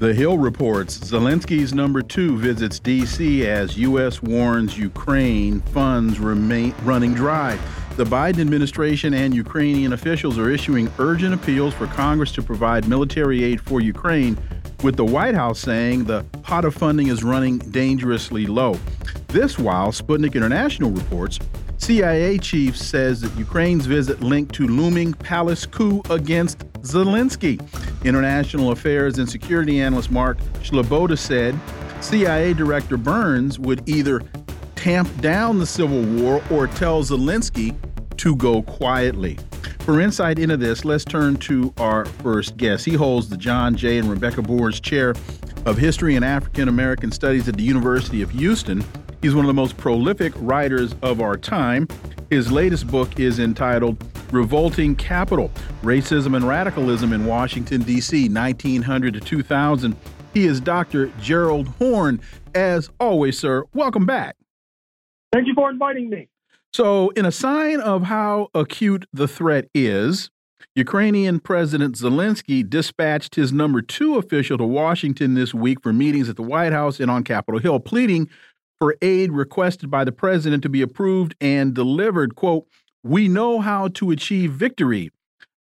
[0.00, 3.46] The Hill reports Zelensky's number two visits D.C.
[3.46, 4.22] as U.S.
[4.22, 7.58] warns Ukraine funds remain running dry.
[7.96, 13.44] The Biden administration and Ukrainian officials are issuing urgent appeals for Congress to provide military
[13.44, 14.38] aid for Ukraine,
[14.82, 18.78] with the White House saying the pot of funding is running dangerously low.
[19.28, 21.38] This while Sputnik International reports
[21.80, 27.58] CIA chief says that Ukraine's visit linked to looming palace coup against Zelensky.
[28.04, 31.58] International Affairs and Security Analyst Mark Sleboda said
[32.00, 34.20] CIA Director Burns would either
[34.76, 37.74] tamp down the civil war or tell Zelensky
[38.18, 39.38] to go quietly.
[39.80, 42.84] For insight into this, let's turn to our first guest.
[42.84, 43.98] He holds the John J.
[43.98, 45.14] and Rebecca Moores Chair
[45.64, 48.84] of History and African American Studies at the University of Houston.
[49.22, 51.88] He's one of the most prolific writers of our time.
[52.30, 55.50] His latest book is entitled Revolting Capital
[55.82, 59.94] Racism and Radicalism in Washington, D.C., 1900 to 2000.
[60.32, 61.08] He is Dr.
[61.20, 62.20] Gerald Horne.
[62.54, 64.36] As always, sir, welcome back.
[65.32, 66.28] Thank you for inviting me.
[66.72, 70.30] So, in a sign of how acute the threat is,
[70.76, 76.36] Ukrainian President Zelensky dispatched his number two official to Washington this week for meetings at
[76.36, 78.30] the White House and on Capitol Hill, pleading
[78.80, 82.34] for aid requested by the president to be approved and delivered.
[82.34, 82.66] Quote,
[83.04, 85.10] we know how to achieve victory.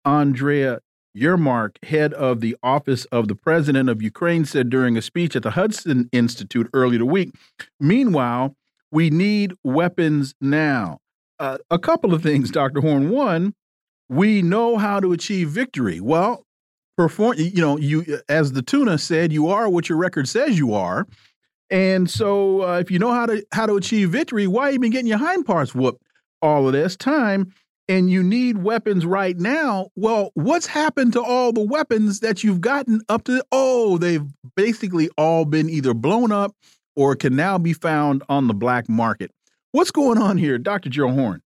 [0.04, 0.80] Andrea
[1.16, 5.42] Yermak, head of the Office of the President of Ukraine, said during a speech at
[5.42, 7.34] the Hudson Institute earlier the week.
[7.78, 8.56] Meanwhile,
[8.90, 10.98] we need weapons now.
[11.38, 12.80] Uh, a couple of things, Dr.
[12.80, 13.10] Horne.
[13.10, 13.54] One,
[14.08, 16.00] we know how to achieve victory.
[16.00, 16.44] Well,
[16.96, 17.36] perform.
[17.38, 21.06] You know, you as the tuna said, you are what your record says you are.
[21.72, 24.92] And so, uh, if you know how to how to achieve victory, why you been
[24.92, 26.02] getting your hind parts whooped
[26.42, 27.52] all of this time?
[27.88, 29.88] And you need weapons right now.
[29.96, 33.42] Well, what's happened to all the weapons that you've gotten up to?
[33.50, 34.24] Oh, they've
[34.54, 36.54] basically all been either blown up
[36.94, 39.30] or can now be found on the black market.
[39.72, 40.90] What's going on here, Dr.
[40.90, 41.42] Gerald Horne?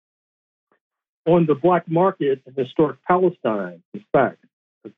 [1.25, 4.44] On the black market in historic Palestine, in fact,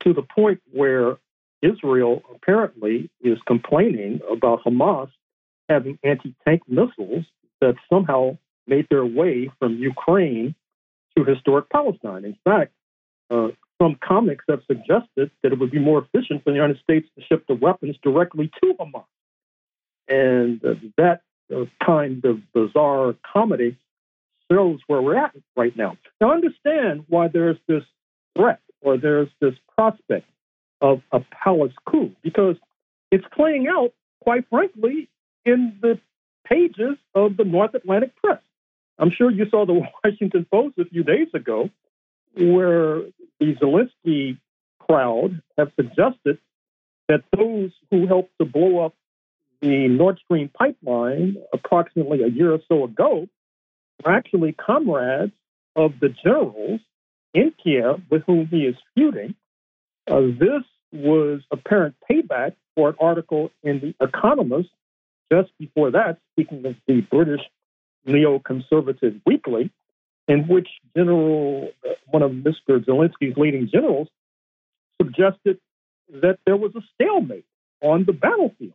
[0.04, 1.18] to the point where
[1.62, 5.10] Israel apparently is complaining about Hamas
[5.70, 7.26] having anti tank missiles
[7.62, 8.38] that somehow
[8.68, 10.56] made their way from Ukraine
[11.18, 12.26] to historic Palestine.
[12.26, 12.74] In fact,
[13.30, 13.50] uh,
[13.82, 17.26] some comics have suggested that it would be more efficient for the United States to
[17.26, 19.06] ship the weapons directly to Hamas.
[20.08, 21.22] And uh, that
[21.54, 23.78] uh, kind of bizarre comedy
[24.52, 25.98] shows where we're at right now.
[26.22, 27.84] Now, understand why there's this
[28.38, 30.28] threat or there's this prospect
[30.82, 32.56] of a palace coup because
[33.12, 35.10] it's playing out, quite frankly,
[35.46, 36.00] in the
[36.46, 38.42] pages of the North Atlantic press.
[39.00, 39.74] I'm sure you saw the
[40.04, 41.70] Washington Post a few days ago,
[42.36, 43.02] where
[43.40, 44.38] the Zelensky
[44.80, 46.38] crowd have suggested
[47.08, 48.94] that those who helped to blow up
[49.62, 53.28] the Nord Stream pipeline approximately a year or so ago
[54.04, 55.32] were actually comrades
[55.76, 56.82] of the generals
[57.34, 59.36] in Kiev with whom he is feuding.
[60.10, 64.70] Uh, this was apparent payback for an article in The Economist
[65.32, 67.42] just before that, speaking of the British
[68.08, 69.70] neoconservative weekly,
[70.28, 72.84] in which General, uh, one of Mr.
[72.86, 74.08] Zelensky's leading generals,
[75.02, 75.60] suggested
[76.10, 77.46] that there was a stalemate
[77.82, 78.74] on the battlefield,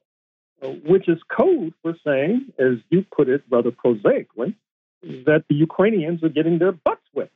[0.63, 4.55] uh, which is code for saying, as you put it rather prosaically,
[5.03, 7.33] that the Ukrainians are getting their butts whipped.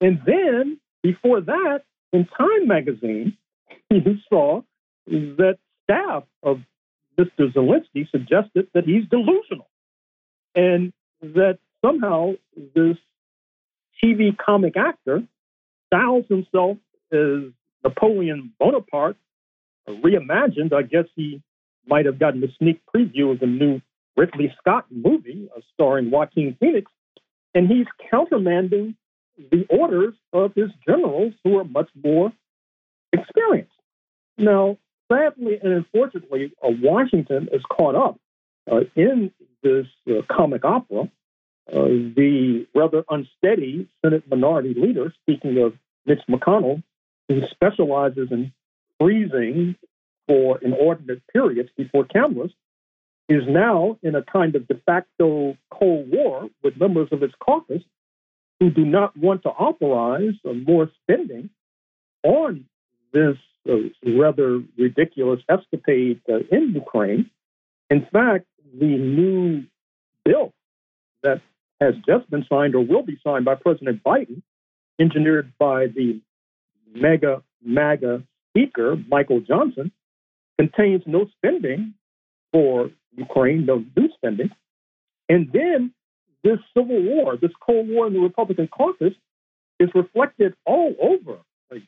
[0.00, 1.82] And then before that,
[2.12, 3.36] in Time magazine,
[3.90, 4.62] you saw
[5.06, 6.60] that staff of
[7.18, 7.52] Mr.
[7.52, 9.68] Zelensky suggested that he's delusional
[10.54, 12.32] and that somehow
[12.74, 12.96] this
[14.02, 15.22] TV comic actor
[15.86, 16.78] styles himself
[17.12, 17.52] as
[17.84, 19.16] Napoleon Bonaparte,
[19.88, 20.72] reimagined.
[20.72, 21.42] I guess he
[21.86, 23.80] might have gotten a sneak preview of the new
[24.16, 26.90] Ridley Scott movie uh, starring Joaquin Phoenix,
[27.54, 28.94] and he's countermanding
[29.50, 32.32] the orders of his generals who are much more
[33.12, 33.72] experienced.
[34.36, 34.78] Now,
[35.10, 38.18] sadly and unfortunately, uh, Washington is caught up
[38.70, 39.32] uh, in
[39.62, 41.10] this uh, comic opera.
[41.70, 41.84] Uh,
[42.16, 45.74] the rather unsteady Senate Minority Leader, speaking of
[46.06, 46.82] Mitch McConnell,
[47.28, 48.52] who specializes in
[48.98, 49.76] freezing
[50.26, 52.50] for inordinate periods before cameras,
[53.28, 57.82] is now in a kind of de facto Cold War with members of his caucus
[58.60, 60.34] who do not want to authorize
[60.66, 61.50] more spending
[62.24, 62.64] on
[63.12, 63.36] this
[63.68, 67.30] uh, rather ridiculous escapade uh, in Ukraine.
[67.90, 68.46] In fact,
[68.78, 69.64] the new
[70.24, 70.52] bill
[71.22, 71.40] that
[71.80, 74.42] has just been signed or will be signed by President Biden,
[74.98, 76.20] engineered by the
[76.94, 79.92] mega MAGA speaker, Michael Johnson,
[80.58, 81.94] contains no spending
[82.52, 84.50] for Ukraine, no new spending.
[85.28, 85.92] And then
[86.44, 89.14] this civil war, this Cold War in the Republican caucus,
[89.78, 91.38] is reflected all over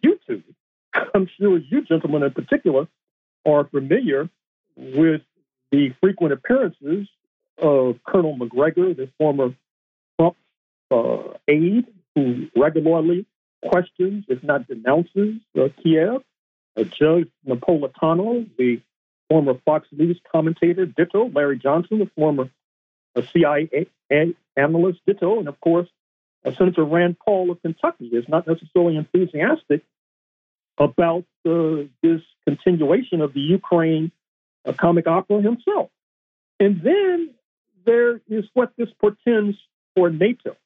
[0.04, 0.44] YouTube.
[1.14, 2.86] I'm sure you gentlemen in particular
[3.46, 4.28] are familiar
[4.76, 5.22] with
[5.70, 7.08] the frequent appearances
[7.58, 9.54] of Colonel Macgregor, the former
[10.18, 10.36] Trump
[10.90, 13.26] uh, aide, who regularly
[13.64, 16.22] questions, if not denounces, uh, Kiev.
[16.76, 18.80] Uh, Judge Napolitano, the
[19.28, 21.28] former Fox News commentator, ditto.
[21.28, 22.48] Larry Johnson, the former
[23.16, 23.68] uh, CIA
[24.56, 25.38] analyst, ditto.
[25.38, 25.88] And of course,
[26.44, 29.82] uh, Senator Rand Paul of Kentucky is not necessarily enthusiastic
[30.78, 34.10] about uh, this continuation of the Ukraine
[34.64, 35.90] uh, comic opera himself.
[36.58, 37.30] And then
[37.84, 39.56] there is what this portends
[39.94, 40.56] for NATO.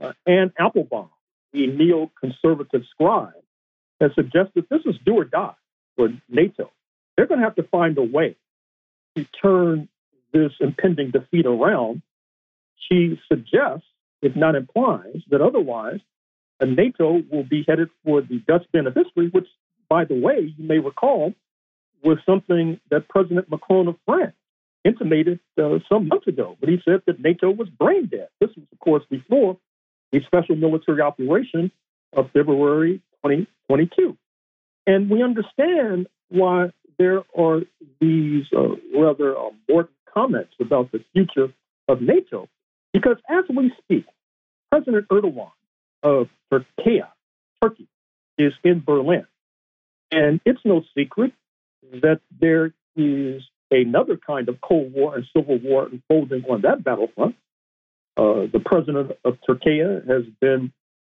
[0.00, 0.12] Uh,
[0.58, 1.10] Applebaum,
[1.52, 3.32] the neoconservative scribe,
[4.00, 5.54] has suggested this is do or die
[5.96, 6.70] for NATO.
[7.16, 8.36] They're going to have to find a way
[9.16, 9.88] to turn
[10.32, 12.02] this impending defeat around.
[12.90, 13.86] She suggests,
[14.22, 16.00] if not implies, that otherwise
[16.62, 19.48] NATO will be headed for the dustbin of history, which,
[19.88, 21.34] by the way, you may recall
[22.02, 24.34] was something that President Macron of France
[24.84, 28.28] intimated uh, some months ago when he said that NATO was brain dead.
[28.40, 29.56] This was, of course, before
[30.12, 31.72] the special military operation
[32.12, 34.16] of February 2022.
[34.86, 37.62] And we understand why there are
[38.00, 41.52] these uh, rather uh, important comments about the future
[41.88, 42.48] of NATO,
[42.94, 44.06] because as we speak,
[44.70, 45.50] President Erdogan
[46.02, 47.02] of Turkey,
[47.62, 47.88] Turkey,
[48.38, 49.26] is in Berlin.
[50.10, 51.32] And it's no secret
[52.00, 57.34] that there is another kind of Cold War and Civil War unfolding on that battlefront.
[58.16, 60.72] Uh, the president of Turkey has been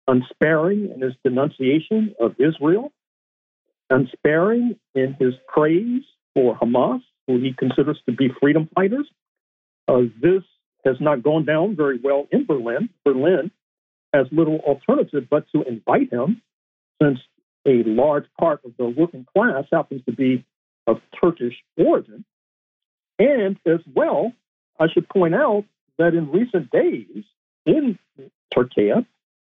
[0.08, 2.92] unsparing in his denunciation of Israel,
[3.90, 6.02] unsparing in his praise
[6.34, 9.08] for Hamas, who he considers to be freedom fighters.
[9.88, 10.44] Uh, this
[10.88, 12.90] has not gone down very well in Berlin.
[13.06, 13.52] Berlin
[14.14, 16.42] has little alternative but to invite him,
[17.02, 17.20] since
[17.68, 20.46] a large part of the working class happens to be
[20.88, 22.24] of Turkish origin.
[23.20, 24.32] And as well,
[24.80, 25.66] I should point out
[25.98, 27.24] that in recent days
[27.66, 28.00] in
[28.56, 28.92] Turkey,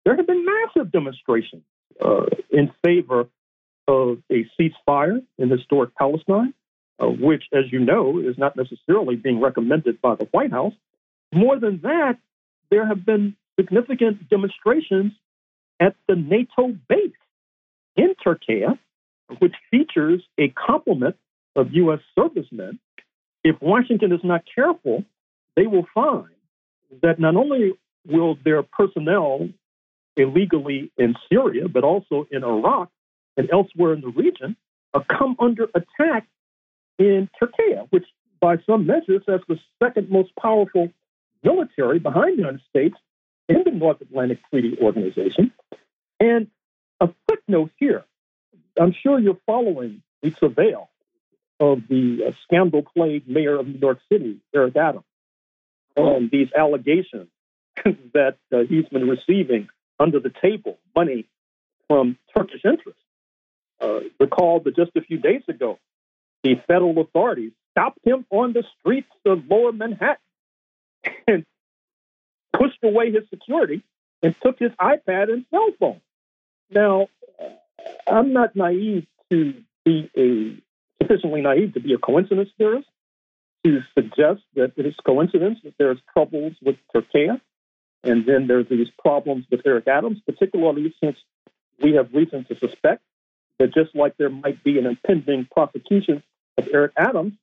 [0.05, 1.63] there have been massive demonstrations
[2.05, 3.29] uh, in favor
[3.87, 6.55] of a ceasefire in historic Palestine,
[6.99, 10.73] uh, which, as you know, is not necessarily being recommended by the White House.
[11.37, 12.17] More than that,
[12.71, 15.13] there have been significant demonstrations
[15.79, 17.13] at the NATO base
[17.95, 18.63] in Turkey,
[19.39, 21.17] which features a complement
[21.55, 22.01] of U.S.
[22.19, 22.79] servicemen.
[23.45, 25.05] If Washington is not careful,
[25.57, 26.31] they will find
[27.03, 27.73] that not only
[28.07, 29.51] will their personnel
[30.17, 32.89] illegally in Syria, but also in Iraq
[33.37, 34.57] and elsewhere in the region,
[34.95, 36.27] uh, come under attack
[36.99, 38.07] in Turkey, which
[38.41, 40.89] by some measures has the second most powerful
[41.43, 42.97] military behind the United States
[43.49, 45.53] in the North Atlantic Treaty Organization.
[46.19, 46.49] And
[47.01, 48.05] a footnote here
[48.81, 50.89] I'm sure you're following the surveil
[51.59, 55.05] of the uh, scandal plagued mayor of New York City, Eric Adams,
[55.97, 57.29] on these allegations
[58.15, 61.27] that uh, he's been receiving under the table money
[61.89, 63.01] from Turkish interests.
[63.81, 65.79] Uh, recall that just a few days ago,
[66.43, 70.17] the federal authorities stopped him on the streets of lower Manhattan
[71.27, 71.45] and
[72.53, 73.83] pushed away his security
[74.23, 76.01] and took his iPad and cell phone.
[76.71, 77.09] Now,
[78.07, 80.63] I'm not naive to be a
[81.03, 82.89] sufficiently naive to be a coincidence theorist
[83.65, 87.29] to suggest that it is coincidence that there's troubles with Turkey,
[88.05, 91.17] and then there's these problems with Eric Adams, particularly since
[91.81, 93.03] we have reason to suspect
[93.59, 96.23] that just like there might be an impending prosecution
[96.59, 97.35] of Eric Adams,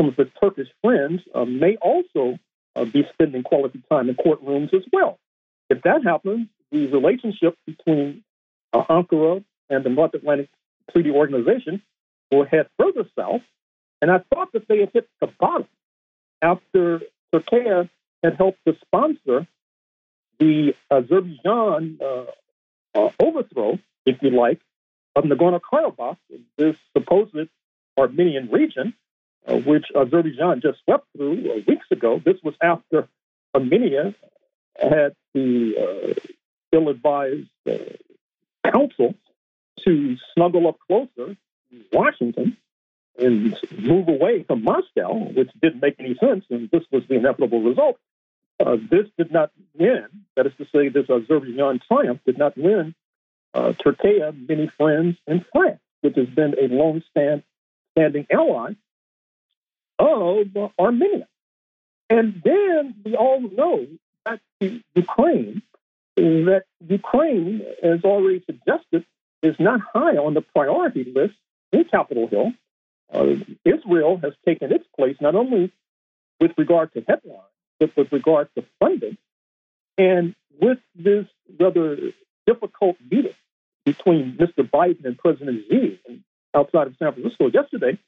[0.00, 2.38] some of his Turkish friends uh, may also
[2.76, 5.18] uh, be spending quality time in courtrooms as well.
[5.70, 8.22] If that happens, the relationship between
[8.72, 10.50] uh, Ankara and the North Atlantic
[10.92, 11.82] Treaty Organization
[12.30, 13.42] will head further south.
[14.02, 15.68] And I thought that they had hit the bottom
[16.42, 17.00] after
[17.32, 17.88] Turkey
[18.22, 19.46] had helped to sponsor
[20.38, 22.24] the Azerbaijan uh,
[22.94, 24.60] uh, overthrow, if you like,
[25.14, 26.18] of Nagorno Karabakh,
[26.58, 27.34] this supposed
[27.98, 28.94] Armenian region,
[29.46, 32.20] uh, which Azerbaijan just swept through uh, weeks ago.
[32.24, 33.08] This was after
[33.54, 34.14] Armenia
[34.78, 36.20] had the uh,
[36.72, 39.14] ill-advised uh, counsel
[39.84, 41.36] to snuggle up closer
[41.70, 42.56] to Washington
[43.18, 47.62] and move away from Moscow, which didn't make any sense, and this was the inevitable
[47.62, 47.98] result.
[48.58, 50.06] Uh, this did not win.
[50.34, 52.94] That is to say, this Azerbaijan triumph did not win
[53.54, 57.42] uh, Turkey many friends in France, which has been a long stand,
[57.92, 58.72] standing ally
[59.98, 61.28] of uh, Armenia.
[62.08, 63.86] And then we all know
[64.24, 64.40] that
[64.94, 65.62] Ukraine
[66.16, 69.04] that Ukraine, as already suggested,
[69.42, 71.34] is not high on the priority list
[71.72, 72.52] in Capitol Hill.
[73.12, 75.72] Uh, Israel has taken its place not only
[76.40, 77.42] with regard to headlines,
[77.78, 79.16] but with regard to funding.
[79.98, 81.26] And with this
[81.60, 81.98] rather
[82.46, 83.34] difficult meeting
[83.84, 84.68] between Mr.
[84.68, 86.00] Biden and President Xi
[86.54, 87.98] outside of San Francisco yesterday,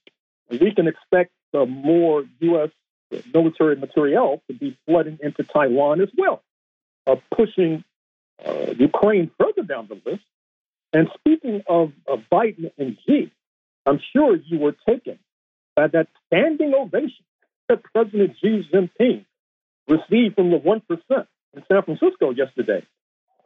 [0.51, 2.71] we can expect uh, more U.S.
[3.33, 6.43] military materiel to be flooding into Taiwan as well,
[7.07, 7.85] uh, pushing
[8.45, 10.23] uh, Ukraine further down the list.
[10.93, 11.93] And speaking of
[12.33, 13.31] Biden and Xi,
[13.85, 15.19] I'm sure you were taken
[15.77, 17.25] by that standing ovation
[17.69, 19.25] that President Xi Jinping
[19.87, 22.85] received from the 1% in San Francisco yesterday.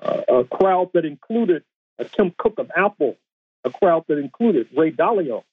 [0.00, 1.62] Uh, a crowd that included
[1.98, 3.16] uh, Tim Cook of Apple,
[3.64, 5.44] a crowd that included Ray Dalio,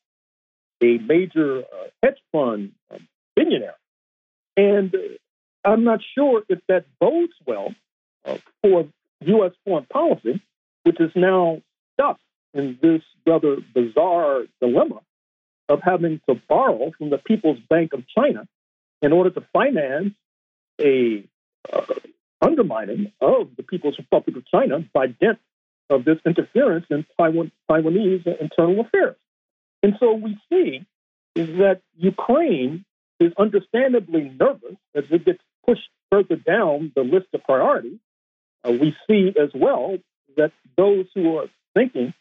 [0.81, 3.75] a major uh, hedge fund um, billionaire.
[4.57, 5.00] And uh,
[5.63, 7.74] I'm not sure if that bodes well
[8.25, 8.88] uh, for
[9.21, 9.51] U.S.
[9.65, 10.41] foreign policy,
[10.83, 11.62] which is now
[11.93, 12.19] stuck
[12.53, 15.01] in this rather bizarre dilemma
[15.67, 18.48] of having to borrow from the People's Bank of China
[19.01, 20.13] in order to finance
[20.81, 21.24] a
[21.71, 21.81] uh,
[22.41, 25.38] undermining of the People's Republic of China by dint
[25.89, 29.15] of this interference in Taiwan, Taiwanese internal affairs.
[29.83, 30.86] And so we see
[31.36, 32.86] is that Ukraine
[33.19, 38.00] is understandably nervous as it gets pushed further down the list of priorities.
[38.63, 39.98] Uh, we see as well
[40.36, 42.13] that those who are thinking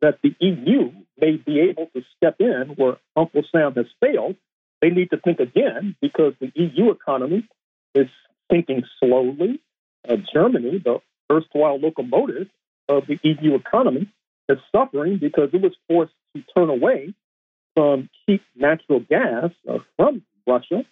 [0.00, 4.36] that the EU may be able to step in where Uncle Sam has failed,
[4.80, 7.48] they need to think again because the EU economy
[7.94, 8.08] is
[8.50, 9.60] sinking slowly.
[10.08, 11.00] Uh, Germany, the
[11.32, 12.48] erstwhile locomotive
[12.88, 14.08] of the EU economy,
[14.48, 17.14] is suffering because it was forced to turn away
[17.74, 20.84] from cheap natural gas uh, from Russia.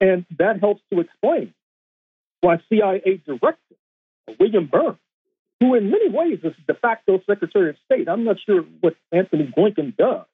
[0.00, 1.54] And that helps to explain
[2.40, 3.58] why CIA Director
[4.38, 4.98] William Burns
[5.64, 8.08] who in many ways is de facto Secretary of State.
[8.08, 10.26] I'm not sure what Antony Blinken does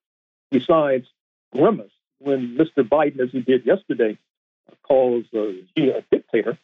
[0.51, 1.07] besides
[1.53, 2.87] grimace when Mr.
[2.87, 4.19] Biden, as he did yesterday,
[4.83, 6.59] calls uh, a dictator.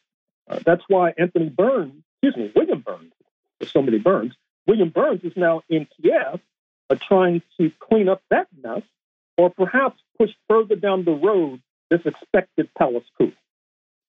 [0.49, 3.12] Uh, that's why Anthony Burns, excuse me, William Burns,
[3.59, 4.35] there's so many Burns,
[4.67, 6.41] William Burns is now in Kiev
[6.91, 8.83] uh, trying to clean up that mess
[9.37, 13.33] or perhaps push further down the road this expected palace coup.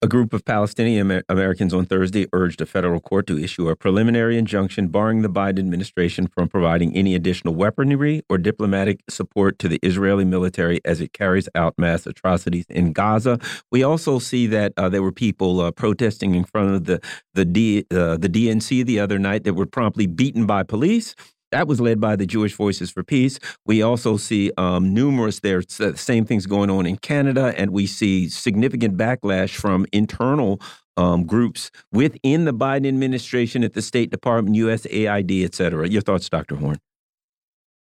[0.03, 4.37] A group of Palestinian Americans on Thursday urged a federal court to issue a preliminary
[4.37, 9.79] injunction barring the Biden administration from providing any additional weaponry or diplomatic support to the
[9.81, 13.39] Israeli military as it carries out mass atrocities in Gaza.
[13.71, 17.01] We also see that uh, there were people uh, protesting in front of the
[17.33, 21.15] the D, uh, the DNC the other night that were promptly beaten by police.
[21.51, 23.39] That was led by the Jewish Voices for Peace.
[23.65, 27.87] We also see um, numerous, there's the same things going on in Canada, and we
[27.87, 30.59] see significant backlash from internal
[30.97, 35.87] um, groups within the Biden administration at the State Department, USAID, et cetera.
[35.87, 36.55] Your thoughts, Dr.
[36.55, 36.79] Horne?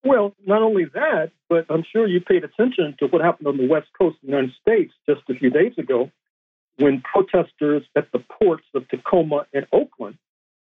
[0.04, 3.66] Well, not only that, but I'm sure you paid attention to what happened on the
[3.66, 6.12] West Coast of the United States just a few days ago
[6.76, 10.16] when protesters at the ports of Tacoma and Oakland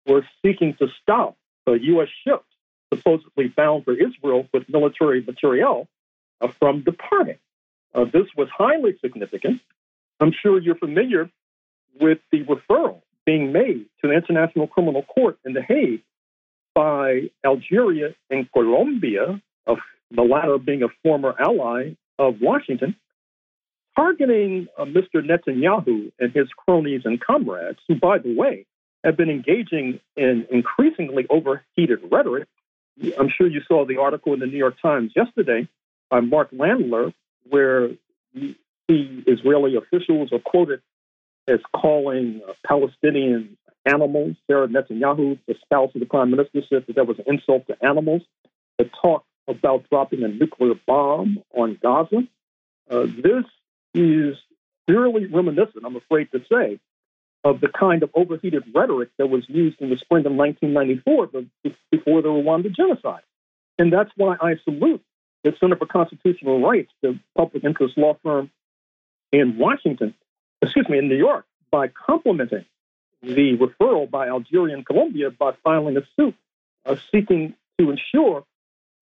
[0.06, 2.08] were seeking to stop U.S.
[2.24, 2.42] ship
[2.92, 5.88] supposedly bound for Israel with military materiel
[6.40, 7.38] uh, from departing.
[7.94, 9.60] Uh, this was highly significant.
[10.20, 11.30] I'm sure you're familiar
[12.00, 16.02] with the referral being made to the International Criminal Court in The Hague
[16.74, 19.78] by Algeria and Colombia, of
[20.10, 22.94] the latter being a former ally of Washington,
[23.96, 25.16] targeting uh, Mr.
[25.16, 28.66] Netanyahu and his cronies and comrades, who, by the way,
[29.02, 32.48] have been engaging in increasingly overheated rhetoric
[33.18, 35.68] I'm sure you saw the article in the New York Times yesterday
[36.10, 37.12] by Mark Landler,
[37.48, 37.90] where
[38.34, 38.54] the
[39.26, 40.80] Israeli officials are quoted
[41.48, 44.36] as calling uh, Palestinian animals.
[44.46, 47.76] Sarah Netanyahu, the spouse of the prime minister, said that that was an insult to
[47.84, 48.22] animals.
[48.78, 52.26] The talk about dropping a nuclear bomb on Gaza.
[52.90, 53.44] Uh, this
[53.94, 54.36] is
[54.88, 56.78] eerily reminiscent, I'm afraid to say,
[57.46, 61.44] of the kind of overheated rhetoric that was used in the spring of 1994
[61.92, 63.22] before the Rwanda genocide.
[63.78, 65.00] And that's why I salute
[65.44, 68.50] the Center for Constitutional Rights, the public interest law firm
[69.30, 70.14] in Washington,
[70.60, 72.64] excuse me, in New York, by complimenting
[73.22, 76.34] the referral by Algeria and Colombia by filing a suit
[76.84, 78.44] uh, seeking to ensure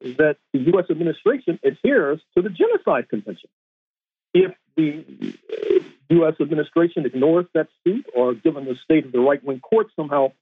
[0.03, 0.85] that the U.S.
[0.91, 3.49] administration adheres to the Genocide Convention.
[4.35, 5.03] If the
[6.11, 6.34] U.S.
[6.40, 10.32] administration ignores that suit, or given the state of the right wing court somehow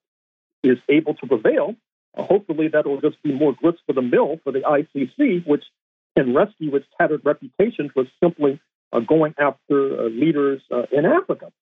[0.62, 1.74] is able to prevail,
[2.16, 5.64] uh, hopefully that will just be more grist for the mill for the ICC, which
[6.16, 8.60] can rescue its tattered reputation for simply
[8.92, 11.52] uh, going after uh, leaders uh, in Africa.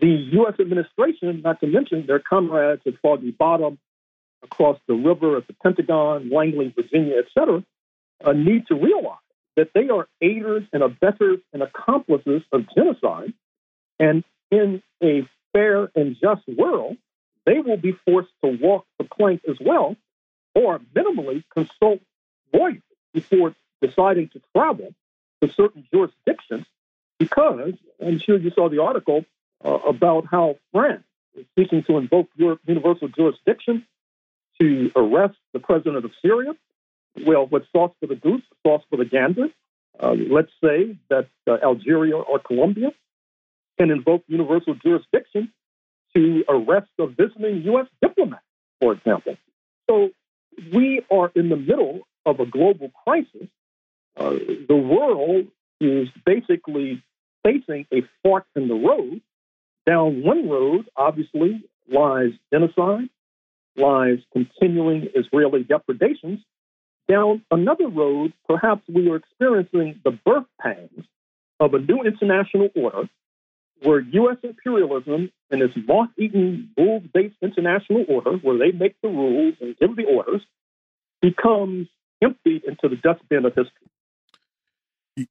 [0.00, 0.54] The U.S.
[0.60, 3.78] administration, not to mention their comrades at Foggy Bottom,
[4.42, 7.64] across the river at the Pentagon, Langley, Virginia, etc.,
[8.24, 9.21] uh, need to realize
[9.56, 13.32] that they are aiders and abettors and accomplices of genocide.
[13.98, 16.96] And in a fair and just world,
[17.44, 19.96] they will be forced to walk the plank as well,
[20.54, 22.00] or minimally consult
[22.52, 22.82] lawyers
[23.12, 24.94] before deciding to travel
[25.42, 26.66] to certain jurisdictions.
[27.18, 29.24] Because I'm sure you saw the article
[29.64, 31.04] uh, about how France
[31.34, 33.86] is seeking to invoke universal jurisdiction
[34.60, 36.54] to arrest the president of Syria.
[37.26, 39.48] Well, what's sauce for the goose, sauce for the gander.
[40.00, 42.92] Uh, let's say that uh, Algeria or Colombia
[43.78, 45.52] can invoke universal jurisdiction
[46.14, 47.86] to arrest a visiting U.S.
[48.00, 48.42] diplomat,
[48.80, 49.36] for example.
[49.88, 50.10] So
[50.72, 53.48] we are in the middle of a global crisis.
[54.16, 54.30] Uh,
[54.68, 55.46] the world
[55.80, 57.02] is basically
[57.44, 59.20] facing a fork in the road.
[59.86, 63.08] Down one road, obviously, lies genocide,
[63.76, 66.40] lies continuing Israeli depredations.
[67.08, 71.04] Down another road, perhaps we are experiencing the birth pangs
[71.60, 73.08] of a new international order
[73.82, 74.36] where U.S.
[74.42, 79.76] imperialism and its moth eaten, rules based international order, where they make the rules and
[79.78, 80.42] give the orders,
[81.20, 81.88] becomes
[82.22, 85.28] emptied into the dustbin of history.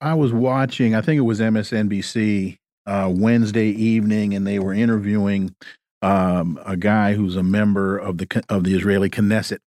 [0.00, 2.56] I was watching, I think it was MSNBC
[2.86, 5.54] uh, Wednesday evening, and they were interviewing
[6.02, 9.58] um, a guy who's a member of the of the Israeli Knesset,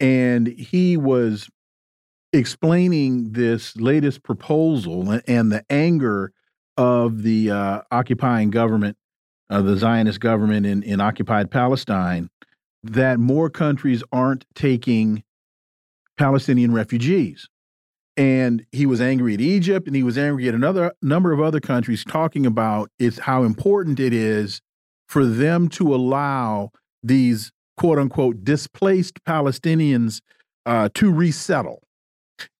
[0.00, 1.48] and he was
[2.32, 6.32] explaining this latest proposal and the anger
[6.76, 8.96] of the uh, occupying government,
[9.50, 12.30] uh, the Zionist government in, in occupied Palestine,
[12.82, 15.22] that more countries aren't taking
[16.16, 17.48] Palestinian refugees.
[18.16, 21.60] And he was angry at Egypt and he was angry at another number of other
[21.60, 24.60] countries, talking about it's how important it is
[25.08, 26.70] for them to allow
[27.02, 30.20] these quote unquote displaced Palestinians
[30.66, 31.82] uh, to resettle.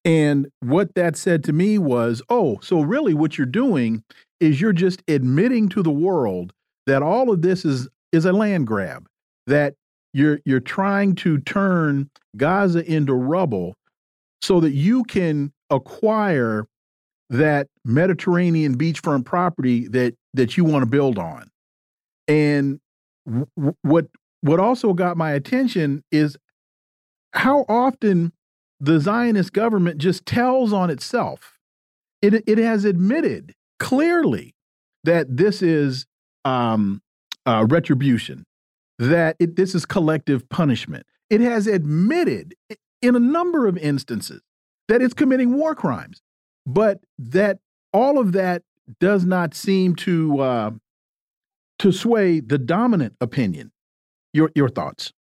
[0.03, 4.03] And what that said to me was, oh, so really what you're doing
[4.39, 6.53] is you're just admitting to the world
[6.87, 9.05] that all of this is is a land grab,
[9.45, 9.75] that
[10.11, 13.75] you're you're trying to turn Gaza into rubble
[14.41, 16.65] so that you can acquire
[17.29, 21.51] that Mediterranean beachfront property that that you want to build on.
[22.27, 22.79] And
[23.83, 24.07] what
[24.41, 26.37] what also got my attention is
[27.33, 28.33] how often
[28.79, 31.57] the Zionist government just tells on itself.
[32.21, 34.55] It it has admitted clearly
[35.03, 36.05] that this is
[36.45, 37.01] um,
[37.45, 38.45] uh, retribution,
[38.99, 41.05] that it, this is collective punishment.
[41.29, 42.55] It has admitted
[43.01, 44.41] in a number of instances
[44.87, 46.21] that it's committing war crimes,
[46.65, 47.59] but that
[47.93, 48.63] all of that
[48.99, 50.71] does not seem to uh,
[51.79, 53.70] to sway the dominant opinion.
[54.33, 55.11] Your your thoughts?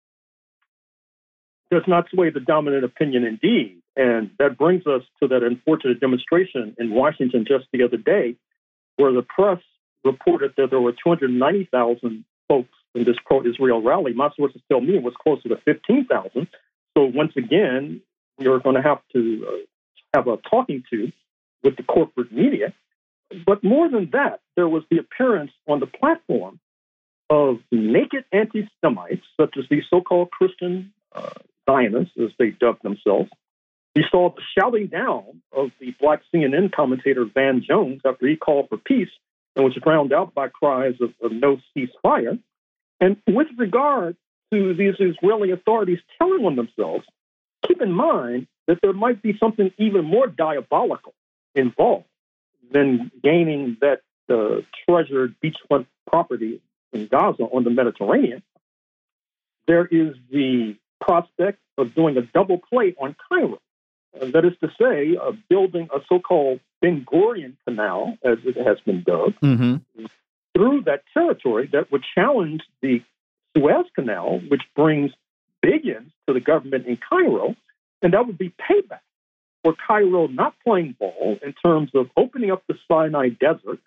[1.70, 6.75] Does not sway the dominant opinion, indeed, and that brings us to that unfortunate demonstration
[6.79, 8.37] in Washington just the other day,
[8.96, 9.61] where the press
[10.05, 14.12] reported that there were 290,000 folks in this pro-Israel rally.
[14.12, 16.49] My sources tell me it was closer to 15,000.
[16.96, 18.03] So once again,
[18.40, 21.12] are going to have to uh, have a talking to
[21.62, 22.73] with the corporate media
[23.46, 26.59] but more than that, there was the appearance on the platform
[27.30, 31.30] of naked anti Semites, such as the so called Christian uh,
[31.68, 33.30] Zionists, as they dubbed themselves.
[33.94, 38.68] We saw the shouting down of the black CNN commentator Van Jones after he called
[38.68, 39.08] for peace
[39.56, 42.38] and was drowned out by cries of, of no ceasefire.
[43.00, 44.16] And with regard
[44.52, 47.04] to these Israeli authorities telling on themselves,
[47.66, 51.14] keep in mind that there might be something even more diabolical
[51.54, 52.06] involved
[52.72, 56.60] than gaining that uh, treasured beachfront property
[56.92, 58.42] in Gaza on the Mediterranean,
[59.66, 63.59] there is the prospect of doing a double play on Cairo.
[64.20, 68.81] That is to say, uh, building a so called Ben Gurion Canal, as it has
[68.81, 70.11] been dubbed, mm -hmm.
[70.55, 73.03] through that territory that would challenge the
[73.53, 75.11] Suez Canal, which brings
[75.62, 77.55] billions to the government in Cairo,
[78.03, 79.07] and that would be payback
[79.62, 83.81] for Cairo not playing ball in terms of opening up the Sinai desert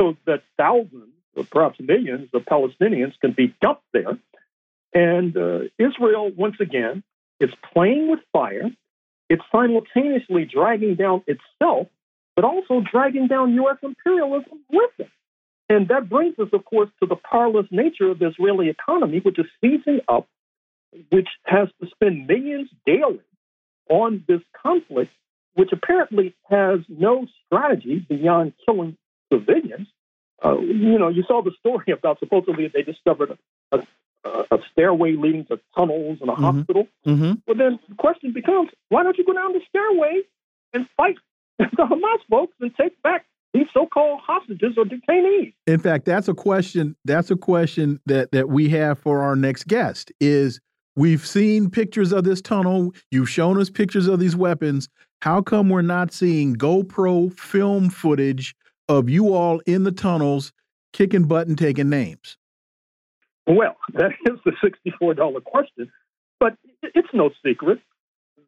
[0.00, 1.14] so that thousands,
[1.50, 4.18] perhaps millions, of Palestinians can be dumped there.
[4.94, 7.02] And uh, Israel, once again,
[7.40, 8.70] is playing with fire.
[9.28, 11.88] It's simultaneously dragging down itself,
[12.36, 13.78] but also dragging down U.S.
[13.82, 15.08] imperialism with it.
[15.68, 19.38] And that brings us, of course, to the powerless nature of the Israeli economy, which
[19.38, 20.28] is seizing up,
[21.10, 23.22] which has to spend millions daily
[23.88, 25.10] on this conflict,
[25.54, 28.98] which apparently has no strategy beyond killing
[29.32, 29.88] civilians.
[30.44, 33.38] Uh, you know, you saw the story about supposedly they discovered
[33.72, 33.78] a,
[34.24, 36.44] a, a stairway leading to tunnels and a mm-hmm.
[36.44, 36.88] hospital.
[37.06, 37.32] Mm-hmm.
[37.46, 40.22] Well, then the question becomes, why don't you go down the stairway
[40.72, 41.16] and fight
[41.58, 45.52] the Hamas folks and take back these so-called hostages or detainees?
[45.66, 46.96] In fact, that's a question.
[47.04, 50.10] That's a question that that we have for our next guest.
[50.20, 50.60] Is
[50.94, 52.92] We've seen pictures of this tunnel.
[53.10, 54.90] You've shown us pictures of these weapons.
[55.22, 58.54] How come we're not seeing GoPro film footage
[58.88, 60.52] of you all in the tunnels
[60.92, 62.36] kicking butt and taking names?
[63.46, 64.52] Well, that is the
[65.02, 65.90] $64 question.
[66.38, 67.80] But it's no secret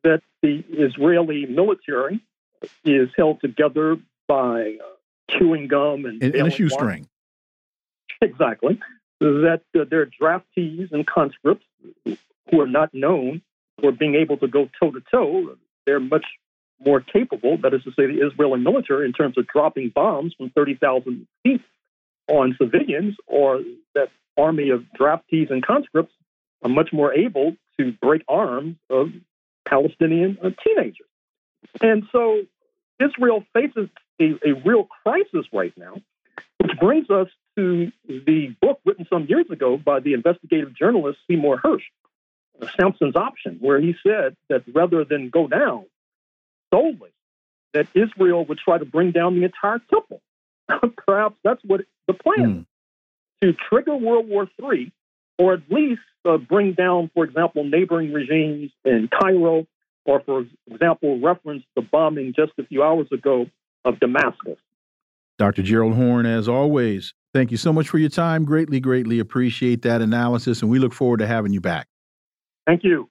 [0.03, 2.21] that the Israeli military
[2.85, 7.09] is held together by uh, chewing gum and, and, and a shoestring.
[8.21, 8.81] Exactly.
[9.21, 11.65] That uh, their draftees and conscripts
[12.05, 13.43] who are not known
[13.81, 15.57] for being able to go toe to toe.
[15.87, 16.25] They're much
[16.85, 20.51] more capable, that is to say, the Israeli military, in terms of dropping bombs from
[20.51, 21.61] 30,000 feet
[22.29, 23.61] on civilians, or
[23.95, 26.13] that army of draftees and conscripts
[26.63, 29.09] are much more able to break arms of
[29.67, 31.07] Palestinian uh, teenagers.
[31.81, 32.43] And so
[33.01, 33.89] Israel faces
[34.21, 35.95] a, a real crisis right now,
[36.59, 41.61] which brings us to the book written some years ago by the investigative journalist Seymour
[41.63, 41.83] Hersh,
[42.79, 45.87] Samson's option, where he said that rather than go down
[46.75, 47.11] solely,
[47.73, 50.21] that Israel would try to bring down the entire temple.
[51.07, 52.67] Perhaps that's what the plan mm.
[53.43, 54.93] to trigger World War III,
[55.39, 59.67] or at least uh, bring down, for example, neighboring regimes in Cairo,
[60.05, 63.47] or for example, reference the bombing just a few hours ago
[63.85, 64.59] of Damascus.
[65.39, 65.63] Dr.
[65.63, 68.45] Gerald Horne, as always, thank you so much for your time.
[68.45, 71.89] Greatly, greatly appreciate that analysis, and we look forward to having you back.
[72.67, 73.11] Thank you.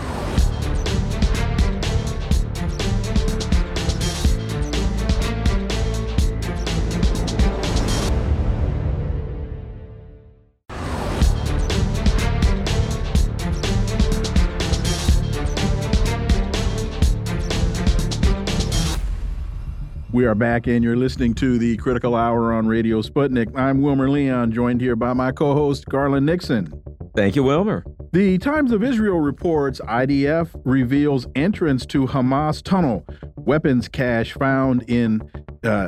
[20.13, 23.57] We are back, and you're listening to the Critical Hour on Radio Sputnik.
[23.57, 26.69] I'm Wilmer Leon, joined here by my co host, Garland Nixon.
[27.15, 27.85] Thank you, Wilmer.
[28.11, 33.05] The Times of Israel reports IDF reveals entrance to Hamas tunnel,
[33.37, 35.21] weapons cache found in
[35.63, 35.87] uh,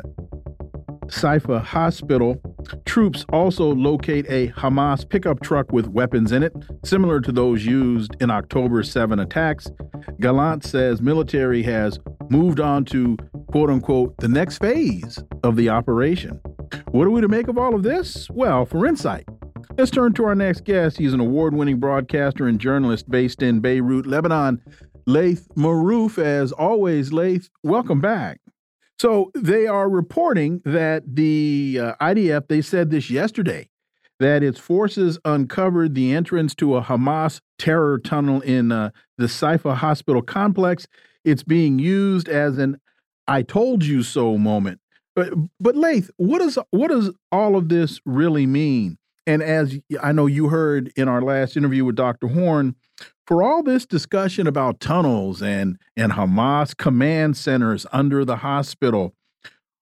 [1.08, 2.42] Shifa Hospital.
[2.86, 6.54] Troops also locate a Hamas pickup truck with weapons in it,
[6.86, 9.70] similar to those used in October 7 attacks.
[10.22, 13.18] Gallant says military has moved on to
[13.54, 16.42] quote unquote the next phase of the operation.
[16.90, 18.28] What are we to make of all of this?
[18.32, 19.30] Well, for insight,
[19.78, 20.98] let's turn to our next guest.
[20.98, 24.60] He's an award winning broadcaster and journalist based in Beirut, Lebanon.
[25.06, 28.40] Laith Marouf, as always, Laith, welcome back.
[28.98, 33.70] So they are reporting that the uh, IDF, they said this yesterday,
[34.20, 38.90] that its forces uncovered the entrance to a Hamas terror tunnel in uh,
[39.20, 40.88] the Shifa hospital complex.
[41.24, 42.80] It's being used as an
[43.28, 44.80] I told you so moment.
[45.16, 48.98] But but Laith, what does what does all of this really mean?
[49.26, 52.28] And as I know you heard in our last interview with Dr.
[52.28, 52.76] Horne,
[53.26, 59.14] for all this discussion about tunnels and and Hamas command centers under the hospital,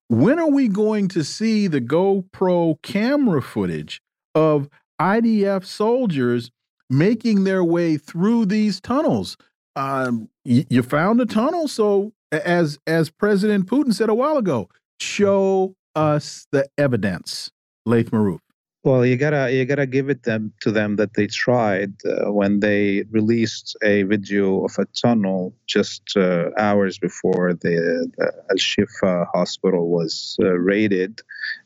[0.10, 4.02] when are we going to see the GoPro camera footage
[4.36, 6.52] of IDF soldiers
[6.90, 9.38] making their way through these tunnels?
[9.76, 15.76] Um, you found a tunnel, so as as President Putin said a while ago, show
[15.96, 17.52] us the evidence.
[17.86, 18.40] Laith Marouf.
[18.84, 22.62] Well, you gotta you gotta give it them to them that they tried uh, when
[22.62, 29.28] they released a video of a tunnel just uh, hours before the, the Al Shifa
[29.34, 31.22] hospital was uh, raided,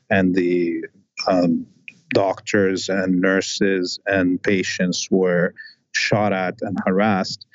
[0.09, 0.83] and the
[1.27, 1.65] um,
[2.09, 5.53] doctors and nurses and patients were
[5.93, 7.45] shot at and harassed.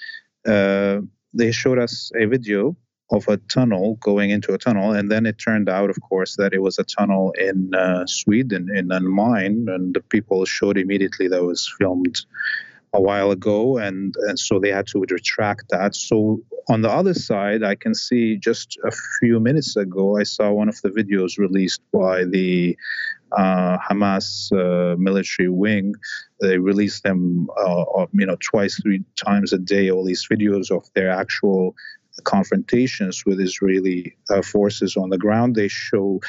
[0.47, 1.01] Uh,
[1.35, 2.75] they showed us a video
[3.13, 6.53] of a tunnel going into a tunnel, and then it turned out, of course, that
[6.53, 11.29] it was a tunnel in uh, Sweden in a mine, and the people showed immediately
[11.29, 12.25] that was filmed
[12.93, 15.95] a while ago, and, and so they had to retract that.
[15.95, 20.51] So on the other side, I can see just a few minutes ago, I saw
[20.51, 22.77] one of the videos released by the
[23.33, 25.95] uh, Hamas uh, military wing.
[26.41, 29.91] They release them, uh, you know, twice, three times a day.
[29.91, 31.77] All these videos of their actual
[32.21, 35.55] confrontations with Israeli uh, forces on the ground.
[35.55, 36.21] They show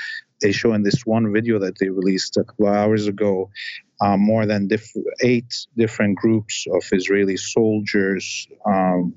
[0.41, 3.51] they show in this one video that they released a couple hours ago
[4.01, 9.13] uh, more than diff- eight different groups of Israeli soldiers um,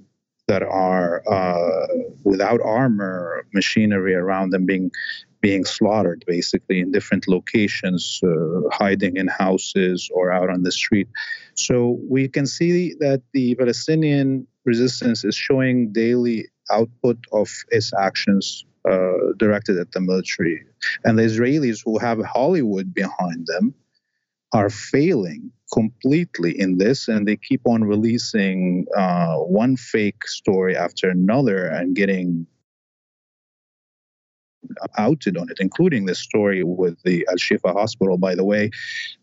[0.48, 1.87] that are uh,
[2.22, 4.90] without armor, machinery around them being
[5.40, 11.06] being slaughtered basically in different locations, uh, hiding in houses or out on the street.
[11.54, 18.64] So we can see that the Palestinian resistance is showing daily output of its actions
[18.88, 20.64] uh, directed at the military.
[21.05, 23.74] And the Israelis who have Hollywood behind them
[24.53, 31.11] are failing completely in this, and they keep on releasing uh, one fake story after
[31.11, 32.46] another and getting
[34.96, 38.16] outed on it, including this story with the Al Shifa hospital.
[38.16, 38.70] By the way,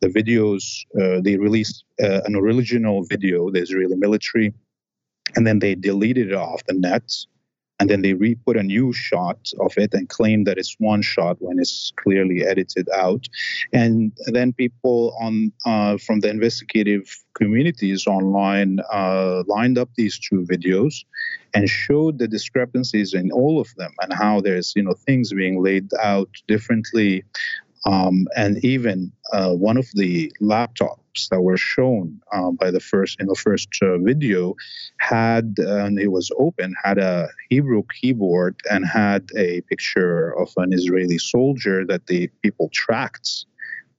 [0.02, 0.64] the videos
[1.00, 4.54] uh, they released uh, an original video, the Israeli military,
[5.36, 7.26] and then they deleted it off the net
[7.82, 11.38] and then they re-put a new shot of it and claim that it's one shot
[11.40, 13.28] when it's clearly edited out.
[13.74, 20.46] And then people on uh, from the investigative communities online uh, lined up these two
[20.48, 21.04] videos
[21.56, 25.64] and showed the discrepancies in all of them and how there's you know things being
[25.64, 27.24] laid out differently
[27.86, 33.20] um, and even uh, one of the laptops that were shown uh, by the first
[33.20, 34.56] in the first uh, video
[35.00, 40.74] had, and it was open, had a Hebrew keyboard and had a picture of an
[40.74, 43.46] Israeli soldier that the people tracked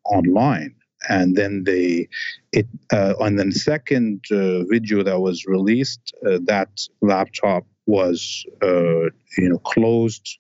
[0.05, 0.75] online.
[1.09, 2.09] And then they,
[2.53, 6.69] it uh, on the second uh, video that was released, uh, that
[7.01, 10.39] laptop was, you know, closed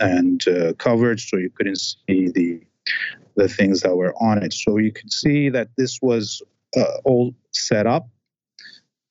[0.00, 2.60] and uh, covered, so you couldn't see the
[3.36, 4.52] the things that were on it.
[4.52, 6.42] So you could see that this was
[6.76, 8.08] uh, all set up,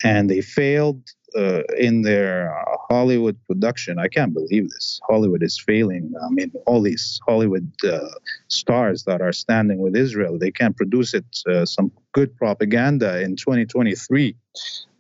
[0.04, 1.02] and they failed
[1.36, 4.00] uh, in their uh, Hollywood production.
[4.00, 5.00] I can't believe this.
[5.08, 6.14] Hollywood is failing.
[6.24, 8.00] I mean, all these Hollywood uh,
[8.48, 13.36] stars that are standing with Israel, they can't produce it uh, some good propaganda in
[13.36, 14.36] 2023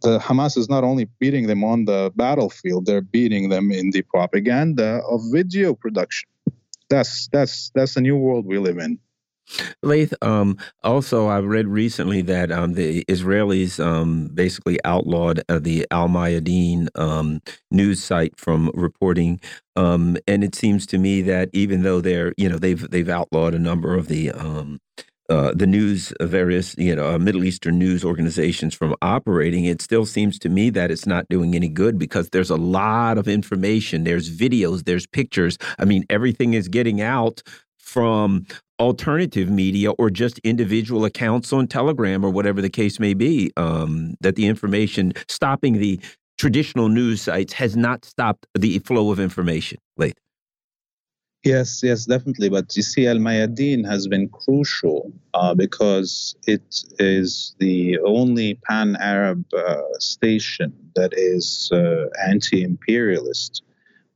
[0.01, 4.01] the Hamas is not only beating them on the battlefield, they're beating them in the
[4.03, 6.29] propaganda of video production.
[6.89, 8.99] That's that's that's the new world we live in.
[9.81, 15.87] Laith, um, also, I read recently that um, the Israelis um, basically outlawed uh, the
[15.91, 19.39] Al Mayadeen um, news site from reporting,
[19.75, 23.53] um, and it seems to me that even though they're, you know, they've they've outlawed
[23.53, 24.79] a number of the um,
[25.29, 29.81] uh, the news, uh, various you know uh, Middle Eastern news organizations from operating, it
[29.81, 33.27] still seems to me that it's not doing any good because there's a lot of
[33.27, 34.03] information.
[34.03, 35.57] There's videos, there's pictures.
[35.77, 37.43] I mean, everything is getting out
[37.77, 38.45] from
[38.79, 43.51] alternative media or just individual accounts on Telegram or whatever the case may be.
[43.57, 45.99] Um, that the information stopping the
[46.37, 49.77] traditional news sites has not stopped the flow of information.
[49.97, 50.15] Laith.
[51.43, 52.49] Yes, yes, definitely.
[52.49, 58.97] But you see, Al Mayadeen has been crucial uh, because it is the only pan
[58.99, 63.63] Arab uh, station that is uh, anti imperialist.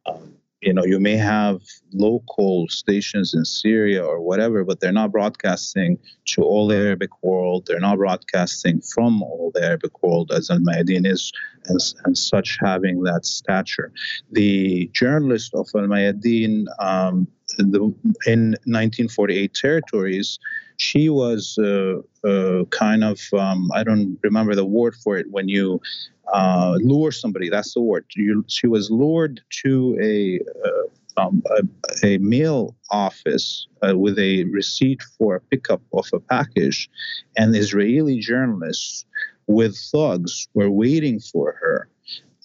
[0.06, 5.12] Um, you know, you may have local stations in Syria or whatever, but they're not
[5.12, 7.66] broadcasting to all the Arabic world.
[7.68, 11.34] They're not broadcasting from all the Arabic world as Al Mayadeen is,
[11.66, 13.92] and, and such having that stature.
[14.32, 17.28] The journalist of Al Mayadeen um,
[17.60, 20.40] in 1948 territories,
[20.78, 21.96] she was uh,
[22.28, 25.82] uh, kind of, um, I don't remember the word for it, when you
[26.32, 27.50] uh, lure somebody.
[27.50, 28.06] That's the word.
[28.16, 30.84] You, she was lured to a uh,
[31.16, 36.90] um, a, a, mail office uh, with a receipt for a pickup of a package,
[37.38, 39.06] and Israeli journalists
[39.46, 41.88] with thugs were waiting for her.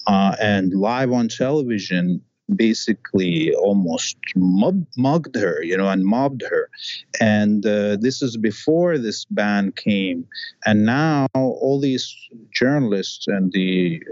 [0.06, 2.18] Uh, and live on television,
[2.54, 6.70] basically almost mug, mugged her, you know, and mobbed her.
[7.20, 10.26] And uh, this is before this ban came.
[10.64, 12.14] And now all these
[12.52, 14.02] journalists and the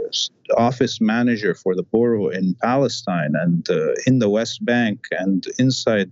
[0.57, 6.09] office manager for the borough in Palestine and uh, in the West Bank and inside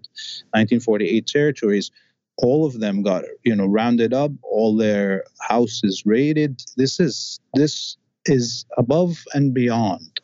[0.53, 1.91] 1948 territories
[2.39, 7.97] all of them got you know rounded up all their houses raided this is this
[8.27, 10.21] is above and beyond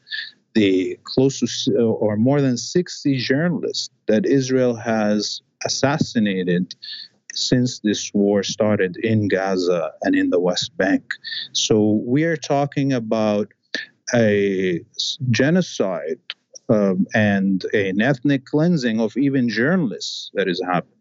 [0.54, 6.74] the close to or more than 60 journalists that Israel has assassinated
[7.34, 11.04] since this war started in Gaza and in the West Bank.
[11.52, 13.48] So we are talking about
[14.12, 14.80] a
[15.30, 16.18] genocide
[16.68, 20.94] um, and an ethnic cleansing of even journalists that is happening.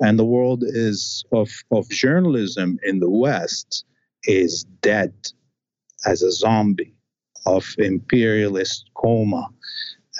[0.00, 3.84] And the world is of, of journalism in the West
[4.24, 5.14] is dead
[6.04, 6.94] as a zombie
[7.46, 9.48] of imperialist coma.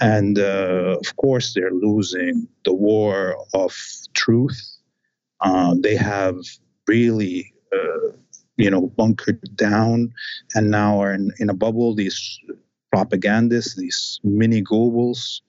[0.00, 3.76] And uh, of course, they're losing the war of
[4.14, 4.60] truth.
[5.40, 6.36] Uh, they have
[6.86, 8.16] really, uh,
[8.56, 10.12] you know, bunkered down
[10.54, 11.94] and now are in, in a bubble.
[11.94, 12.38] These
[12.90, 15.40] propagandists, these mini Goebbels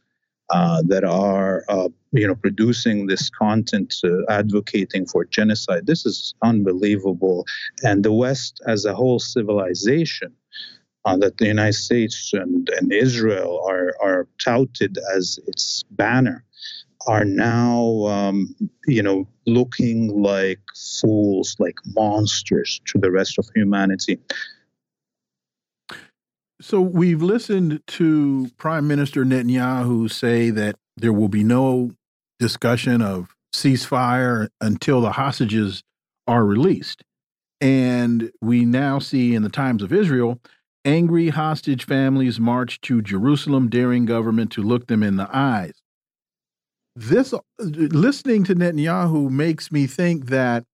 [0.49, 3.93] uh, that are, uh, you know, producing this content
[4.29, 5.88] advocating for genocide.
[5.88, 7.45] This is unbelievable.
[7.83, 10.33] And the West, as a whole civilization,
[11.05, 16.43] uh, that the United States and, and Israel are, are touted as its banner
[17.07, 18.55] are now, um,
[18.87, 20.61] you know, looking like
[21.01, 24.17] fools, like monsters to the rest of humanity.
[26.61, 31.91] So we've listened to Prime Minister Netanyahu say that there will be no
[32.39, 35.83] discussion of ceasefire until the hostages
[36.25, 37.03] are released.
[37.59, 40.39] And we now see in the Times of Israel
[40.86, 45.82] Angry hostage families march to Jerusalem, daring government to look them in the eyes.
[46.96, 50.65] This uh, listening to Netanyahu makes me think that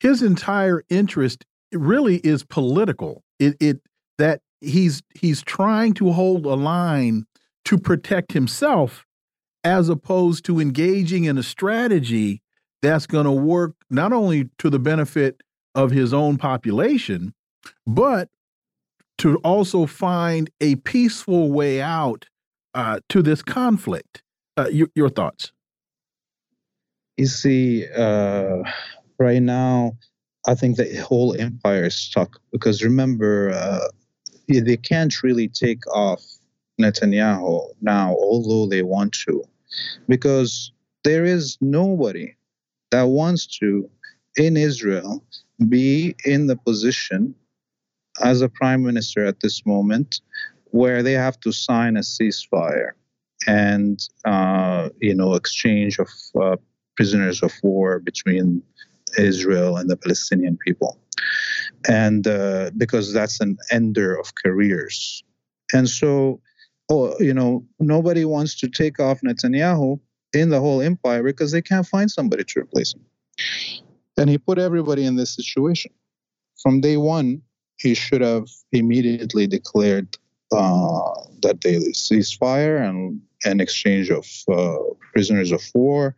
[0.00, 3.22] his entire interest really is political.
[3.38, 3.80] It, it
[4.18, 7.26] that he's he's trying to hold a line
[7.64, 9.06] to protect himself
[9.64, 12.42] as opposed to engaging in a strategy
[12.82, 15.42] that's going to work not only to the benefit
[15.74, 17.32] of his own population
[17.86, 18.28] but
[19.18, 22.26] to also find a peaceful way out
[22.74, 24.22] uh, to this conflict.
[24.56, 25.52] Uh, your, your, thoughts?
[27.16, 28.62] You see, uh,
[29.18, 29.96] right now,
[30.46, 33.88] I think the whole empire is stuck because remember, uh,
[34.48, 36.22] they can't really take off
[36.80, 39.44] Netanyahu now, although they want to,
[40.08, 40.72] because
[41.04, 42.34] there is nobody
[42.90, 43.88] that wants to
[44.36, 45.24] in Israel
[45.68, 47.34] be in the position
[48.20, 50.20] as a prime minister at this moment
[50.70, 52.92] where they have to sign a ceasefire
[53.46, 56.08] and uh, you know exchange of
[56.40, 56.56] uh,
[56.96, 58.62] prisoners of war between
[59.18, 60.98] Israel and the Palestinian people,
[61.88, 65.24] and uh, because that's an ender of careers,
[65.72, 66.40] and so
[66.88, 69.98] oh, you know nobody wants to take off Netanyahu
[70.32, 73.04] in the whole empire because they can't find somebody to replace him,
[74.16, 75.92] and he put everybody in this situation.
[76.62, 77.42] From day one
[77.82, 80.16] he should have immediately declared
[80.52, 81.10] uh,
[81.42, 84.76] that they ceasefire and an exchange of uh,
[85.12, 86.14] prisoners of war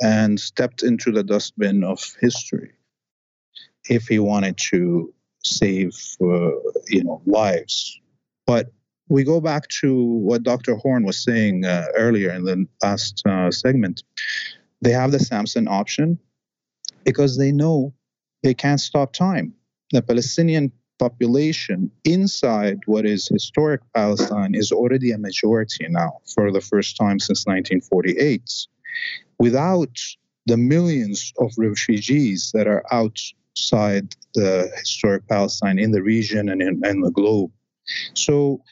[0.00, 2.72] and stepped into the dustbin of history
[3.90, 5.12] if he wanted to
[5.44, 6.50] save uh,
[6.88, 8.00] you know lives.
[8.46, 8.72] But
[9.08, 13.50] we go back to what dr Horne was saying uh, earlier in the last uh,
[13.50, 14.02] segment.
[14.80, 16.18] They have the samson option
[17.04, 17.92] because they know
[18.42, 19.52] they can't stop time.
[19.92, 26.60] The palestinian population inside what is historic Palestine is already a majority now for the
[26.60, 28.66] first time since 1948.
[29.38, 29.98] Without
[30.46, 36.80] the millions of refugees that are outside the historic Palestine in the region and in,
[36.84, 37.50] in the globe.
[38.14, 38.62] So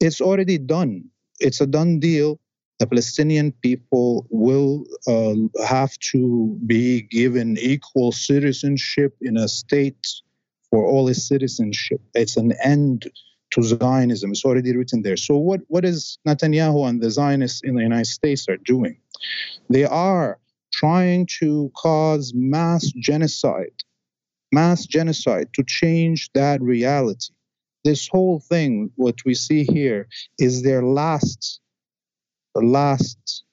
[0.00, 1.04] it's already done.
[1.40, 2.40] It's a done deal.
[2.78, 10.06] The Palestinian people will uh, have to be given equal citizenship in a state
[10.70, 12.00] for all his citizenship.
[12.14, 13.10] It's an end
[13.52, 14.32] to Zionism.
[14.32, 15.16] It's already written there.
[15.16, 18.98] So what, what is Netanyahu and the Zionists in the United States are doing?
[19.70, 20.38] They are
[20.72, 23.82] trying to cause mass genocide,
[24.52, 27.32] mass genocide to change that reality.
[27.84, 31.60] This whole thing, what we see here, is their last,
[32.54, 33.44] the last,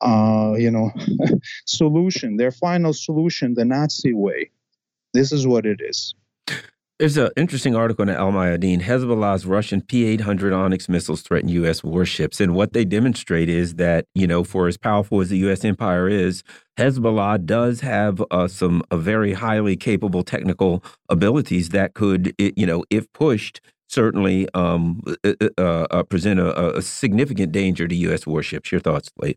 [0.00, 0.90] uh, you know,
[1.66, 4.50] solution, their final solution, the Nazi way.
[5.12, 6.14] This is what it is.
[7.04, 8.80] There's an interesting article in Al Mayadeen.
[8.80, 11.84] Hezbollah's Russian P-800 Onyx missiles threaten U.S.
[11.84, 15.66] warships, and what they demonstrate is that you know, for as powerful as the U.S.
[15.66, 16.42] empire is,
[16.78, 22.84] Hezbollah does have uh, some uh, very highly capable technical abilities that could, you know,
[22.88, 28.26] if pushed, certainly um, uh, uh, uh, present a, a, significant danger to U.S.
[28.26, 28.72] warships.
[28.72, 29.36] Your thoughts, Laith?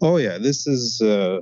[0.00, 1.40] Oh yeah, this is uh,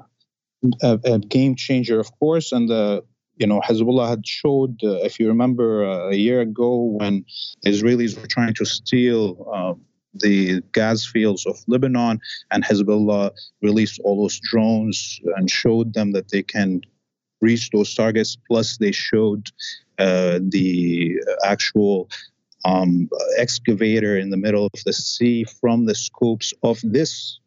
[0.82, 3.04] a, a, game changer, of course, and the
[3.36, 7.24] you know, Hezbollah had showed, uh, if you remember, uh, a year ago when
[7.66, 9.74] Israelis were trying to steal uh,
[10.14, 12.20] the gas fields of Lebanon,
[12.50, 13.32] and Hezbollah
[13.62, 16.80] released all those drones and showed them that they can
[17.40, 18.36] reach those targets.
[18.46, 19.50] Plus, they showed
[19.98, 22.08] uh, the actual
[22.64, 27.38] um, excavator in the middle of the sea from the scopes of this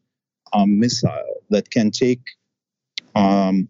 [0.53, 2.21] um, missile that can take
[3.15, 3.67] um,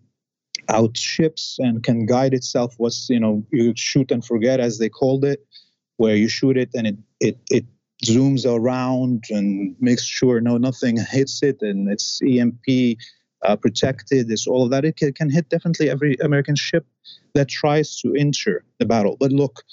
[0.70, 2.76] out ships and can guide itself.
[2.78, 5.45] What's you know you shoot and forget as they called it,
[5.97, 7.65] where you shoot it and it it it
[8.05, 12.97] zooms around and makes sure no nothing hits it and it's EMP
[13.43, 14.30] uh, protected.
[14.32, 14.86] It's all of that.
[14.86, 16.86] It can, can hit definitely every American ship
[17.34, 19.18] that tries to enter the battle.
[19.20, 19.63] But look,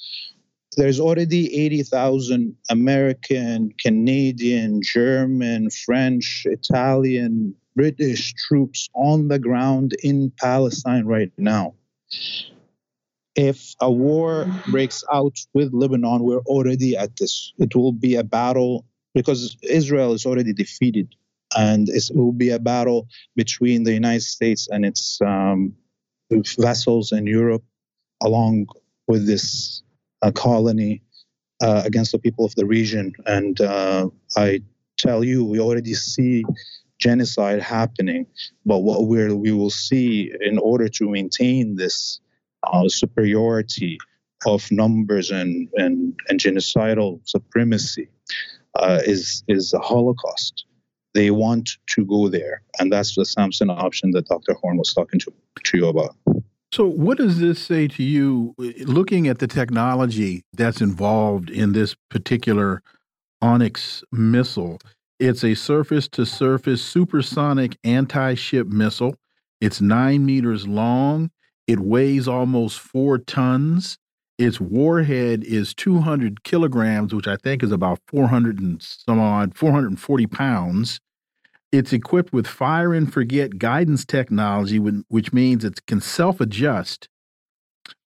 [0.76, 11.06] there's already 80,000 American, Canadian, German, French, Italian, British troops on the ground in Palestine
[11.06, 11.74] right now.
[13.36, 17.52] If a war breaks out with Lebanon, we're already at this.
[17.58, 21.14] It will be a battle because Israel is already defeated,
[21.56, 25.74] and it will be a battle between the United States and its um,
[26.58, 27.64] vessels in Europe,
[28.22, 28.66] along
[29.08, 29.82] with this
[30.22, 31.02] uh, colony
[31.60, 33.12] uh, against the people of the region.
[33.26, 34.62] And uh, I
[34.96, 36.44] tell you, we already see
[37.04, 38.26] genocide happening.
[38.64, 42.20] But what we we will see in order to maintain this
[42.64, 43.98] uh, superiority
[44.46, 48.08] of numbers and, and, and genocidal supremacy
[48.74, 50.64] uh, is is a Holocaust.
[51.14, 54.54] They want to go there, and that's the Samson option that Dr.
[54.54, 55.32] Horne was talking to,
[55.62, 56.16] to you about.
[56.72, 58.54] So, what does this say to you,
[58.98, 62.82] looking at the technology that's involved in this particular
[63.40, 64.78] Onyx missile?
[65.20, 69.16] It's a surface to surface supersonic anti ship missile.
[69.60, 71.30] It's nine meters long.
[71.66, 73.96] It weighs almost four tons.
[74.38, 80.26] Its warhead is 200 kilograms, which I think is about 400 and some odd, 440
[80.26, 81.00] pounds.
[81.70, 87.08] It's equipped with fire and forget guidance technology, which means it can self adjust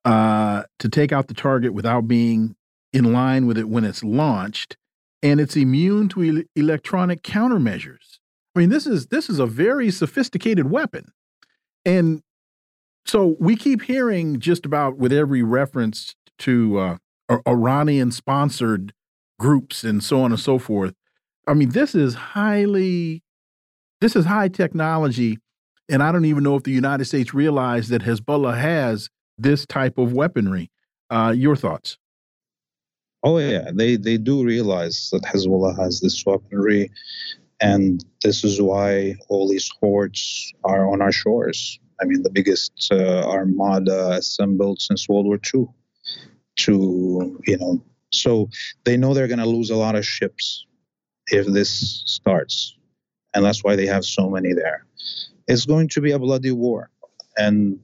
[0.05, 2.57] uh, to take out the target without being
[2.93, 4.78] in line with it when it's launched
[5.23, 8.19] and it's immune to el electronic countermeasures.
[8.55, 11.13] I mean, this is this is a very sophisticated weapon,
[11.85, 12.23] and
[13.07, 16.97] so we keep hearing just about with every reference to uh,
[17.47, 18.93] Iranian-sponsored
[19.39, 20.95] groups and so on and so forth.
[21.47, 23.23] I mean, this is highly,
[24.01, 25.39] this is high technology,
[25.89, 29.09] and I don't even know if the United States realized that Hezbollah has
[29.39, 30.71] this type of weaponry.
[31.09, 31.97] Uh, your thoughts?
[33.23, 36.91] Oh yeah, they they do realize that Hezbollah has this weaponry,
[37.61, 41.81] and this is why all these hordes are on our shores.
[42.01, 45.67] I mean, the biggest uh, armada assembled since World War II.
[46.59, 48.51] To you know, so
[48.85, 50.67] they know they're going to lose a lot of ships
[51.29, 52.77] if this starts,
[53.35, 54.85] and that's why they have so many there.
[55.47, 56.91] It's going to be a bloody war,
[57.37, 57.79] and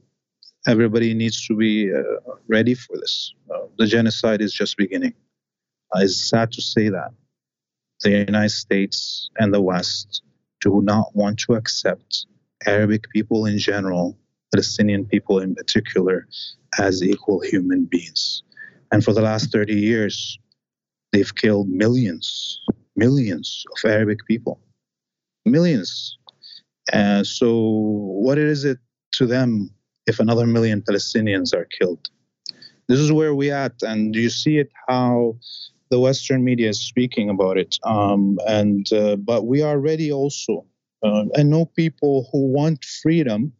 [0.67, 2.01] everybody needs to be uh,
[2.47, 3.33] ready for this.
[3.53, 5.13] Uh, the genocide is just beginning.
[5.93, 7.11] Uh, it's sad to say that
[8.01, 10.21] the United States and the West
[10.61, 12.25] do not want to accept
[12.65, 14.17] Arabic people in general,
[14.53, 16.27] Palestinian people in particular,
[16.77, 18.43] as equal human beings.
[18.91, 20.39] And for the last 30 years,
[21.11, 22.59] they've killed millions,
[22.95, 24.59] millions of Arabic people.
[25.45, 26.17] Millions.
[26.91, 27.59] And so,
[28.25, 28.79] what is it
[29.13, 29.71] to them
[30.07, 32.07] if another million Palestinians are killed?
[32.87, 35.37] This is where we at, and you see it how
[35.89, 37.77] the Western media is speaking about it.
[37.83, 40.65] Um, and uh, but we are ready also.
[41.03, 43.53] Uh, and no people who want freedom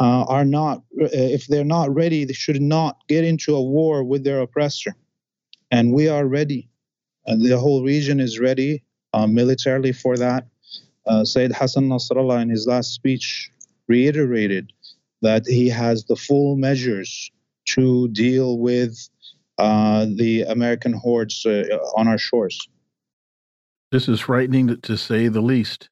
[0.00, 0.78] uh, are not.
[1.00, 4.94] Uh, if they're not ready, they should not get into a war with their oppressor.
[5.70, 6.68] And we are ready.
[7.26, 8.82] And the whole region is ready
[9.12, 10.46] uh, militarily for that.
[11.06, 13.50] Uh, Sayyid Hassan Nasrallah, in his last speech,
[13.86, 14.72] reiterated
[15.22, 17.30] that he has the full measures
[17.66, 18.96] to deal with
[19.58, 21.64] the American hordes uh,
[21.96, 22.68] on our shores.
[23.90, 25.88] This is frightening to, to say the least.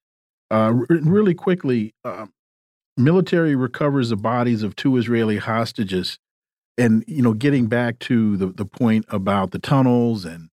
[0.51, 2.27] Uh, really quickly, uh,
[2.97, 6.19] military recovers the bodies of two Israeli hostages,
[6.79, 10.51] and you know, getting back to the the point about the tunnels and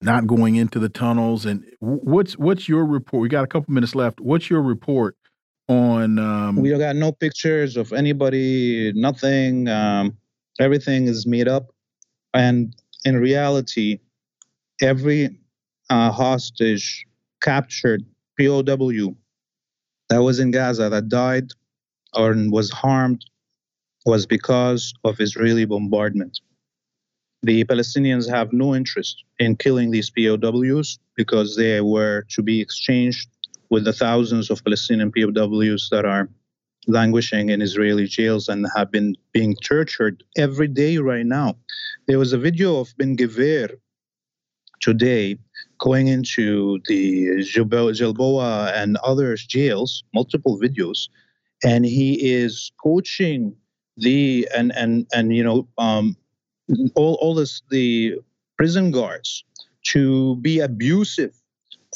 [0.00, 3.22] not going into the tunnels, and what's what's your report?
[3.22, 4.20] We got a couple minutes left.
[4.20, 5.16] What's your report
[5.68, 6.18] on?
[6.18, 9.66] Um, we got no pictures of anybody, nothing.
[9.66, 10.16] Um,
[10.60, 11.70] everything is made up.
[12.34, 12.74] And
[13.04, 13.98] in reality,
[14.80, 15.38] every
[15.88, 17.06] uh, hostage
[17.40, 18.04] captured
[18.38, 19.14] POW
[20.08, 21.50] that was in Gaza that died
[22.14, 23.24] or was harmed
[24.06, 26.40] was because of Israeli bombardment.
[27.42, 33.28] The Palestinians have no interest in killing these POWs because they were to be exchanged
[33.70, 36.28] with the thousands of Palestinian POWs that are
[36.90, 41.56] languishing in Israeli jails and have been being tortured every day right now.
[42.06, 43.76] There was a video of Ben Gvir
[44.80, 45.38] today
[45.78, 51.08] going into the Gilboa and others jails, multiple videos,
[51.64, 53.54] and he is coaching
[53.96, 56.16] the and and and you know um,
[56.94, 58.16] all all this the
[58.56, 59.44] prison guards
[59.82, 61.39] to be abusive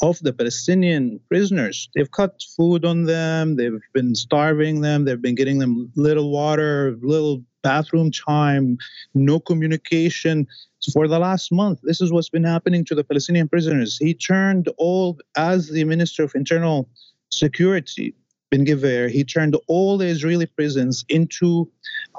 [0.01, 1.89] of the Palestinian prisoners.
[1.95, 6.97] They've cut food on them, they've been starving them, they've been getting them little water,
[7.01, 8.77] little bathroom time,
[9.13, 10.47] no communication.
[10.93, 13.97] For the last month, this is what's been happening to the Palestinian prisoners.
[13.97, 16.89] He turned all, as the Minister of Internal
[17.29, 18.13] Security,
[18.51, 21.69] Ben Gvir, he turned all the Israeli prisons into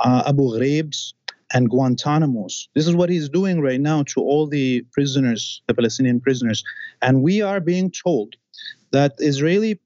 [0.04, 1.14] uh, Abu Ghraib's
[1.52, 2.68] and Guantanamos.
[2.74, 6.64] This is what he's doing right now to all the prisoners, the Palestinian prisoners.
[7.02, 8.36] And we are being told
[8.92, 9.80] that Israeli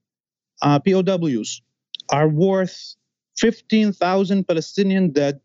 [0.61, 1.61] uh, POWs
[2.09, 2.95] are worth
[3.37, 5.41] 15,000 Palestinian dead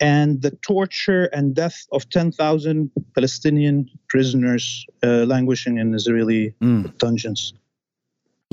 [0.00, 6.96] and the torture and death of 10,000 Palestinian prisoners uh, languishing in Israeli mm.
[6.98, 7.54] dungeons.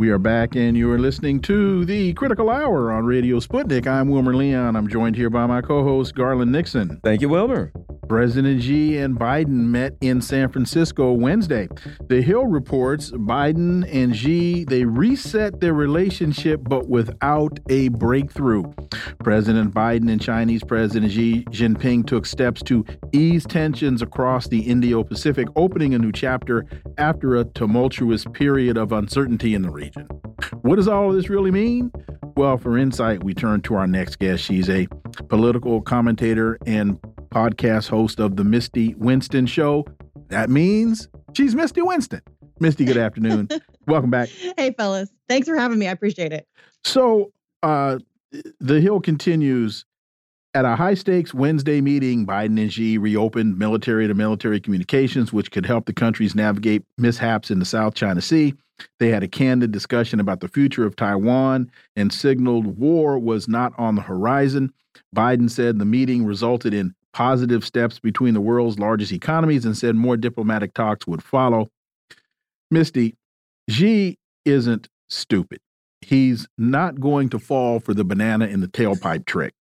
[0.00, 3.86] We are back, and you are listening to the Critical Hour on Radio Sputnik.
[3.86, 4.74] I'm Wilmer Leon.
[4.74, 6.98] I'm joined here by my co host, Garland Nixon.
[7.04, 7.70] Thank you, Wilmer.
[8.10, 11.68] President Xi and Biden met in San Francisco Wednesday.
[12.08, 18.64] The Hill reports Biden and Xi they reset their relationship but without a breakthrough.
[19.20, 25.46] President Biden and Chinese President Xi Jinping took steps to ease tensions across the Indo-Pacific,
[25.54, 26.66] opening a new chapter
[26.98, 30.08] after a tumultuous period of uncertainty in the region.
[30.62, 31.92] What does all of this really mean?
[32.36, 34.42] Well, for insight, we turn to our next guest.
[34.42, 34.88] She's a
[35.28, 36.98] political commentator and
[37.30, 39.86] podcast host of the Misty Winston Show.
[40.28, 42.22] That means she's Misty Winston.
[42.58, 43.48] Misty, good afternoon.
[43.86, 44.28] Welcome back.
[44.56, 45.10] Hey, fellas.
[45.28, 45.88] Thanks for having me.
[45.88, 46.46] I appreciate it.
[46.84, 47.32] So,
[47.62, 47.98] uh,
[48.60, 49.84] the Hill continues.
[50.52, 55.52] At a high stakes Wednesday meeting, Biden and Xi reopened military to military communications, which
[55.52, 58.54] could help the countries navigate mishaps in the South China Sea.
[58.98, 63.72] They had a candid discussion about the future of Taiwan and signaled war was not
[63.78, 64.72] on the horizon.
[65.14, 69.94] Biden said the meeting resulted in positive steps between the world's largest economies and said
[69.96, 71.68] more diplomatic talks would follow.
[72.70, 73.16] Misty,
[73.68, 75.60] Xi isn't stupid.
[76.00, 79.54] He's not going to fall for the banana in the tailpipe trick.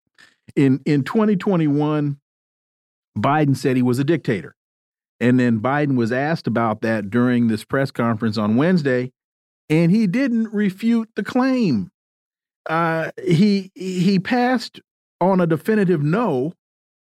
[0.55, 2.19] In in 2021,
[3.17, 4.55] Biden said he was a dictator.
[5.19, 9.11] And then Biden was asked about that during this press conference on Wednesday,
[9.69, 11.89] and he didn't refute the claim.
[12.69, 14.79] Uh, he he passed
[15.19, 16.53] on a definitive no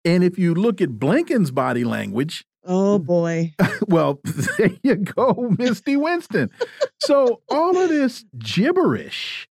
[0.05, 3.55] and if you look at Blinken's body language, oh boy.
[3.89, 4.21] well,
[4.59, 6.51] there you go, Misty Winston.
[6.99, 9.49] so all of this gibberish,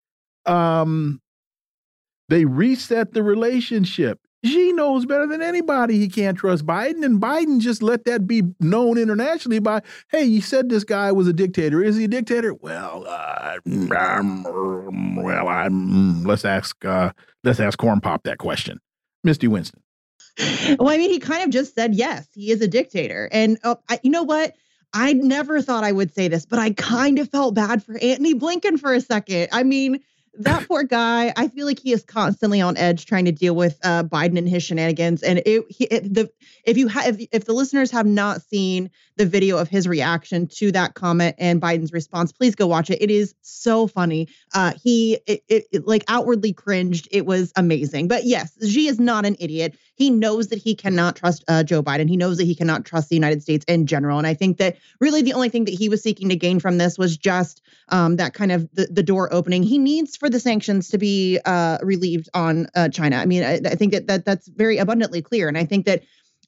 [0.45, 1.21] um,
[2.29, 4.21] they reset the relationship.
[4.45, 8.43] Xi knows better than anybody he can't trust Biden, and Biden just let that be
[8.61, 11.83] known internationally by, hey, you said this guy was a dictator.
[11.83, 12.55] Is he a dictator?
[12.55, 13.57] Well, uh,
[13.97, 18.79] um, well, I'm, let's ask uh, let's ask Corn Pop that question,
[19.25, 19.83] Misty Winston.
[20.79, 23.29] well, I mean, he kind of just said yes, he is a dictator.
[23.33, 24.55] And uh, I, you know what?
[24.93, 28.35] I never thought I would say this, but I kind of felt bad for Antony
[28.35, 29.49] Blinken for a second.
[29.53, 30.01] I mean,
[30.39, 33.79] that poor guy, I feel like he is constantly on edge trying to deal with
[33.83, 35.23] uh, Biden and his shenanigans.
[35.23, 36.31] And it, he, it, the
[36.65, 40.47] if you have if, if the listeners have not seen the video of his reaction
[40.59, 43.03] to that comment and Biden's response, please go watch it.
[43.03, 44.29] It is so funny.
[44.55, 47.09] Uh, he it, it, it like outwardly cringed.
[47.11, 48.09] It was amazing.
[48.09, 49.77] But yes, Xi is not an idiot.
[49.97, 52.09] He knows that he cannot trust uh, Joe Biden.
[52.09, 54.19] He knows that he cannot trust the United States in general.
[54.19, 56.79] And I think that really the only thing that he was seeking to gain from
[56.79, 59.63] this was just um, that kind of the, the door opening.
[59.63, 63.17] He needs for the sanctions to be uh, relieved on uh, China.
[63.17, 65.49] I mean, I, I think that, that that's very abundantly clear.
[65.49, 66.03] And I think that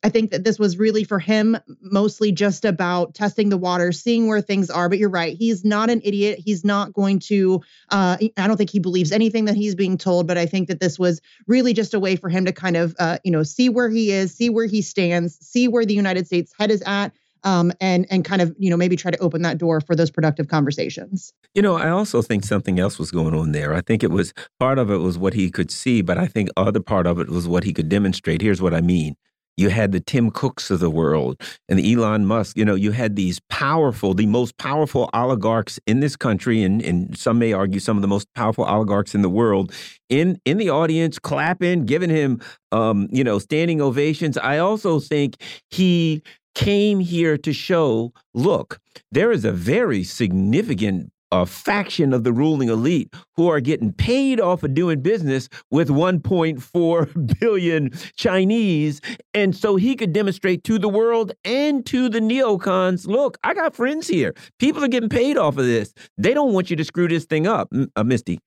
[0.04, 4.28] I think that this was really for him mostly just about testing the water, seeing
[4.28, 4.88] where things are.
[4.88, 6.38] But you're right, he's not an idiot.
[6.44, 7.62] He's not going to.
[7.88, 10.28] Uh, I don't think he believes anything that he's being told.
[10.28, 12.94] But I think that this was really just a way for him to kind of,
[13.00, 16.26] uh, you know, see where he is, see where he stands, see where the United
[16.26, 19.42] States head is at, um, and and kind of you know maybe try to open
[19.42, 21.32] that door for those productive conversations.
[21.54, 23.74] You know, I also think something else was going on there.
[23.74, 26.50] I think it was part of it was what he could see, but I think
[26.56, 28.42] other part of it was what he could demonstrate.
[28.42, 29.16] Here's what I mean.
[29.58, 32.56] You had the Tim Cooks of the world and the Elon Musk.
[32.56, 37.18] You know, you had these powerful, the most powerful oligarchs in this country, and, and
[37.18, 39.72] some may argue some of the most powerful oligarchs in the world,
[40.08, 42.40] in in the audience, clapping, giving him,
[42.70, 44.38] um, you know, standing ovations.
[44.38, 45.36] I also think
[45.70, 46.22] he
[46.54, 48.78] came here to show look,
[49.12, 54.40] there is a very significant a faction of the ruling elite who are getting paid
[54.40, 59.00] off of doing business with 1.4 billion Chinese.
[59.34, 63.74] And so he could demonstrate to the world and to the neocons look, I got
[63.74, 64.34] friends here.
[64.58, 65.92] People are getting paid off of this.
[66.16, 68.38] They don't want you to screw this thing up, uh, Misty.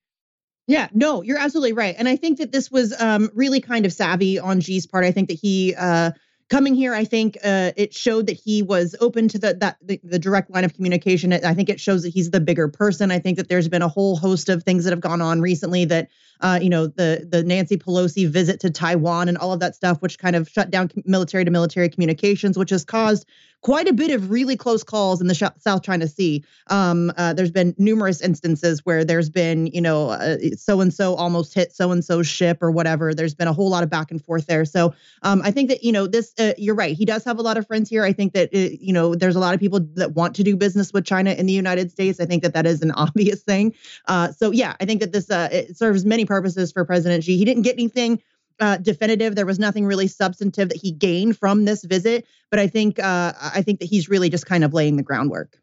[0.67, 1.95] Yeah, no, you're absolutely right.
[1.97, 5.03] And I think that this was um, really kind of savvy on Xi's part.
[5.03, 6.11] I think that he, uh,
[6.52, 9.99] coming here, I think uh, it showed that he was open to the that the,
[10.04, 11.32] the, direct line of communication.
[11.32, 13.10] I think it shows that he's the bigger person.
[13.10, 15.86] I think that there's been a whole host of things that have gone on recently
[15.86, 16.10] that
[16.41, 20.02] uh, you know the the Nancy Pelosi visit to Taiwan and all of that stuff,
[20.02, 23.26] which kind of shut down military to military communications, which has caused
[23.62, 26.43] quite a bit of really close calls in the South China Sea.
[26.68, 30.18] Um, uh, there's been numerous instances where there's been, you know,
[30.57, 33.14] so and so almost hit so and so's ship or whatever.
[33.14, 34.66] There's been a whole lot of back and forth there.
[34.66, 36.34] So um, I think that you know this.
[36.39, 36.95] Uh, you're right.
[36.95, 38.03] He does have a lot of friends here.
[38.03, 40.55] I think that uh, you know there's a lot of people that want to do
[40.55, 42.20] business with China in the United States.
[42.20, 43.74] I think that that is an obvious thing.
[44.07, 47.38] Uh, so yeah, I think that this uh, it serves many purposes for President Xi.
[47.38, 48.22] He didn't get anything
[48.62, 49.36] uh, definitive.
[49.36, 53.34] There was nothing really substantive that he gained from this visit, but I think uh,
[53.41, 55.57] I think that he's really just kind of laying the groundwork.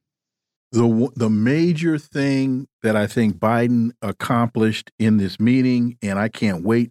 [0.72, 6.64] The the major thing that I think Biden accomplished in this meeting, and I can't
[6.64, 6.90] wait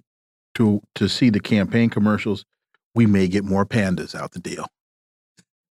[0.55, 2.45] to to see the campaign commercials.
[2.95, 4.65] We may get more pandas out the deal.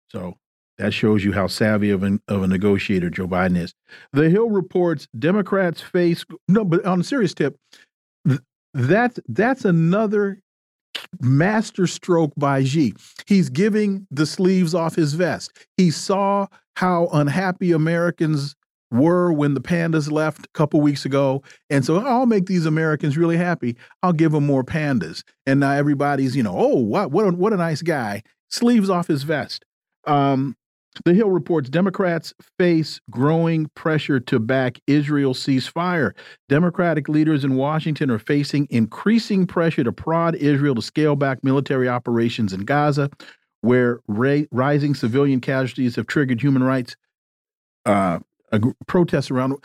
[0.09, 0.37] So
[0.77, 3.73] that shows you how savvy of, an, of a negotiator Joe Biden is.
[4.13, 7.57] The Hill reports Democrats face no, but on a serious tip,
[8.73, 10.41] that's that's another
[11.21, 12.93] master stroke by Xi.
[13.25, 15.51] He's giving the sleeves off his vest.
[15.77, 18.55] He saw how unhappy Americans
[18.91, 21.43] were when the pandas left a couple weeks ago.
[21.69, 23.77] And so I'll make these Americans really happy.
[24.01, 25.23] I'll give them more pandas.
[25.45, 28.23] And now everybody's, you know, oh, what what a, what a nice guy.
[28.49, 29.63] Sleeves off his vest.
[30.05, 30.55] Um,
[31.05, 36.13] the Hill reports Democrats face growing pressure to back Israel ceasefire.
[36.47, 41.87] Democratic leaders in Washington are facing increasing pressure to prod Israel to scale back military
[41.87, 43.09] operations in Gaza,
[43.61, 46.95] where rising civilian casualties have triggered human rights
[47.85, 48.19] uh,
[48.87, 49.55] protests around.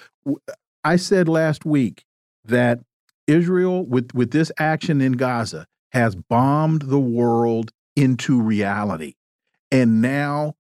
[0.85, 2.05] I said last week
[2.45, 2.81] that
[3.27, 9.15] Israel, with, with this action in Gaza, has bombed the world into reality.
[9.71, 10.55] And now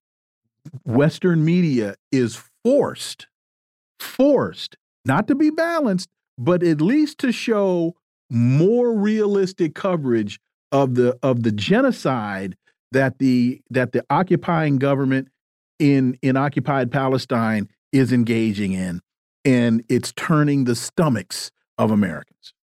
[0.85, 3.27] Western media is forced,
[3.99, 6.09] forced not to be balanced,
[6.39, 7.95] but at least to show
[8.31, 10.41] more realistic coverage
[10.73, 12.57] of the of the genocide
[12.93, 15.29] that the that the occupying government
[15.79, 19.01] in in occupied Palestine is engaging in,
[19.45, 22.55] and it's turning the stomachs of Americans.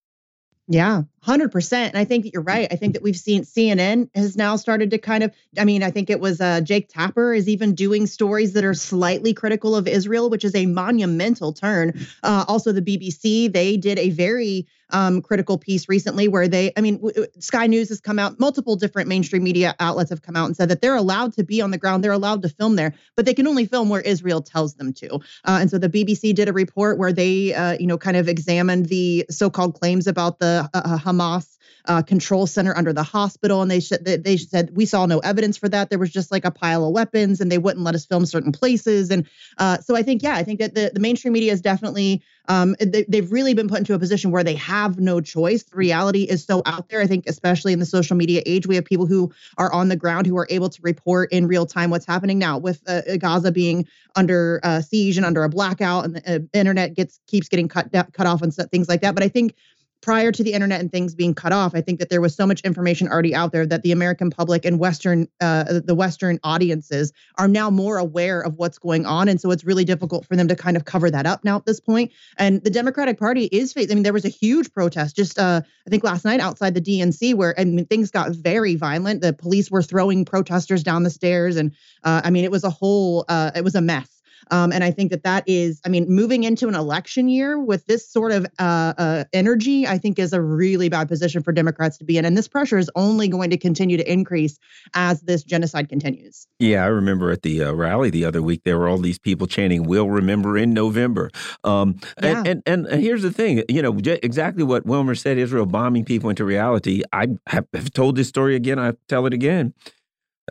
[0.68, 1.72] Yeah, 100%.
[1.72, 2.66] And I think that you're right.
[2.70, 5.90] I think that we've seen CNN has now started to kind of, I mean, I
[5.90, 9.86] think it was uh, Jake Tapper is even doing stories that are slightly critical of
[9.86, 12.06] Israel, which is a monumental turn.
[12.22, 16.80] Uh, also, the BBC, they did a very um, critical piece recently where they, I
[16.80, 20.46] mean, w- Sky News has come out, multiple different mainstream media outlets have come out
[20.46, 22.94] and said that they're allowed to be on the ground, they're allowed to film there,
[23.16, 25.14] but they can only film where Israel tells them to.
[25.44, 28.28] Uh, and so the BBC did a report where they, uh, you know, kind of
[28.28, 33.62] examined the so called claims about the uh, Hamas uh, control center under the hospital,
[33.62, 33.80] and they
[34.16, 35.90] they said we saw no evidence for that.
[35.90, 38.52] There was just like a pile of weapons, and they wouldn't let us film certain
[38.52, 39.10] places.
[39.10, 39.26] And
[39.58, 42.74] uh, so I think, yeah, I think that the, the mainstream media is definitely um,
[42.80, 45.62] they, they've really been put into a position where they have no choice.
[45.64, 47.00] The reality is so out there.
[47.00, 49.96] I think, especially in the social media age, we have people who are on the
[49.96, 52.58] ground who are able to report in real time what's happening now.
[52.58, 56.94] With uh, Gaza being under uh, siege and under a blackout, and the uh, internet
[56.94, 59.14] gets keeps getting cut cut off and things like that.
[59.14, 59.54] But I think
[60.02, 62.46] prior to the internet and things being cut off, I think that there was so
[62.46, 67.12] much information already out there that the American public and Western, uh, the Western audiences
[67.38, 70.48] are now more aware of what's going on, and so it's really difficult for them
[70.48, 72.12] to kind of cover that up now at this point.
[72.36, 73.92] And the Democratic Party is facing.
[73.92, 76.80] I mean, there was a huge protest just uh, I think last night outside the
[76.80, 79.22] DNC where I mean things got very violent.
[79.22, 81.72] The police were throwing protesters down the stairs, and
[82.02, 84.21] uh, I mean it was a whole uh, it was a mess.
[84.50, 87.86] Um, and I think that that is, I mean, moving into an election year with
[87.86, 91.98] this sort of uh, uh, energy, I think is a really bad position for Democrats
[91.98, 92.24] to be in.
[92.24, 94.58] And this pressure is only going to continue to increase
[94.94, 96.46] as this genocide continues.
[96.58, 99.46] Yeah, I remember at the uh, rally the other week, there were all these people
[99.46, 101.30] chanting, We'll remember in November.
[101.64, 102.42] Um, yeah.
[102.46, 106.30] and, and, and, here's the thing, you know, exactly what Wilmer said Israel bombing people
[106.30, 107.02] into reality.
[107.12, 109.74] I have told this story again, I tell it again.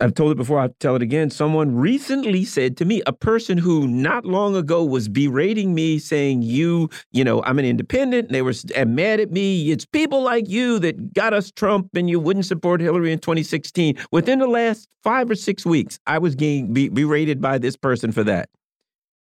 [0.00, 1.28] I've told it before, I'll tell it again.
[1.28, 6.42] Someone recently said to me, a person who not long ago was berating me, saying,
[6.42, 8.54] You, you know, I'm an independent, and they were
[8.86, 9.70] mad at me.
[9.70, 13.98] It's people like you that got us Trump, and you wouldn't support Hillary in 2016.
[14.10, 18.24] Within the last five or six weeks, I was getting berated by this person for
[18.24, 18.48] that.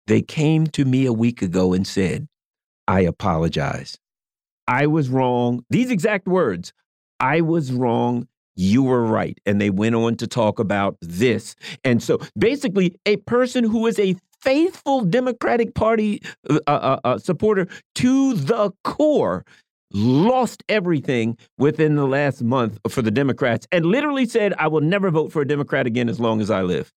[0.07, 2.27] They came to me a week ago and said,
[2.87, 3.97] I apologize.
[4.67, 5.65] I was wrong.
[5.69, 6.71] These exact words
[7.19, 9.37] I was wrong you were right.
[9.45, 11.55] And they went on to talk about this.
[11.83, 17.17] And so basically, a person who is a faithful Democratic Party uh, uh, uh, uh,
[17.17, 19.45] supporter to the core
[19.93, 25.11] lost everything within the last month for the Democrats and literally said, I will never
[25.11, 26.91] vote for a Democrat again as long as I live.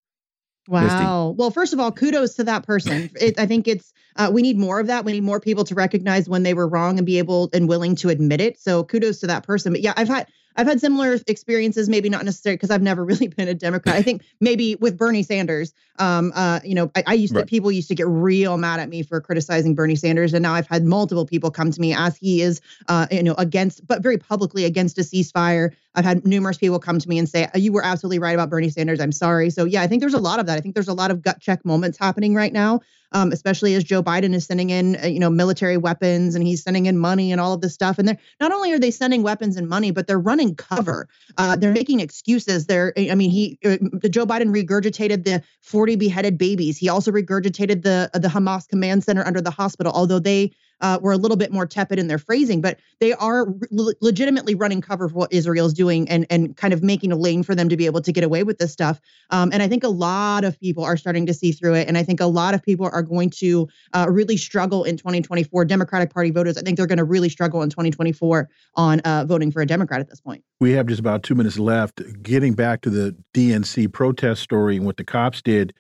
[0.68, 0.82] Wow.
[0.82, 1.38] Misty.
[1.38, 3.10] Well, first of all, kudos to that person.
[3.20, 5.04] It, I think it's uh, we need more of that.
[5.04, 7.96] We need more people to recognize when they were wrong and be able and willing
[7.96, 8.58] to admit it.
[8.58, 9.72] So kudos to that person.
[9.72, 13.28] But yeah, I've had I've had similar experiences, maybe not necessarily because I've never really
[13.28, 13.96] been a Democrat.
[13.96, 17.48] I think maybe with Bernie Sanders, um, uh, you know, I, I used to, right.
[17.48, 20.34] people used to get real mad at me for criticizing Bernie Sanders.
[20.34, 23.34] And now I've had multiple people come to me as he is, uh, you know,
[23.38, 25.70] against, but very publicly against a ceasefire.
[25.94, 28.70] I've had numerous people come to me and say, you were absolutely right about Bernie
[28.70, 29.00] Sanders.
[29.00, 29.50] I'm sorry.
[29.50, 30.58] So yeah, I think there's a lot of that.
[30.58, 32.80] I think there's a lot of gut check moments happening right now
[33.14, 36.62] um, especially as Joe Biden is sending in, uh, you know, military weapons and he's
[36.62, 37.98] sending in money and all of this stuff.
[37.98, 41.08] And they're not only are they sending weapons and money, but they're running cover.
[41.38, 42.66] Uh, they're making excuses.
[42.66, 46.76] They're, I mean, he, uh, the Joe Biden regurgitated the 40 beheaded babies.
[46.76, 51.12] He also regurgitated the the Hamas command center under the hospital, although they uh, were
[51.12, 55.08] a little bit more tepid in their phrasing, but they are re- legitimately running cover
[55.08, 57.76] for what Israel is doing and and kind of making a lane for them to
[57.76, 59.00] be able to get away with this stuff.
[59.30, 61.96] Um, and I think a lot of people are starting to see through it, and
[61.96, 65.64] I think a lot of people are going to uh, really struggle in 2024.
[65.64, 69.50] Democratic Party voters, I think they're going to really struggle in 2024 on uh, voting
[69.50, 70.44] for a Democrat at this point.
[70.60, 72.00] We have just about two minutes left.
[72.22, 75.74] Getting back to the DNC protest story and what the cops did,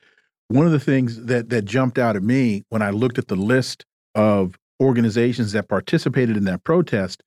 [0.48, 3.36] one of the things that that jumped out at me when I looked at the
[3.36, 3.84] list
[4.14, 7.22] of organizations that participated in that protest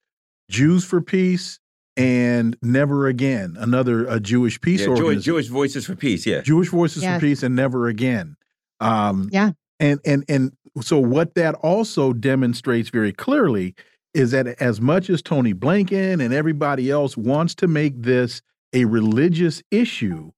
[0.50, 1.60] Jews for Peace
[1.96, 5.22] and Never Again, another a Jewish peace yeah, organization.
[5.22, 6.42] Jewish Voices for Peace, yeah.
[6.42, 7.20] Jewish Voices yes.
[7.20, 8.38] for Peace and Never Again.
[8.80, 9.52] Um, yeah.
[9.80, 13.76] And and and so what that also demonstrates very clearly
[14.14, 18.42] is that as much as Tony Blinken and everybody else wants to make this
[18.74, 20.32] a religious issue,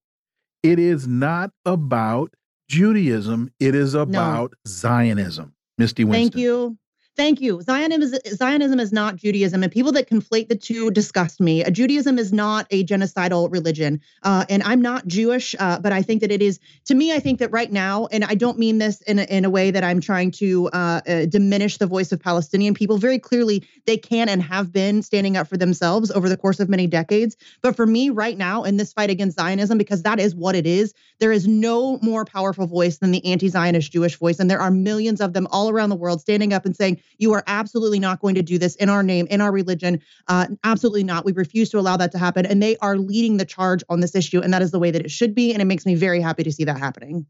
[0.63, 2.33] it is not about
[2.69, 3.51] Judaism.
[3.59, 4.57] It is about no.
[4.67, 5.53] Zionism.
[5.77, 6.31] Misty Winston.
[6.31, 6.77] Thank you.
[7.19, 7.61] Thank you.
[7.61, 11.65] Zionism is, Zionism is not Judaism, and people that conflate the two disgust me.
[11.65, 16.01] Uh, Judaism is not a genocidal religion, uh, and I'm not Jewish, uh, but I
[16.01, 16.61] think that it is.
[16.85, 19.43] To me, I think that right now, and I don't mean this in a, in
[19.43, 22.97] a way that I'm trying to uh, uh, diminish the voice of Palestinian people.
[22.97, 26.69] Very clearly, they can and have been standing up for themselves over the course of
[26.69, 27.35] many decades.
[27.61, 30.65] But for me, right now, in this fight against Zionism, because that is what it
[30.65, 34.71] is, there is no more powerful voice than the anti-Zionist Jewish voice, and there are
[34.71, 38.19] millions of them all around the world standing up and saying you are absolutely not
[38.19, 40.01] going to do this in our name, in our religion.
[40.27, 41.25] Uh, absolutely not.
[41.25, 42.45] We refuse to allow that to happen.
[42.45, 44.39] And they are leading the charge on this issue.
[44.39, 45.51] And that is the way that it should be.
[45.53, 47.25] And it makes me very happy to see that happening.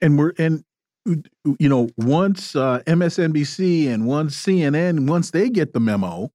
[0.00, 0.64] And we're, and,
[1.58, 6.30] you know, once uh, MSNBC and once CNN, once they get the memo,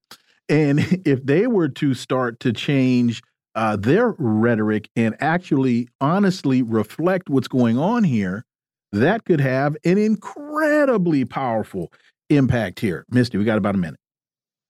[0.49, 3.21] and if they were to start to change
[3.55, 8.45] uh, their rhetoric and actually honestly reflect what's going on here,
[8.91, 11.91] that could have an incredibly powerful
[12.31, 13.05] impact here.
[13.09, 13.99] Misty, we got about a minute.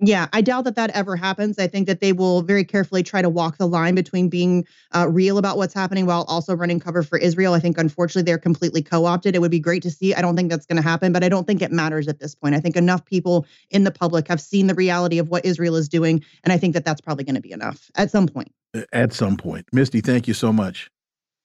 [0.04, 1.60] Yeah, I doubt that that ever happens.
[1.60, 5.08] I think that they will very carefully try to walk the line between being uh,
[5.08, 7.54] real about what's happening while also running cover for Israel.
[7.54, 9.36] I think, unfortunately, they're completely co opted.
[9.36, 10.16] It would be great to see.
[10.16, 12.34] I don't think that's going to happen, but I don't think it matters at this
[12.34, 12.56] point.
[12.56, 15.88] I think enough people in the public have seen the reality of what Israel is
[15.88, 16.24] doing.
[16.44, 18.52] And I think that that's probably going to be enough at some point.
[18.92, 19.68] At some point.
[19.72, 20.90] Misty, thank you so much.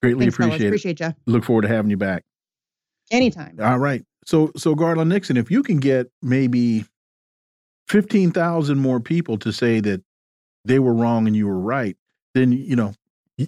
[0.02, 0.62] Greatly Thanks, appreciate fellas.
[0.62, 0.66] it.
[0.68, 1.14] Appreciate you.
[1.26, 2.24] Look forward to having you back.
[3.10, 3.58] Anytime.
[3.60, 4.02] All right.
[4.27, 6.85] So so Garland Nixon, if you can get maybe
[7.89, 10.03] 15,000 more people to say that
[10.64, 11.97] they were wrong and you were right,
[12.35, 12.93] then, you know,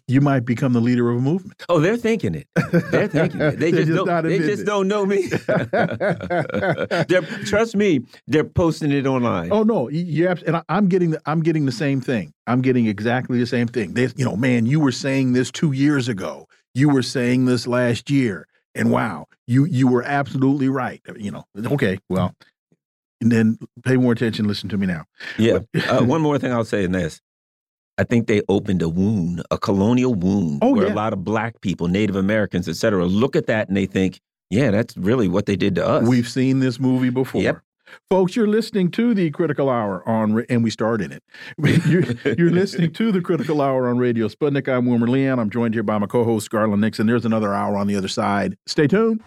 [0.07, 1.65] you might become the leader of a movement.
[1.69, 2.47] Oh, they're thinking it.
[2.91, 3.59] They're thinking it.
[3.59, 5.31] They, just, don't, they just don't know me.
[7.47, 9.51] trust me, they're posting it online.
[9.51, 12.35] Oh no, you and I'm getting the, I'm getting the same thing.
[12.47, 13.95] I'm getting exactly the same thing.
[13.95, 16.47] They, you know, man, you were saying this two years ago.
[16.75, 18.47] You were saying this last year,
[18.79, 21.01] and wow, you you were absolutely right.
[21.17, 22.35] You know, okay, well,
[23.21, 24.47] and then pay more attention.
[24.47, 25.05] Listen to me now.
[25.39, 25.61] Yeah.
[25.89, 27.21] uh, one more thing I'll say in this.
[27.99, 30.93] I think they opened a wound, a colonial wound, oh, where yeah.
[30.93, 34.21] a lot of black people, Native Americans, et cetera, look at that and they think,
[34.51, 36.07] yeah, that's really what they did to us.
[36.07, 37.43] We've seen this movie before.
[37.43, 37.61] Yep.
[38.11, 41.23] Folks, you're listening to the Critical Hour on, and we started it.
[41.87, 42.05] You're,
[42.37, 44.69] you're listening to the Critical Hour on Radio Sputnik.
[44.69, 45.39] I'm Wilmer Leon.
[45.39, 47.07] I'm joined here by my co-host Garland Nixon.
[47.07, 48.57] There's another hour on the other side.
[48.67, 49.23] Stay tuned.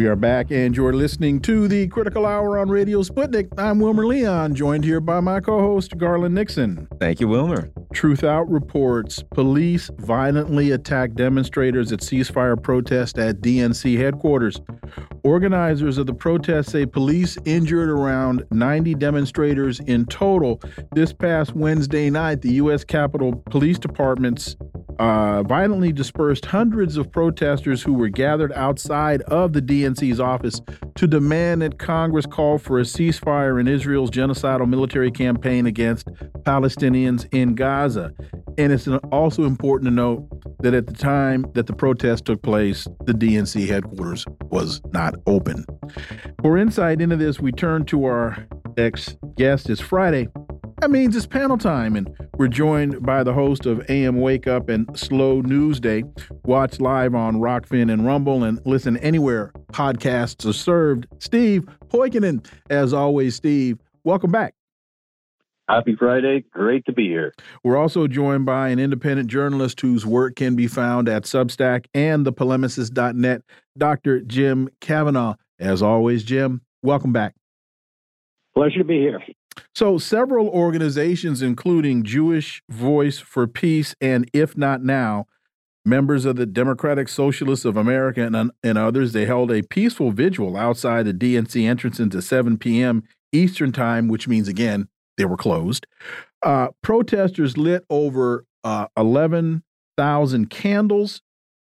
[0.00, 3.50] We are back, and you're listening to the Critical Hour on Radio Sputnik.
[3.58, 6.88] I'm Wilmer Leon, joined here by my co host, Garland Nixon.
[6.98, 7.70] Thank you, Wilmer.
[7.92, 14.58] Truth Out reports police violently attacked demonstrators at ceasefire protest at DNC headquarters.
[15.22, 20.62] Organizers of the protest say police injured around 90 demonstrators in total.
[20.92, 22.84] This past Wednesday night, the U.S.
[22.84, 24.56] Capitol Police Department's
[25.00, 30.60] uh, violently dispersed hundreds of protesters who were gathered outside of the DNC's office
[30.94, 36.06] to demand that Congress call for a ceasefire in Israel's genocidal military campaign against
[36.42, 38.12] Palestinians in Gaza.
[38.58, 40.28] And it's also important to note
[40.62, 45.64] that at the time that the protest took place, the DNC headquarters was not open.
[46.42, 48.46] For insight into this, we turn to our
[48.76, 49.70] ex guest.
[49.70, 50.28] It's Friday,
[50.80, 54.70] that means it's panel time, and we're joined by the host of AM Wake Up
[54.70, 56.04] and Slow News Day.
[56.44, 61.06] Watch live on Rokfin and Rumble and listen anywhere podcasts are served.
[61.18, 64.54] Steve Poikonen, as always, Steve, welcome back.
[65.68, 66.44] Happy Friday.
[66.50, 67.34] Great to be here.
[67.62, 72.24] We're also joined by an independent journalist whose work can be found at Substack and
[72.24, 73.42] thepolemicist.net,
[73.76, 74.22] Dr.
[74.22, 75.34] Jim Kavanagh.
[75.58, 77.34] As always, Jim, welcome back.
[78.54, 79.20] Pleasure to be here.
[79.74, 85.26] So, several organizations, including Jewish Voice for Peace and If Not Now,
[85.84, 90.56] members of the Democratic Socialists of America and, and others, they held a peaceful vigil
[90.56, 93.02] outside the DNC entrance into 7 p.m.
[93.32, 95.86] Eastern Time, which means, again, they were closed.
[96.42, 101.22] Uh, protesters lit over uh, 11,000 candles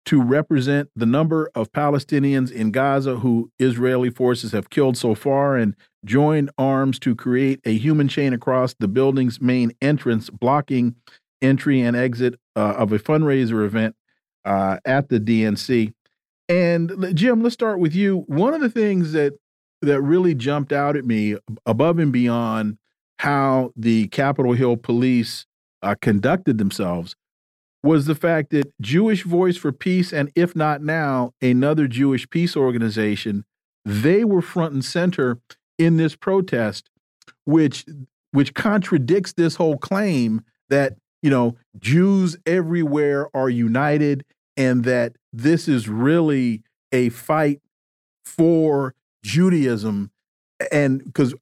[0.09, 5.55] to represent the number of Palestinians in Gaza who Israeli forces have killed so far
[5.55, 10.95] and joined arms to create a human chain across the building's main entrance, blocking
[11.43, 13.97] entry and exit uh, of a fundraiser event
[14.47, 15.93] uh, at the DNC.
[16.49, 18.25] And Jim, let's start with you.
[18.29, 19.35] One of the things that
[19.83, 21.37] that really jumped out at me,
[21.67, 22.79] above and beyond
[23.19, 25.45] how the Capitol Hill police
[25.83, 27.15] uh, conducted themselves,
[27.83, 32.57] was the fact that Jewish Voice for Peace and If Not Now, another Jewish peace
[32.57, 33.45] organization,
[33.85, 35.39] they were front and center
[35.79, 36.91] in this protest,
[37.45, 37.87] which
[38.33, 44.25] which contradicts this whole claim that you know Jews everywhere are united
[44.57, 46.63] and that this is really
[46.93, 47.61] a fight
[48.25, 50.11] for Judaism.
[50.73, 51.35] And because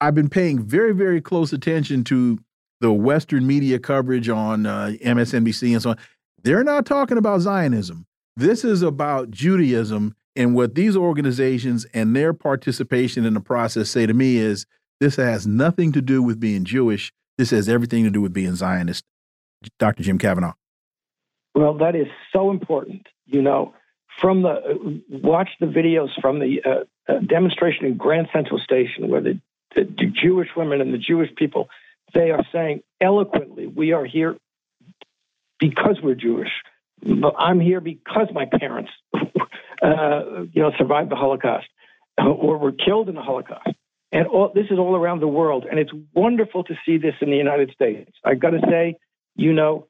[0.00, 2.38] I've been paying very very close attention to
[2.80, 5.96] the Western media coverage on uh, MSNBC and so on,
[6.42, 8.06] they're not talking about Zionism.
[8.36, 10.14] This is about Judaism.
[10.34, 14.66] And what these organizations and their participation in the process say to me is
[15.00, 17.12] this has nothing to do with being Jewish.
[17.38, 19.04] This has everything to do with being Zionist.
[19.78, 20.02] Dr.
[20.02, 20.52] Jim Kavanagh.
[21.54, 23.06] Well, that is so important.
[23.24, 23.74] You know,
[24.20, 29.20] from the watch the videos from the uh, uh, demonstration in Grand Central Station where
[29.20, 29.40] the,
[29.74, 29.84] the
[30.22, 31.68] Jewish women and the Jewish people
[32.16, 34.36] they are saying eloquently, we are here
[35.58, 36.50] because we're Jewish.
[37.38, 38.90] I'm here because my parents,
[39.82, 41.66] uh, you know, survived the Holocaust
[42.18, 43.68] or were killed in the Holocaust.
[44.12, 47.30] And all, this is all around the world, and it's wonderful to see this in
[47.30, 48.10] the United States.
[48.24, 48.96] I've got to say,
[49.34, 49.88] you know,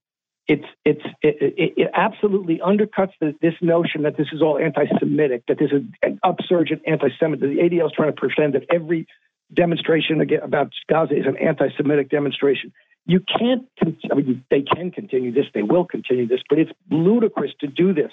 [0.49, 5.45] it's it's it, it, it absolutely undercuts the, this notion that this is all anti-Semitic,
[5.49, 7.57] that this is an upsurge in anti-Semitism.
[7.57, 9.07] The ADL is trying to pretend that every
[9.53, 12.73] demonstration about Gaza is an anti-Semitic demonstration.
[13.07, 13.69] You can't.
[14.11, 15.47] I mean, they can continue this.
[15.55, 18.11] They will continue this, but it's ludicrous to do this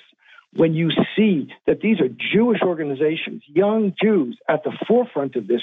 [0.56, 5.62] when you see that these are Jewish organizations, young Jews at the forefront of this,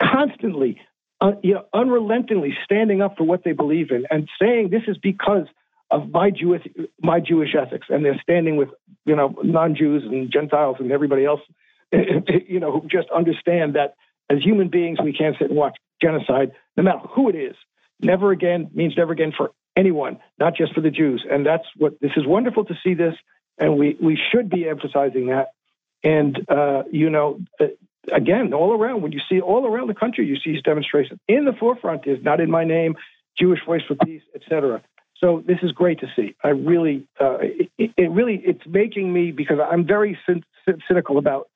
[0.00, 0.80] constantly,
[1.20, 4.98] uh, you know, unrelentingly standing up for what they believe in and saying this is
[4.98, 5.46] because
[5.90, 6.66] of my Jewish
[7.00, 8.68] my Jewish ethics, and they're standing with
[9.06, 11.40] you know non-Jews and Gentiles and everybody else,
[11.92, 13.94] you know, who just understand that
[14.30, 17.56] as human beings we can't sit and watch genocide, no matter who it is.
[18.00, 22.00] Never again means never again for anyone, not just for the Jews, and that's what
[22.00, 23.14] this is wonderful to see this,
[23.58, 25.48] and we we should be emphasizing that.
[26.04, 27.66] And uh, you know, uh,
[28.12, 31.18] again, all around when you see all around the country, you see these demonstrations.
[31.26, 32.94] In the forefront is not in my name,
[33.38, 34.82] Jewish Voice for Peace, etc.
[35.16, 36.36] So this is great to see.
[36.44, 40.16] I really, uh, it, it, really, it's making me because I'm very
[40.86, 41.48] cynical about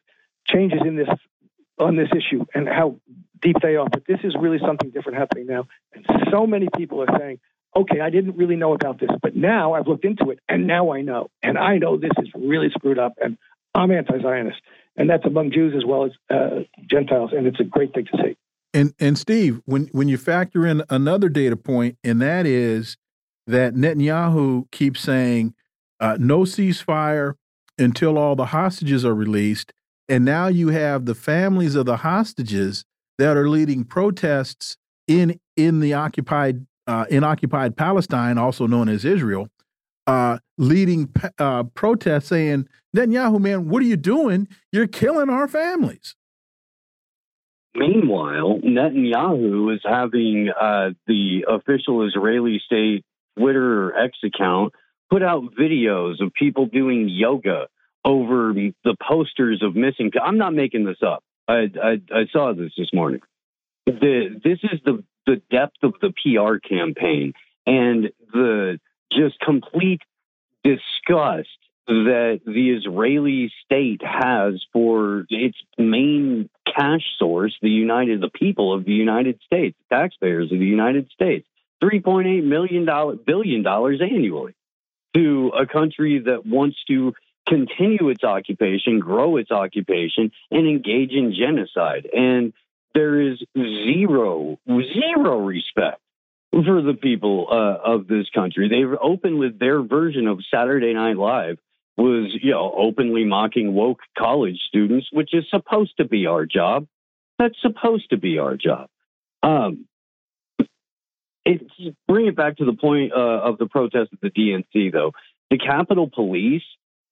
[0.49, 1.09] changes in this
[1.79, 2.97] on this issue and how
[3.41, 3.89] deep they are.
[3.89, 7.39] But this is really something different happening now, and so many people are saying,
[7.75, 10.93] "Okay, I didn't really know about this, but now I've looked into it, and now
[10.93, 13.37] I know, and I know this is really screwed up, and
[13.75, 14.61] I'm anti-Zionist."
[14.97, 18.23] And that's among Jews as well as uh, Gentiles, and it's a great thing to
[18.23, 18.37] see.
[18.75, 22.97] And and Steve, when when you factor in another data point, and that is
[23.47, 25.55] that Netanyahu keeps saying
[26.01, 27.35] uh, no ceasefire
[27.79, 29.73] until all the hostages are released.
[30.13, 32.85] And now you have the families of the hostages
[33.17, 34.77] that are leading protests
[35.09, 39.49] in in the occupied uh, in occupied Palestine, also known as Israel,
[40.07, 44.49] uh, leading uh, protests saying, Netanyahu, man, what are you doing?
[44.71, 46.15] You're killing our families.
[47.75, 53.03] Meanwhile, Netanyahu is having uh, the official Israeli state
[53.39, 54.75] Twitter X account
[55.09, 57.69] put out videos of people doing yoga
[58.05, 60.11] over the posters of missing.
[60.23, 61.23] I'm not making this up.
[61.49, 63.21] I, I, I saw this this morning.
[63.87, 67.33] The, this is the, the depth of the PR campaign
[67.67, 68.79] and the
[69.13, 70.01] just complete
[70.65, 71.49] disgust
[71.87, 78.85] that the Israeli state has for its main cash source, the United, the people of
[78.85, 81.47] the United States, taxpayers of the United States.
[81.83, 82.87] $3.8 million
[83.27, 84.55] billion dollars annually
[85.15, 87.13] to a country that wants to
[87.49, 92.09] continue its occupation, grow its occupation, and engage in genocide.
[92.13, 92.53] And
[92.95, 96.01] there is zero, zero respect
[96.53, 98.69] for the people uh, of this country.
[98.69, 101.59] They've opened with their version of Saturday Night Live
[101.97, 106.87] was, you know, openly mocking woke college students, which is supposed to be our job.
[107.39, 108.89] That's supposed to be our job.
[109.43, 109.87] Um,
[111.45, 111.63] it,
[112.07, 115.13] bring it back to the point uh, of the protest at the DNC, though.
[115.51, 116.63] The Capitol Police,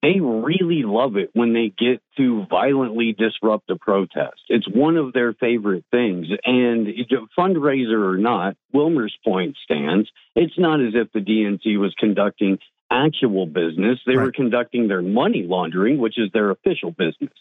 [0.02, 4.40] they really love it when they get to violently disrupt a protest.
[4.48, 6.26] It's one of their favorite things.
[6.44, 6.88] And
[7.38, 10.08] fundraiser or not, Wilmer's point stands.
[10.34, 12.58] It's not as if the DNC was conducting
[12.90, 13.98] actual business.
[14.06, 14.24] They right.
[14.24, 17.32] were conducting their money laundering, which is their official business.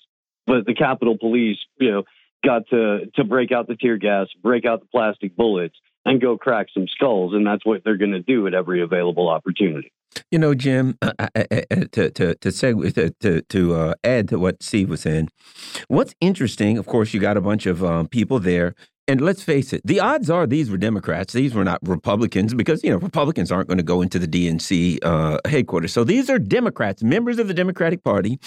[0.46, 2.04] But the Capitol Police, you know,
[2.44, 6.38] got to to break out the tear gas, break out the plastic bullets, and go
[6.38, 7.34] crack some skulls.
[7.34, 9.92] And that's what they're going to do at every available opportunity.
[10.32, 14.30] You know, Jim, uh, uh, uh, to to to segue to to, to uh, add
[14.30, 15.30] to what Steve was saying,
[15.88, 18.76] what's interesting, of course, you got a bunch of um, people there
[19.10, 21.34] and let's face it, the odds are these were Democrats.
[21.34, 25.00] These were not Republicans because, you know, Republicans aren't going to go into the DNC
[25.02, 25.92] uh, headquarters.
[25.92, 28.40] So these are Democrats, members of the Democratic Party.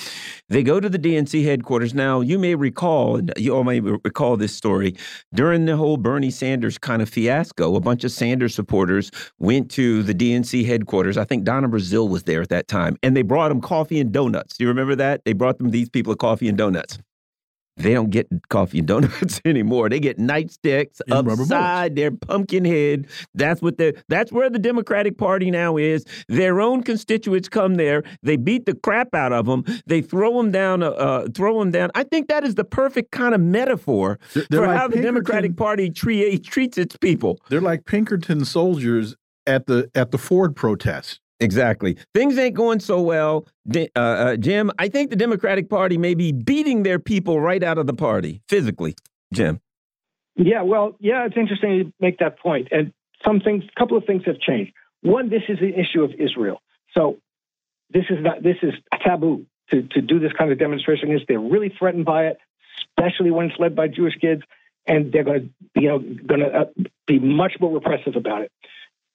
[0.48, 1.94] They go to the DNC headquarters.
[1.94, 4.94] Now, you may recall, you all may recall this story,
[5.34, 9.10] during the whole Bernie Sanders kind of fiasco, a bunch of Sanders supporters
[9.40, 11.16] went to the DNC headquarters.
[11.18, 14.12] I think Donna Brazile was there at that time, and they brought them coffee and
[14.12, 14.58] donuts.
[14.58, 15.24] Do you remember that?
[15.24, 17.00] They brought them these people coffee and donuts.
[17.82, 19.88] They don't get coffee and donuts anymore.
[19.88, 23.06] They get nightsticks and upside their pumpkin head.
[23.34, 26.04] That's what they that's where the Democratic Party now is.
[26.28, 28.02] Their own constituents come there.
[28.22, 29.64] They beat the crap out of them.
[29.86, 30.82] They throw them down.
[30.82, 31.90] Uh, uh throw them down.
[31.94, 35.02] I think that is the perfect kind of metaphor they're, they're for like how the
[35.02, 37.40] Democratic Party treat, treats its people.
[37.48, 39.16] They're like Pinkerton soldiers
[39.46, 41.21] at the at the Ford protest.
[41.42, 41.96] Exactly.
[42.14, 43.46] Things ain't going so well.
[43.74, 47.78] Uh, uh, Jim, I think the Democratic Party may be beating their people right out
[47.78, 48.94] of the party physically.
[49.32, 49.60] Jim.
[50.36, 52.68] Yeah, well, yeah, it's interesting to make that point.
[52.70, 52.92] And
[53.24, 54.72] some things, a couple of things have changed.
[55.02, 56.62] One, this is the issue of Israel.
[56.94, 57.18] So
[57.90, 61.12] this is not this is a taboo to, to do this kind of demonstration.
[61.12, 62.38] Is they're really threatened by it,
[62.88, 64.42] especially when it's led by Jewish kids,
[64.86, 66.64] and they're going to you know going to uh,
[67.06, 68.52] be much more repressive about it.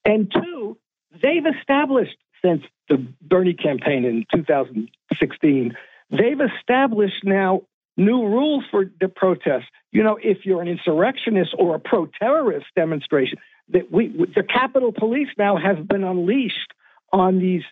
[0.06, 0.78] And two,
[1.22, 5.76] they've established since the Bernie campaign in 2016,
[6.12, 7.62] they've established now
[7.98, 9.66] new rules for the protests.
[9.92, 13.40] You know, if you're an insurrectionist or a pro-terrorist demonstration,
[13.70, 16.74] that we the Capitol Police now have been unleashed
[17.12, 17.64] on these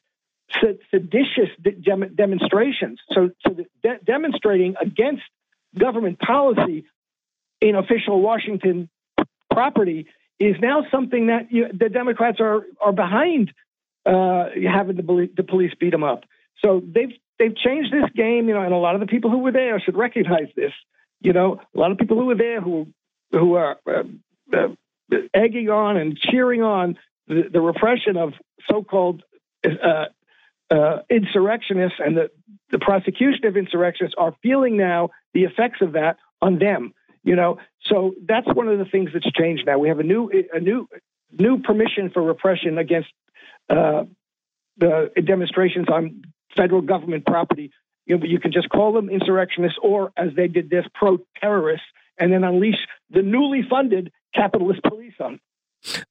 [0.92, 3.00] seditious de- demonstrations.
[3.12, 5.24] So, so de- demonstrating against
[5.78, 6.86] government policy
[7.62, 8.90] in official Washington
[9.52, 10.08] property
[10.40, 13.54] is now something that you, the Democrats are are behind
[14.06, 16.24] uh, having the, the police beat them up.
[16.64, 19.40] So they've they've changed this game, you know, and a lot of the people who
[19.40, 20.72] were there should recognize this.
[21.22, 22.88] You know, a lot of people who were there who
[23.32, 24.04] who are uh,
[24.54, 24.68] uh,
[25.34, 28.34] egging on and cheering on the, the repression of
[28.70, 29.24] so-called
[29.66, 30.06] uh,
[30.70, 32.30] uh, insurrectionists and the,
[32.72, 36.94] the prosecution of insurrectionists are feeling now the effects of that on them.
[37.26, 37.58] You know,
[37.90, 39.80] so that's one of the things that's changed now.
[39.80, 40.88] We have a new a new
[41.32, 43.10] new permission for repression against
[43.68, 44.04] uh,
[44.78, 46.22] the demonstrations on
[46.56, 47.72] federal government property.
[48.06, 51.88] You, know, you can just call them insurrectionists, or as they did this, pro-terrorists,
[52.20, 52.78] and then unleash
[53.10, 55.40] the newly funded capitalist police on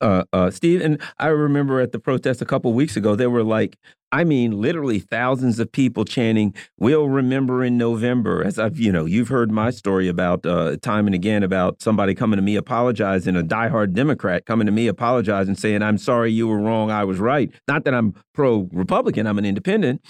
[0.00, 0.80] uh, uh, Steve.
[0.80, 3.76] And I remember at the protest a couple weeks ago, there were like,
[4.14, 9.06] I mean, literally thousands of people chanting, "We'll remember in November." As I've, you know,
[9.06, 13.34] you've heard my story about uh, time and again about somebody coming to me apologizing,
[13.34, 17.18] a diehard Democrat coming to me apologizing, saying, "I'm sorry, you were wrong, I was
[17.18, 20.00] right." Not that I'm pro-Republican, I'm an independent.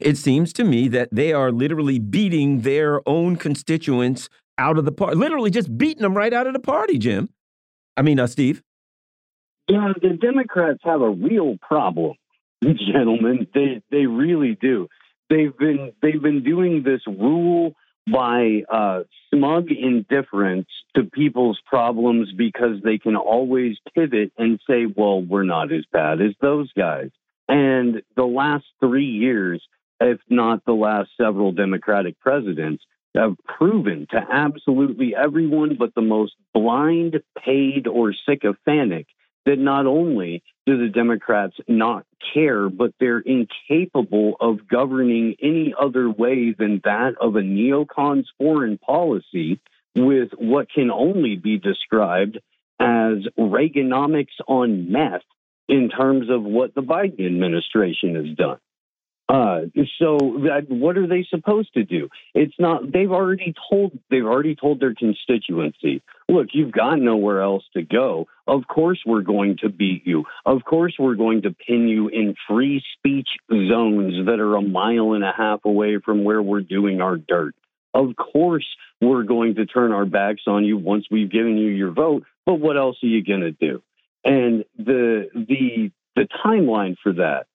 [0.00, 4.92] It seems to me that they are literally beating their own constituents out of the
[4.92, 7.28] party, literally just beating them right out of the party, Jim.
[7.94, 8.62] I mean, uh, Steve.
[9.70, 12.14] Yeah, the Democrats have a real problem,
[12.62, 13.46] gentlemen.
[13.54, 14.88] They they really do.
[15.28, 17.74] They've been they've been doing this rule
[18.10, 19.02] by uh,
[19.32, 20.66] smug indifference
[20.96, 26.20] to people's problems because they can always pivot and say, "Well, we're not as bad
[26.20, 27.10] as those guys."
[27.48, 29.62] And the last three years,
[30.00, 32.82] if not the last several Democratic presidents,
[33.14, 39.06] have proven to absolutely everyone but the most blind, paid, or sycophantic
[39.46, 46.10] that not only do the Democrats not care, but they're incapable of governing any other
[46.10, 49.60] way than that of a neocon's foreign policy
[49.96, 52.38] with what can only be described
[52.78, 55.22] as Reaganomics on meth
[55.68, 58.58] in terms of what the Biden administration has done.
[59.30, 59.60] Uh,
[60.00, 62.08] so that, what are they supposed to do?
[62.34, 62.90] It's not.
[62.90, 63.96] They've already told.
[64.10, 66.02] They've already told their constituency.
[66.28, 68.26] Look, you've got nowhere else to go.
[68.48, 70.24] Of course, we're going to beat you.
[70.44, 75.12] Of course, we're going to pin you in free speech zones that are a mile
[75.12, 77.54] and a half away from where we're doing our dirt.
[77.94, 78.66] Of course,
[79.00, 82.24] we're going to turn our backs on you once we've given you your vote.
[82.46, 83.80] But what else are you going to do?
[84.24, 87.46] And the the the timeline for that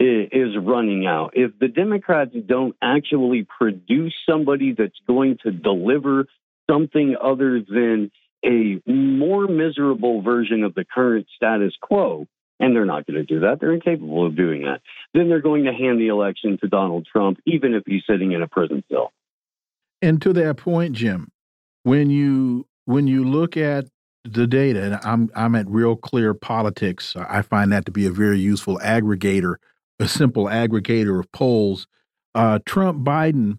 [0.00, 1.32] is running out.
[1.34, 6.26] If the Democrats don't actually produce somebody that's going to deliver
[6.70, 8.10] something other than
[8.44, 12.26] a more miserable version of the current status quo,
[12.60, 14.80] and they're not going to do that, they're incapable of doing that,
[15.14, 18.42] then they're going to hand the election to Donald Trump, even if he's sitting in
[18.42, 19.12] a prison cell.
[20.00, 21.30] And to that point, Jim,
[21.82, 23.86] when you when you look at
[24.24, 28.12] the data, and I'm I'm at Real Clear Politics, I find that to be a
[28.12, 29.56] very useful aggregator
[29.98, 31.86] a simple aggregator of polls.
[32.34, 33.58] Uh, Trump Biden,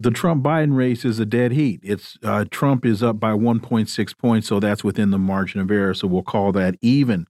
[0.00, 1.80] the Trump Biden race is a dead heat.
[1.82, 5.94] It's uh, Trump is up by 1.6 points, so that's within the margin of error.
[5.94, 7.26] So we'll call that even.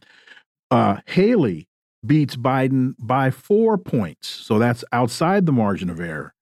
[0.71, 1.69] Uh, Haley
[2.05, 6.35] beats Biden by four points, so that's outside the margin of error.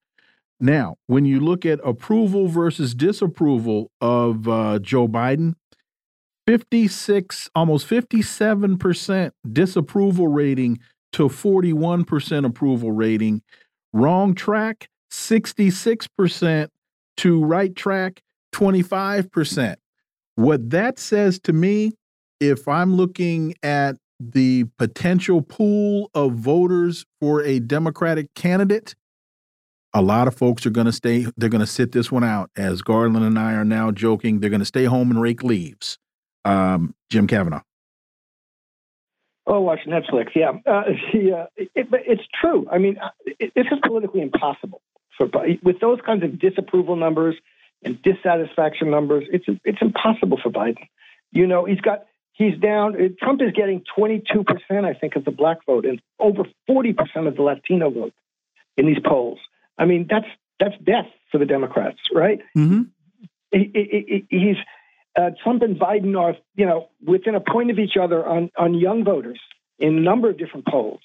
[0.59, 5.53] Now, when you look at approval versus disapproval of uh, Joe Biden,
[6.47, 10.79] 56, almost 57% disapproval rating
[11.13, 13.41] to 41% approval rating.
[13.93, 16.69] Wrong track, 66%
[17.17, 18.21] to right track,
[18.53, 19.75] 25%.
[20.35, 21.93] What that says to me,
[22.39, 28.95] if I'm looking at the potential pool of voters for a Democratic candidate,
[29.93, 32.51] a lot of folks are going to stay, they're going to sit this one out.
[32.55, 35.97] As Garland and I are now joking, they're going to stay home and rake leaves.
[36.45, 37.61] Um, Jim Kavanagh.
[39.47, 40.31] Oh, watch Netflix.
[40.35, 40.83] Yeah, uh,
[41.13, 41.45] yeah.
[41.55, 42.67] It, but it's true.
[42.69, 44.81] I mean, it, this is politically impossible
[45.17, 45.27] for
[45.63, 47.35] with those kinds of disapproval numbers
[47.83, 49.23] and dissatisfaction numbers.
[49.31, 50.89] It's it's impossible for Biden.
[51.31, 52.95] You know, he's got he's down.
[53.21, 57.27] Trump is getting 22 percent, I think, of the black vote and over 40 percent
[57.27, 58.13] of the Latino vote
[58.75, 59.39] in these polls.
[59.77, 60.27] I mean, that's
[60.59, 62.39] that's death for the Democrats, right?
[62.57, 62.81] Mm-hmm.
[63.51, 64.57] He, he, he's
[65.17, 68.75] uh, Trump and Biden are, you know, within a point of each other on, on
[68.75, 69.39] young voters
[69.79, 71.01] in a number of different polls.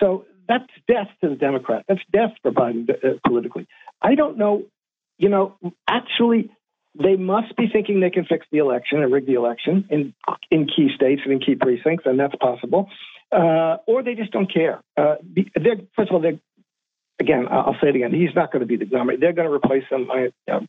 [0.00, 1.84] So that's death to the Democrat.
[1.88, 3.66] That's death for Biden uh, politically.
[4.02, 4.64] I don't know,
[5.18, 5.56] you know,
[5.88, 6.50] actually,
[6.94, 10.14] they must be thinking they can fix the election and rig the election in
[10.50, 12.88] in key states and in key precincts, and that's possible.
[13.32, 14.80] uh, or they just don't care.
[14.96, 15.16] Uh,
[15.96, 16.38] first of all, they're
[17.20, 18.12] again, I'll say it again.
[18.12, 19.18] He's not going to be the nominee.
[19.18, 20.06] They're going to replace him.
[20.06, 20.60] My uh,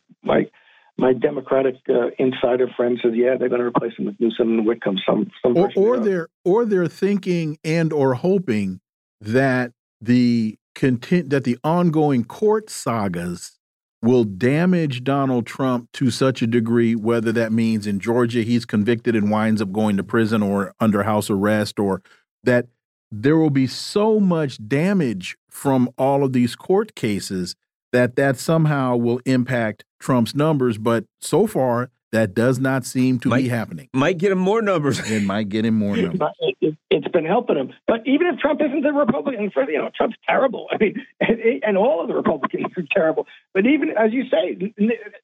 [0.98, 4.66] my Democratic uh, insider friend says, yeah, they're going to replace him with Newsom and
[4.66, 4.98] Whitcomb.
[5.06, 8.80] Some some or, or they're or they're thinking and or hoping
[9.20, 13.58] that the content that the ongoing court sagas
[14.02, 19.16] will damage Donald Trump to such a degree, whether that means in Georgia he's convicted
[19.16, 22.02] and winds up going to prison or under house arrest, or
[22.44, 22.66] that
[23.10, 27.54] there will be so much damage from all of these court cases
[27.92, 30.78] that that somehow will impact Trump's numbers.
[30.78, 33.88] But so far, that does not seem to might, be happening.
[33.92, 34.98] Might get him more numbers.
[35.10, 36.30] it might get him more numbers.
[36.60, 37.72] It, has been helping him.
[37.86, 40.68] But even if Trump isn't the Republican, for, you know, Trump's terrible.
[40.72, 43.26] I mean, and, and all of the Republicans are terrible.
[43.54, 44.74] But even as you say,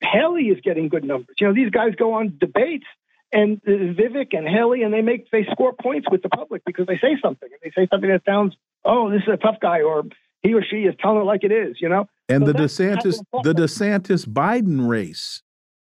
[0.02, 1.36] Haley is getting good numbers.
[1.40, 2.86] You know, these guys go on debates
[3.32, 6.98] and Vivek and Haley, and they make they score points with the public because they
[6.98, 8.54] say something and they say something that sounds,
[8.84, 10.04] oh, this is a tough guy, or
[10.42, 12.06] he or she is telling it like it is, you know.
[12.28, 15.42] And so the DeSantis, the DeSantis Biden race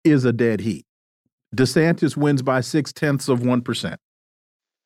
[0.04, 0.84] is a dead heat.
[1.54, 4.00] DeSantis wins by six tenths of one percent.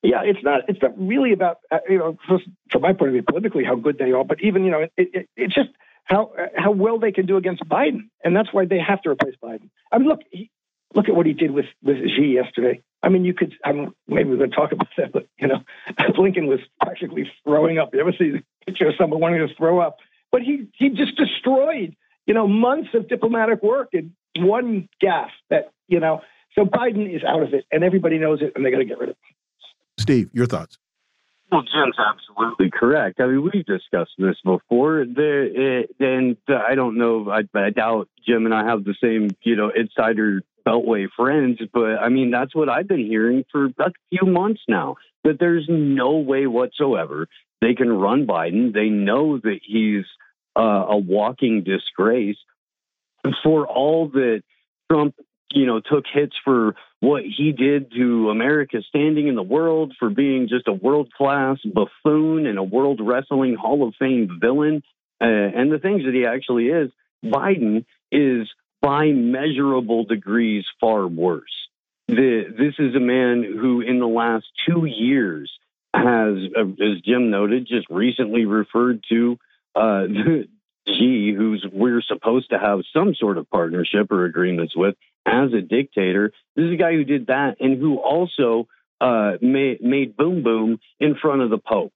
[0.02, 0.62] Yeah, it's not.
[0.68, 3.98] It's not really about uh, you know, from my point of view, politically how good
[3.98, 5.70] they are, but even you know, it, it, it's just
[6.04, 9.34] how how well they can do against Biden, and that's why they have to replace
[9.42, 9.68] Biden.
[9.92, 10.50] I mean, look, he,
[10.94, 12.82] look at what he did with with Xi yesterday.
[13.02, 13.54] I mean, you could.
[13.64, 15.62] I mean, maybe we're going to talk about that, but you know,
[15.98, 17.90] Blinken was practically throwing up.
[17.92, 19.98] You ever see the picture of someone wanting to throw up?
[20.32, 21.96] But he he just destroyed
[22.26, 25.30] you know months of diplomatic work in one gaffe.
[25.50, 26.22] That you know,
[26.54, 28.98] so Biden is out of it, and everybody knows it, and they got to get
[28.98, 29.34] rid of him.
[29.98, 30.78] Steve, your thoughts?
[31.50, 33.20] Well, Jim's absolutely correct.
[33.20, 35.04] I mean, we've discussed this before.
[35.04, 37.28] There, eh, and I don't know.
[37.28, 41.98] I, I doubt Jim and I have the same, you know, insider Beltway friends, but
[42.00, 46.18] I mean, that's what I've been hearing for a few months now that there's no
[46.18, 47.26] way whatsoever
[47.60, 48.72] they can run Biden.
[48.72, 50.04] They know that he's
[50.56, 52.38] uh, a walking disgrace
[53.42, 54.42] for all that
[54.90, 55.14] Trump,
[55.52, 60.10] you know, took hits for what he did to America's standing in the world, for
[60.10, 64.82] being just a world class buffoon and a world wrestling Hall of Fame villain,
[65.20, 66.90] uh, and the things that he actually is.
[67.24, 68.48] Biden is
[68.80, 71.68] by measurable degrees far worse.
[72.08, 75.52] The, this is a man who, in the last two years,
[75.94, 79.38] has, uh, as Jim noted, just recently referred to
[79.74, 80.04] uh,
[80.88, 84.96] Xi, who's we're supposed to have some sort of partnership or agreements with,
[85.26, 86.32] as a dictator.
[86.56, 88.68] This is a guy who did that and who also
[89.00, 91.92] uh, made, made boom boom in front of the Pope.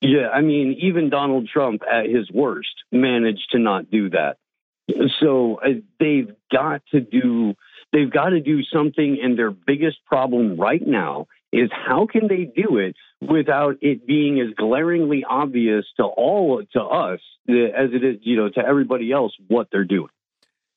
[0.00, 4.36] Yeah, I mean, even Donald Trump at his worst managed to not do that.
[5.20, 7.54] So uh, they've got to do
[7.92, 12.44] they've got to do something, and their biggest problem right now is how can they
[12.44, 18.16] do it without it being as glaringly obvious to all to us as it is,
[18.22, 20.08] you know, to everybody else what they're doing.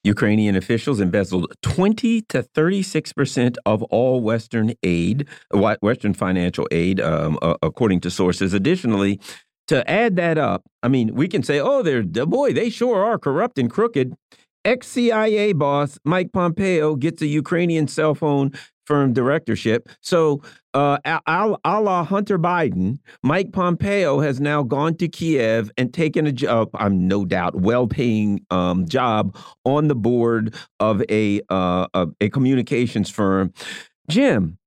[0.04, 7.38] Ukrainian officials embezzled 20 to 36 percent of all Western aid, Western financial aid, um,
[7.42, 8.54] uh, according to sources.
[8.54, 9.20] Additionally,
[9.68, 13.18] to add that up, I mean, we can say, oh, they're boy, they sure are
[13.18, 14.16] corrupt and crooked.
[14.66, 18.52] Ex CIA boss Mike Pompeo gets a Ukrainian cell phone
[18.90, 19.88] firm directorship.
[20.02, 20.42] So,
[20.74, 26.26] uh, a, a la Hunter Biden, Mike Pompeo has now gone to Kiev and taken
[26.26, 31.88] a job, I'm no doubt, well paying um, job on the board of a, uh,
[32.20, 33.54] a communications firm.
[34.10, 34.58] Jim,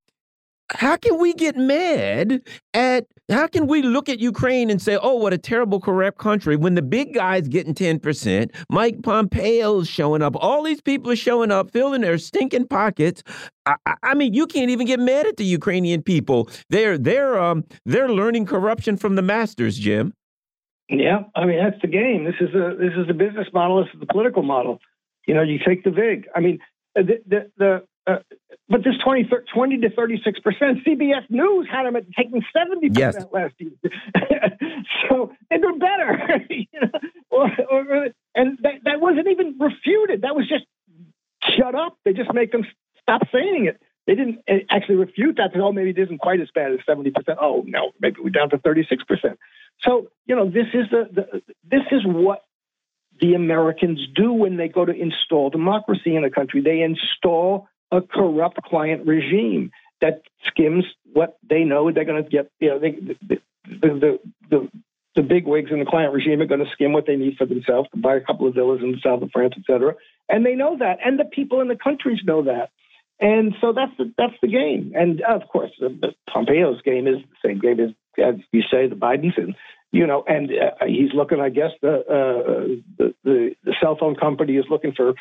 [0.71, 2.41] how can we get mad
[2.73, 6.55] at how can we look at Ukraine and say, oh, what a terrible, corrupt country
[6.55, 11.51] when the big guy's getting 10%, Mike Pompeo's showing up, all these people are showing
[11.51, 13.23] up, filling their stinking pockets.
[13.65, 16.49] I, I, mean, you can't even get mad at the Ukrainian people.
[16.69, 20.13] They're they're um they're learning corruption from the masters, Jim.
[20.89, 22.25] Yeah, I mean that's the game.
[22.25, 23.83] This is a this is the business model.
[23.83, 24.79] This is the political model.
[25.27, 26.27] You know, you take the vig.
[26.35, 26.59] I mean,
[26.93, 28.17] the the, the uh,
[28.69, 33.15] but this 20, 20 to 36 percent, CBS News had them at taking 70 yes.
[33.15, 33.71] percent last year.
[35.09, 36.39] so they're better.
[36.49, 36.89] you know?
[37.29, 40.21] or, or, and that, that wasn't even refuted.
[40.21, 40.65] That was just
[41.57, 41.97] shut up.
[42.05, 42.65] They just make them
[43.01, 43.81] stop saying it.
[44.05, 45.51] They didn't eh, actually refute that.
[45.55, 47.37] Oh, maybe it isn't quite as bad as 70 percent.
[47.41, 49.39] Oh, no, maybe we're down to 36 percent.
[49.81, 52.43] So you know, this is the, the this is what
[53.21, 56.61] the Americans do when they go to install democracy in a country.
[56.61, 59.71] They install a corrupt client regime
[60.01, 60.83] that skims
[61.13, 62.51] what they know they're going to get.
[62.59, 64.69] You know, they, the, the, the,
[65.15, 67.45] the big wigs in the client regime are going to skim what they need for
[67.45, 69.93] themselves to buy a couple of villas in the south of France, et cetera.
[70.27, 72.71] And they know that, and the people in the countries know that.
[73.19, 74.93] And so that's the, that's the game.
[74.95, 75.71] And of course,
[76.29, 79.55] Pompeo's game is the same game as as you say, the Bidens, and
[79.91, 81.39] you know, and uh, he's looking.
[81.39, 85.13] I guess the, uh, the the the cell phone company is looking for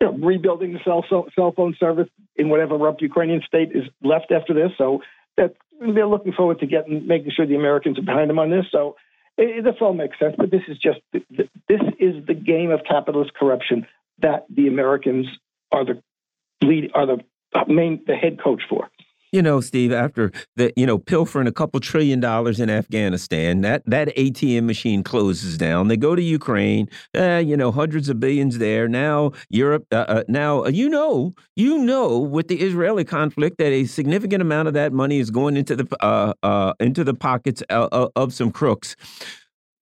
[0.00, 4.32] you know, rebuilding the cell cell phone service in whatever rough Ukrainian state is left
[4.32, 4.72] after this.
[4.76, 5.02] So
[5.36, 8.66] that they're looking forward to getting making sure the Americans are behind them on this.
[8.70, 8.96] So
[9.36, 10.34] it, this all makes sense.
[10.36, 13.86] But this is just this is the game of capitalist corruption
[14.20, 15.26] that the Americans
[15.72, 16.02] are the
[16.62, 18.88] lead are the uh, main the head coach for
[19.34, 23.82] you know, Steve, after the, you know, pilfering a couple trillion dollars in Afghanistan, that
[23.84, 25.88] that ATM machine closes down.
[25.88, 28.86] They go to Ukraine, uh, you know, hundreds of billions there.
[28.86, 33.72] Now Europe, uh, uh, now uh, you know, you know, with the Israeli conflict, that
[33.72, 37.60] a significant amount of that money is going into the uh, uh, into the pockets
[37.70, 38.94] of some crooks.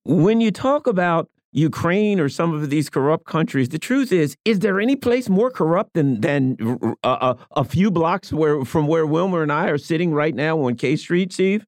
[0.04, 3.68] When you talk about Ukraine or some of these corrupt countries.
[3.68, 6.56] The truth is, is there any place more corrupt than than
[7.04, 10.76] uh, a few blocks where from where Wilmer and I are sitting right now on
[10.76, 11.66] K Street, Steve?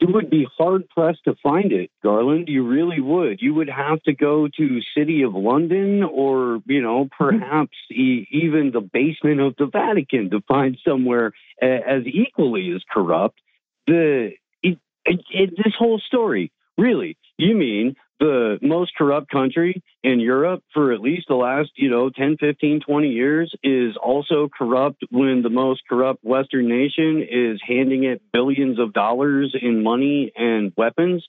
[0.00, 2.46] You would be hard pressed to find it, Garland.
[2.48, 3.42] You really would.
[3.42, 8.70] You would have to go to City of London, or you know, perhaps e even
[8.72, 13.40] the basement of the Vatican to find somewhere as equally as corrupt.
[13.86, 14.30] The
[15.08, 20.92] it, it, this whole story, really, you mean the most corrupt country in Europe for
[20.92, 25.50] at least the last, you know, 10, 15, 20 years is also corrupt when the
[25.50, 31.24] most corrupt Western nation is handing it billions of dollars in money and weapons.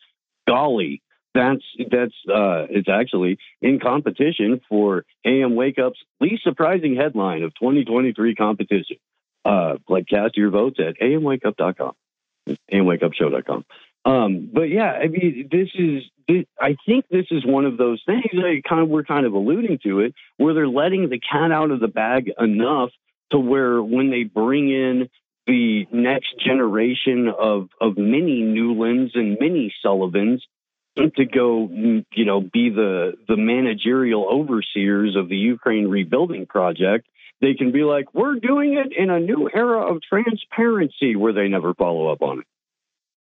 [0.47, 1.01] Golly,
[1.35, 7.53] that's that's uh, it's actually in competition for AM Wake Up's least surprising headline of
[7.55, 8.97] 2023 competition.
[9.45, 11.93] Uh, like cast your votes at amwakeup.com,
[12.73, 13.65] amwakeupshow.com.
[14.05, 16.03] Um, but yeah, I mean, this is,
[16.59, 19.79] I think this is one of those things that kind of, we're kind of alluding
[19.83, 22.91] to it, where they're letting the cat out of the bag enough
[23.31, 25.09] to where when they bring in
[25.47, 30.45] the next generation of, of many Nulands and many Sullivans
[30.95, 37.07] to go, you know, be the, the managerial overseers of the Ukraine rebuilding project,
[37.41, 41.47] they can be like, we're doing it in a new era of transparency where they
[41.47, 42.45] never follow up on it.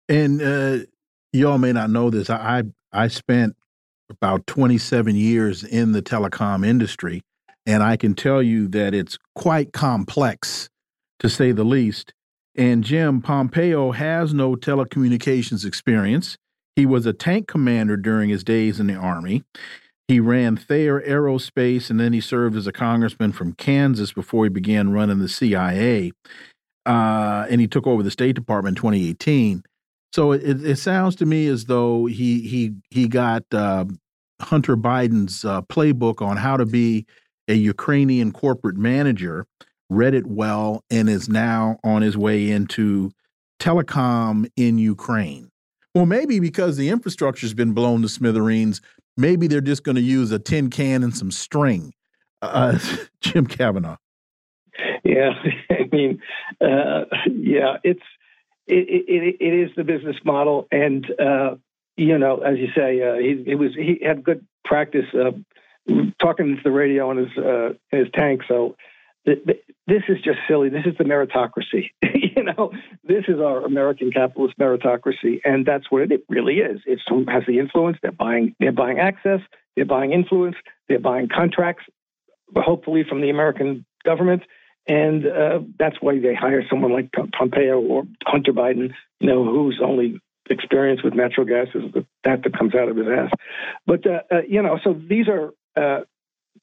[0.07, 0.85] And uh,
[1.33, 2.29] y'all may not know this.
[2.29, 2.63] I
[2.95, 3.55] I spent
[4.09, 7.21] about 27 years in the telecom industry,
[7.65, 10.69] and I can tell you that it's quite complex,
[11.19, 12.13] to say the least.
[12.55, 16.37] And Jim Pompeo has no telecommunications experience.
[16.75, 19.43] He was a tank commander during his days in the Army.
[20.07, 24.49] He ran Thayer Aerospace, and then he served as a congressman from Kansas before he
[24.49, 26.11] began running the CIA.
[26.85, 29.63] Uh, and he took over the State Department in 2018.
[30.15, 33.83] So it, it sounds to me as though he he he got uh,
[34.39, 37.05] Hunter Biden's uh, playbook on how to be
[37.49, 39.45] a Ukrainian corporate manager,
[39.89, 43.11] read it well, and is now on his way into
[43.59, 45.51] telecom in Ukraine.
[45.93, 48.79] Well, maybe because the infrastructure's been blown to smithereens,
[49.17, 51.91] maybe they're just going to use a tin can and some string.
[52.41, 52.79] Uh,
[53.19, 53.97] Jim Kavanagh.
[55.03, 55.31] Yeah,
[55.69, 56.21] I mean,
[56.61, 57.99] uh, yeah, it's
[58.67, 61.55] it, it, it is the business model, and uh,
[61.97, 65.31] you know, as you say, uh, he, he, was he had good practice uh,
[66.21, 68.41] talking to the radio in his uh, his tank.
[68.47, 68.75] So
[69.25, 70.69] th- th- this is just silly.
[70.69, 71.89] This is the meritocracy.
[72.01, 72.71] you know,
[73.03, 76.81] this is our American capitalist meritocracy, and that's what it really is.
[76.85, 77.97] It's who has the influence.
[78.01, 78.55] They're buying.
[78.59, 79.41] They're buying access.
[79.75, 80.55] They're buying influence.
[80.89, 81.83] They're buying contracts,
[82.55, 84.43] hopefully from the American government
[84.87, 89.79] and uh, that's why they hire someone like Pompeo or Hunter Biden, you know, whose
[89.83, 92.05] only experience with natural gas is that
[92.43, 93.31] that comes out of his ass.
[93.87, 96.03] But uh, uh, you know, so these are uh,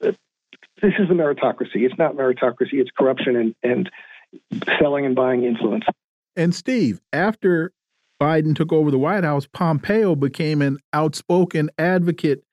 [0.01, 1.83] this is the meritocracy.
[1.83, 2.75] It's not meritocracy.
[2.75, 3.91] It's corruption and and
[4.81, 5.85] selling and buying influence.
[6.37, 7.73] And Steve, after
[8.21, 12.45] Biden took over the White House, Pompeo became an outspoken advocate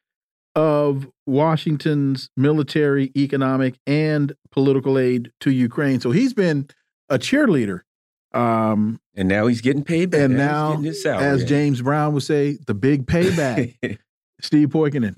[0.55, 5.99] of Washington's military, economic, and political aid to Ukraine.
[5.99, 6.67] So he's been
[7.09, 7.81] a cheerleader.
[8.33, 10.21] Um, and now he's getting paid back.
[10.21, 13.75] And now, as James Brown would say, the big payback.
[14.41, 15.15] Steve Poikonen.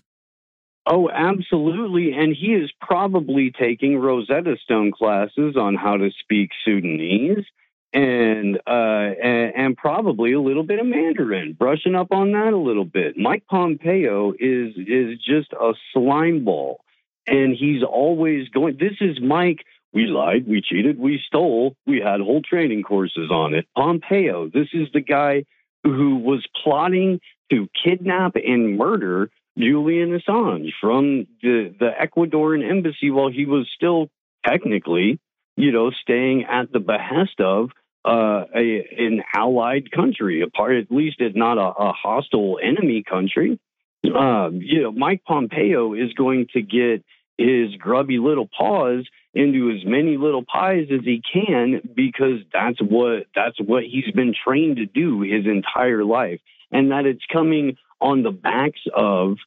[0.87, 2.13] Oh, absolutely.
[2.13, 7.45] And he is probably taking Rosetta Stone classes on how to speak Sudanese
[7.93, 12.57] and, uh, and, and probably a little bit of Mandarin, brushing up on that a
[12.57, 13.17] little bit.
[13.17, 16.81] Mike Pompeo is is just a slime ball,
[17.27, 18.77] and he's always going.
[18.79, 19.65] This is Mike.
[19.93, 21.75] We lied, we cheated, we stole.
[21.85, 23.67] We had whole training courses on it.
[23.75, 24.47] Pompeo.
[24.47, 25.43] This is the guy
[25.83, 27.19] who was plotting
[27.51, 34.07] to kidnap and murder Julian Assange from the the Ecuadorian embassy while he was still
[34.45, 35.19] technically,
[35.57, 37.71] you know, staying at the behest of
[38.05, 43.03] uh, a, an allied country, a part at least it's not a, a hostile enemy
[43.07, 43.59] country.
[44.03, 47.03] Uh, you know, Mike Pompeo is going to get
[47.37, 53.27] his grubby little paws into as many little pies as he can because that's what
[53.35, 56.41] that's what he's been trained to do his entire life
[56.71, 59.37] and that it's coming on the backs of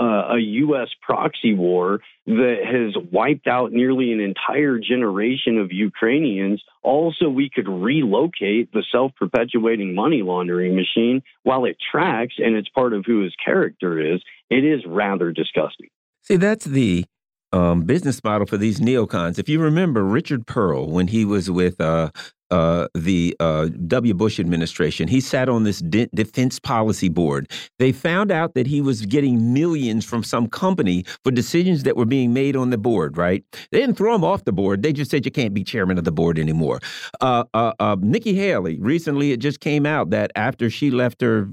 [0.00, 0.88] uh, a U.S.
[1.02, 6.62] proxy war that has wiped out nearly an entire generation of Ukrainians.
[6.82, 12.68] Also, we could relocate the self perpetuating money laundering machine while it tracks and it's
[12.70, 14.20] part of who his character is.
[14.50, 15.88] It is rather disgusting.
[16.22, 17.04] See, that's the
[17.52, 19.38] um, business model for these neocons.
[19.38, 22.10] If you remember Richard Perle, when he was with uh,
[22.50, 24.14] uh, the uh, W.
[24.14, 25.08] Bush administration.
[25.08, 27.50] He sat on this de defense policy board.
[27.78, 32.04] They found out that he was getting millions from some company for decisions that were
[32.04, 33.44] being made on the board, right?
[33.70, 34.82] They didn't throw him off the board.
[34.82, 36.80] They just said you can't be chairman of the board anymore.
[37.20, 41.48] Uh, uh, uh Nikki Haley, recently it just came out that after she left her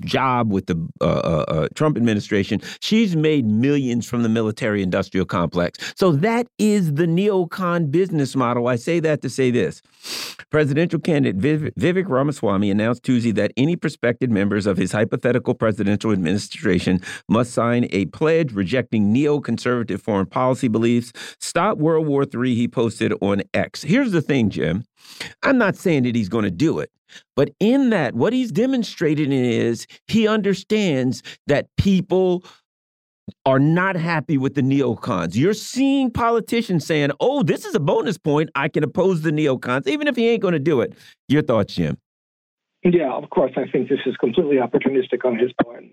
[0.00, 5.78] job with the uh, Trump administration, she's made millions from the military industrial complex.
[5.96, 8.68] So that is the neocon business model.
[8.68, 9.82] I say that to say this.
[10.50, 16.12] Presidential candidate Viv Vivek Ramaswamy announced Tuesday that any prospective members of his hypothetical presidential
[16.12, 21.12] administration must sign a pledge rejecting neoconservative foreign policy beliefs.
[21.40, 23.82] Stop World War III, he posted on X.
[23.82, 24.84] Here's the thing, Jim.
[25.42, 26.90] I'm not saying that he's going to do it.
[27.34, 32.44] But in that, what he's demonstrated is he understands that people
[33.44, 35.34] are not happy with the neocons.
[35.34, 38.50] You're seeing politicians saying, oh, this is a bonus point.
[38.54, 40.94] I can oppose the neocons, even if he ain't going to do it.
[41.28, 41.98] Your thoughts, Jim?
[42.84, 43.52] Yeah, of course.
[43.56, 45.84] I think this is completely opportunistic on his part.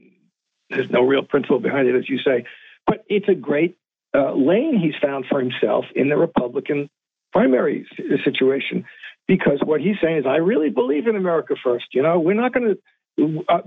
[0.69, 2.45] There's no real principle behind it, as you say.
[2.85, 3.77] But it's a great
[4.15, 6.89] uh, lane he's found for himself in the Republican
[7.31, 7.87] primary
[8.23, 8.85] situation
[9.27, 11.85] because what he's saying is, I really believe in America first.
[11.93, 12.77] You know, we're not going to
[13.19, 13.59] uh,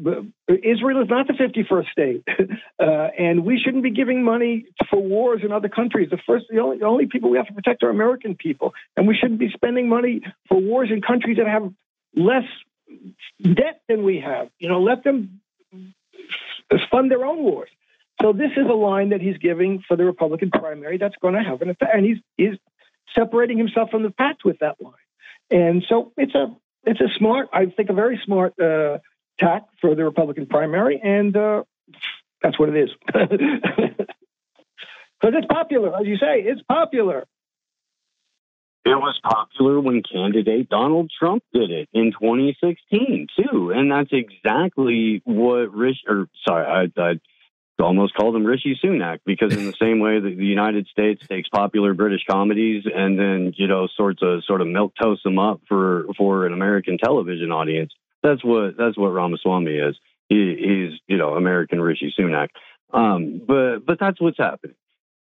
[0.48, 2.24] Israel is not the 51st state,
[2.80, 2.84] uh,
[3.18, 6.08] and we shouldn't be giving money for wars in other countries.
[6.10, 9.06] The first, the only, the only people we have to protect are American people, and
[9.06, 11.72] we shouldn't be spending money for wars in countries that have
[12.14, 12.44] less
[13.40, 14.48] debt than we have.
[14.58, 15.40] You know, let them
[16.90, 17.70] fund their own wars.
[18.22, 21.42] So this is a line that he's giving for the Republican primary that's going to
[21.42, 22.04] have an effect, and
[22.36, 22.58] he's
[23.14, 24.94] separating himself from the pack with that line.
[25.50, 26.54] And so it's a
[26.84, 28.58] it's a smart, I think, a very smart.
[28.58, 28.98] Uh,
[29.38, 31.62] tack for the Republican primary, and uh,
[32.42, 32.90] that's what it is.
[35.20, 37.24] Because it's popular, as you say, it's popular.
[38.84, 45.22] It was popular when candidate Donald Trump did it in 2016 too, and that's exactly
[45.24, 45.98] what Rich.
[46.06, 47.14] Or sorry, I, I
[47.82, 51.48] almost called him Rishi Sunak because in the same way that the United States takes
[51.48, 55.62] popular British comedies and then you know sorts of sort of milk toast them up
[55.66, 59.96] for for an American television audience, that's what that's what Ramaswamy is.
[60.28, 62.48] He, he's you know American Rishi Sunak.
[62.92, 64.76] Um, but but that's what's happening.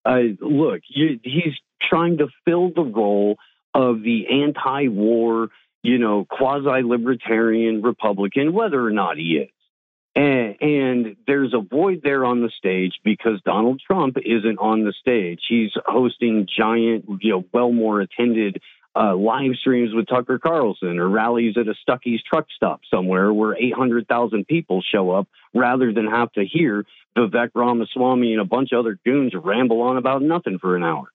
[0.06, 3.38] I look, you, he's trying to fill the role
[3.74, 5.50] of the anti-war,
[5.84, 9.50] you know, quasi-libertarian Republican, whether or not he is.
[10.16, 14.94] And, and, there's a void there on the stage because Donald Trump isn't on the
[14.94, 15.42] stage.
[15.50, 18.62] He's hosting giant, you know, well more attended
[18.96, 23.56] uh, live streams with Tucker Carlson or rallies at a Stuckey's truck stop somewhere where
[23.56, 26.86] 800,000 people show up rather than have to hear
[27.18, 31.06] Vivek Ramaswamy and a bunch of other goons ramble on about nothing for an hour.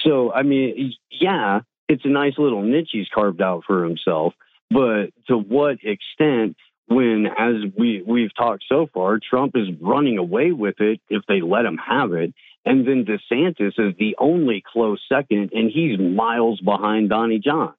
[0.00, 4.34] So, I mean, yeah, it's a nice little niche he's carved out for himself,
[4.70, 6.56] but to what extent
[6.86, 11.40] when, as we, we've talked so far, Trump is running away with it if they
[11.40, 12.34] let him have it.
[12.64, 17.74] And then DeSantis is the only close second, and he's miles behind Donnie Johns.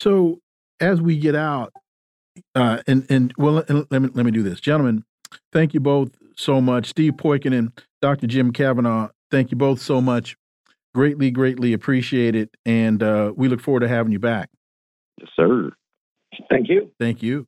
[0.00, 0.40] So
[0.80, 1.72] as we get out,
[2.54, 5.04] uh, and and well, let me let me do this, gentlemen.
[5.52, 7.72] Thank you both so much, Steve Poikonen and
[8.02, 8.26] Dr.
[8.26, 9.08] Jim Kavanagh.
[9.30, 10.36] Thank you both so much.
[10.94, 14.48] Greatly, greatly appreciate it, and uh, we look forward to having you back.
[15.18, 15.72] Yes, sir.
[16.50, 16.90] Thank you.
[16.98, 17.46] Thank you.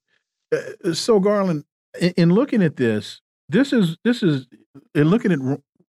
[0.53, 1.65] Uh, so, Garland,
[2.01, 4.47] in, in, looking at this, this is this is
[4.95, 5.39] in looking at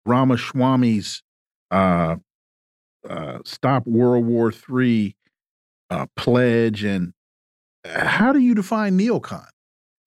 [0.07, 1.23] Ramaswamy's
[1.71, 2.17] uh,
[3.09, 5.17] uh, Stop World War III
[5.91, 7.13] uh, pledge, and
[7.85, 9.47] uh, how do you define neocon?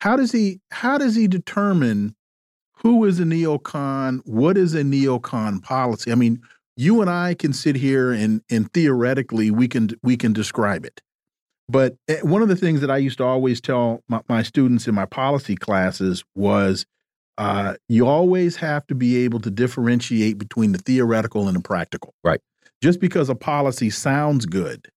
[0.02, 2.16] How does he how does he determine
[2.76, 4.22] who is a neocon?
[4.26, 6.12] What is a neocon policy?
[6.12, 6.42] I mean,
[6.78, 11.02] you and I can sit here and and theoretically we can we can describe it.
[11.68, 14.88] But eh, one of the things that I used to always tell my, my students
[14.88, 16.86] in my policy classes was
[17.40, 22.14] uh, you always have to be able to differentiate between the theoretical and the practical.
[22.22, 22.42] Right.
[22.84, 24.90] Just because a policy sounds good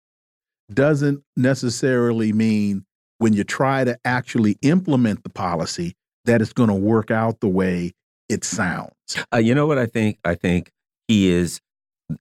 [0.73, 2.85] doesn't necessarily mean
[3.19, 5.95] when you try to actually implement the policy
[6.25, 7.93] that it's going to work out the way
[8.31, 8.95] it sounds.
[9.35, 10.19] Uh, you know what I think?
[10.25, 10.71] I think
[11.09, 11.61] he is,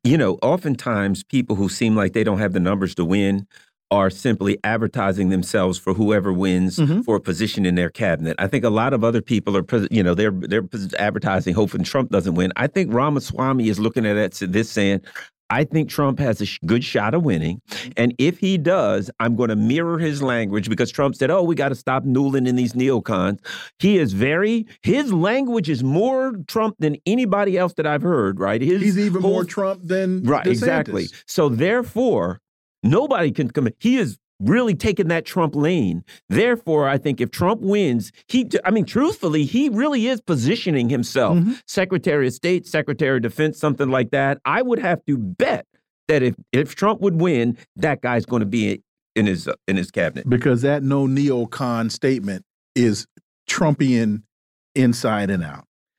[0.03, 3.47] you know, oftentimes people who seem like they don't have the numbers to win
[3.91, 7.03] are simply advertising themselves for whoever wins mm -hmm.
[7.03, 8.35] for a position in their cabinet.
[8.39, 10.67] I think a lot of other people are, you know, they're they're
[10.97, 12.51] advertising hoping Trump doesn't win.
[12.55, 15.01] I think Ramaswamy is looking at this saying,
[15.49, 17.61] I think Trump has a good shot of winning.
[17.97, 21.55] And if he does, I'm going to mirror his language because Trump said, oh, we
[21.55, 23.39] got to stop Nuland in these neocons.
[23.79, 28.61] He is very, his language is more Trump than anybody else that I've heard, right?
[28.61, 30.51] His He's even whole, more Trump than Right, DeSantis.
[30.51, 31.07] exactly.
[31.25, 32.41] So therefore,
[32.83, 33.67] nobody can come.
[33.79, 36.03] He is really taken that Trump lane.
[36.29, 41.37] Therefore, I think if Trump wins, he, I mean, truthfully, he really is positioning himself,
[41.37, 41.61] mm -hmm.
[41.65, 44.37] Secretary of State, Secretary of Defense, something like that.
[44.45, 45.65] I would have to bet
[46.07, 48.81] that if, if Trump would win, that guy's going to be
[49.15, 52.43] in his uh, in his cabinet because that no neocon statement
[52.75, 53.05] is
[53.49, 54.23] Trumpian
[54.75, 55.65] inside and out.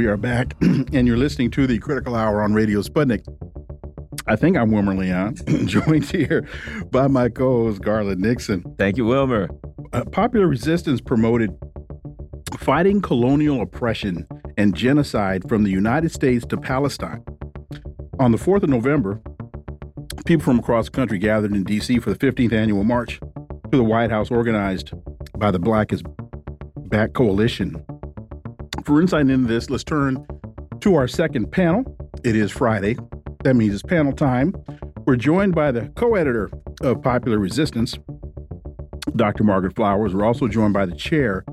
[0.00, 3.22] We are back, and you're listening to the Critical Hour on Radio Sputnik.
[4.26, 5.34] I think I'm Wilmer Leon,
[5.66, 6.48] joined here
[6.90, 8.64] by my co-host Garland Nixon.
[8.78, 9.50] Thank you, Wilmer.
[9.92, 11.54] Uh, Popular Resistance promoted
[12.60, 17.22] fighting colonial oppression and genocide from the United States to Palestine.
[18.18, 19.20] On the 4th of November,
[20.24, 21.98] people from across the country gathered in D.C.
[21.98, 23.20] for the 15th annual march
[23.70, 24.92] to the White House organized
[25.36, 26.02] by the Black is
[26.88, 27.84] Back Coalition.
[28.90, 30.26] For insight into this, let's turn
[30.80, 31.84] to our second panel.
[32.24, 32.96] It is Friday,
[33.44, 34.52] that means it's panel time.
[35.06, 36.50] We're joined by the co editor
[36.80, 37.96] of Popular Resistance,
[39.14, 39.44] Dr.
[39.44, 40.12] Margaret Flowers.
[40.12, 41.44] We're also joined by the chair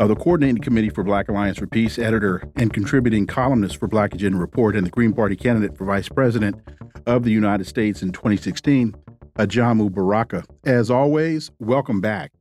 [0.00, 4.14] of the Coordinating Committee for Black Alliance for Peace, editor and contributing columnist for Black
[4.14, 6.56] Agenda Report, and the Green Party candidate for Vice President
[7.04, 8.94] of the United States in 2016,
[9.34, 10.42] Ajamu Baraka.
[10.64, 12.32] As always, welcome back.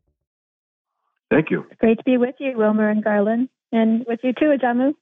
[1.30, 1.66] Thank you.
[1.82, 4.94] Great to be with you, Wilmer and Garland, and with you too, Ajamu.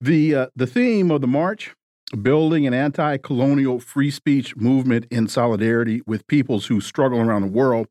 [0.00, 1.74] The uh, the theme of the march
[2.22, 7.48] building an anti colonial free speech movement in solidarity with peoples who struggle around the
[7.48, 7.86] world,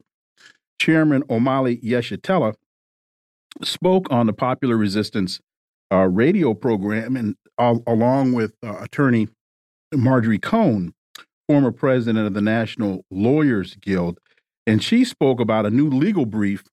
[0.80, 2.56] Chairman Omali Yeshitela
[3.64, 5.40] spoke on the Popular Resistance
[5.92, 9.28] uh, radio program, and uh, along with uh, attorney
[9.94, 10.94] Marjorie Cohn,
[11.48, 14.20] former president of the National Lawyers Guild,
[14.68, 16.64] and she spoke about a new legal brief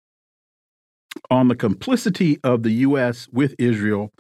[1.31, 3.29] on the complicity of the U.S.
[3.33, 4.13] with Israel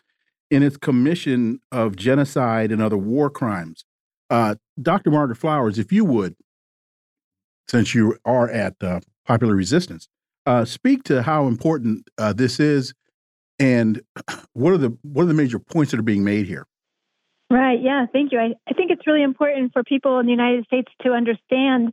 [0.50, 3.84] in its commission of genocide and other war crimes.
[4.30, 5.10] Uh, Dr.
[5.10, 6.34] Margaret Flowers, if you would,
[7.68, 10.08] since you are at uh, Popular Resistance,
[10.46, 12.94] uh, speak to how important uh, this is,
[13.58, 14.00] and
[14.52, 16.66] what are the what are the major points that are being made here.
[17.50, 17.80] Right.
[17.80, 18.06] Yeah.
[18.12, 18.38] Thank you.
[18.38, 21.92] I, I think it's really important for people in the United States to understand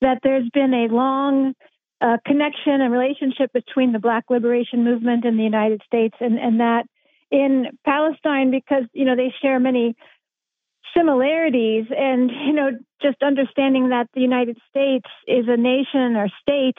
[0.00, 1.54] that there's been a long
[2.00, 6.60] uh, connection and relationship between the Black Liberation Movement in the United States, and, and
[6.60, 6.84] that
[7.30, 9.94] in Palestine because you know they share many
[10.96, 12.70] similarities and you know
[13.02, 16.76] just understanding that the United States is a nation or state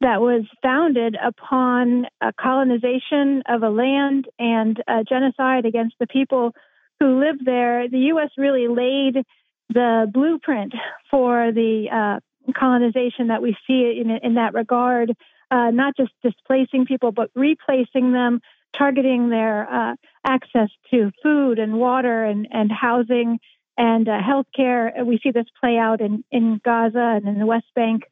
[0.00, 6.52] that was founded upon a colonization of a land and a genocide against the people
[7.00, 9.24] who lived there the US really laid
[9.70, 10.74] the blueprint
[11.10, 12.20] for the uh,
[12.54, 15.16] colonization that we see in, in that regard
[15.50, 18.40] uh, not just displacing people but replacing them
[18.76, 19.94] targeting their uh,
[20.24, 23.38] access to food and water and, and housing
[23.78, 25.04] and uh, healthcare.
[25.04, 28.04] We see this play out in, in Gaza and in the West Bank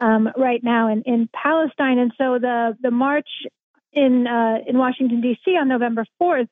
[0.00, 1.98] um, right now in, in Palestine.
[1.98, 3.28] And so the, the march
[3.92, 5.56] in, uh, in Washington, D.C.
[5.56, 6.48] on November 4th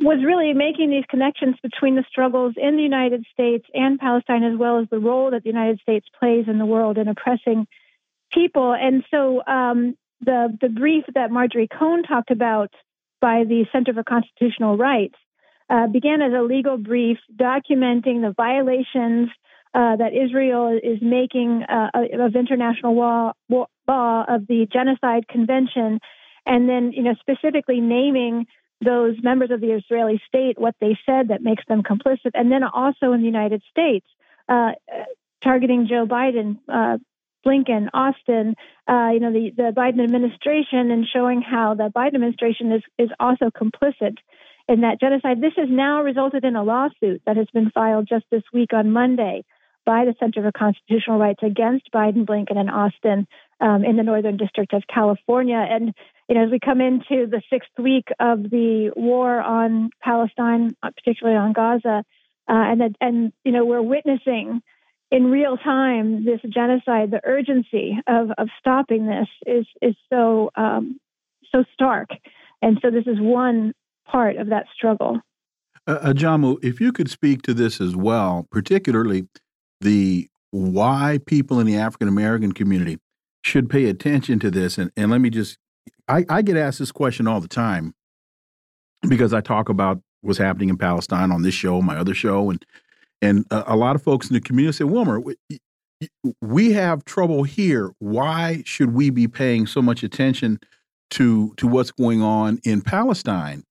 [0.00, 4.58] was really making these connections between the struggles in the United States and Palestine, as
[4.58, 7.66] well as the role that the United States plays in the world in oppressing
[8.32, 8.74] people.
[8.74, 12.70] And so um, the the brief that Marjorie Cohn talked about
[13.20, 15.16] by the Center for Constitutional Rights
[15.68, 19.30] uh, began as a legal brief documenting the violations
[19.72, 26.00] uh, that Israel is making uh, of international law, law of the Genocide Convention,
[26.44, 28.46] and then you know specifically naming
[28.80, 32.62] those members of the Israeli state what they said that makes them complicit, and then
[32.64, 34.06] also in the United States.
[34.48, 34.72] Uh,
[35.42, 36.98] targeting Joe Biden, uh,
[37.46, 38.54] Blinken, Austin,
[38.88, 43.10] uh, you know, the, the Biden administration, and showing how the Biden administration is, is
[43.18, 44.16] also complicit
[44.68, 45.40] in that genocide.
[45.40, 48.92] This has now resulted in a lawsuit that has been filed just this week on
[48.92, 49.44] Monday
[49.86, 53.26] by the Center for Constitutional Rights against Biden, Blinken, and Austin
[53.60, 55.56] um, in the Northern District of California.
[55.56, 55.94] And
[56.30, 60.90] you know, as we come into the sixth week of the war on Palestine, uh,
[60.96, 62.04] particularly on Gaza,
[62.48, 64.62] uh, and that, and you know, we're witnessing
[65.10, 67.10] in real time this genocide.
[67.10, 71.00] The urgency of of stopping this is is so um,
[71.50, 72.10] so stark,
[72.62, 73.74] and so this is one
[74.06, 75.18] part of that struggle.
[75.88, 79.26] Uh, Ajamu, if you could speak to this as well, particularly
[79.80, 82.98] the why people in the African American community
[83.42, 84.78] should pay attention to this.
[84.78, 85.58] And, and let me just
[86.08, 87.94] I, I get asked this question all the time
[89.08, 92.64] because I talk about what's happening in Palestine on this show, my other show, and
[93.22, 95.36] and a, a lot of folks in the community say, Wilmer, we,
[96.40, 97.92] we have trouble here.
[97.98, 100.58] Why should we be paying so much attention
[101.10, 103.64] to to what's going on in Palestine?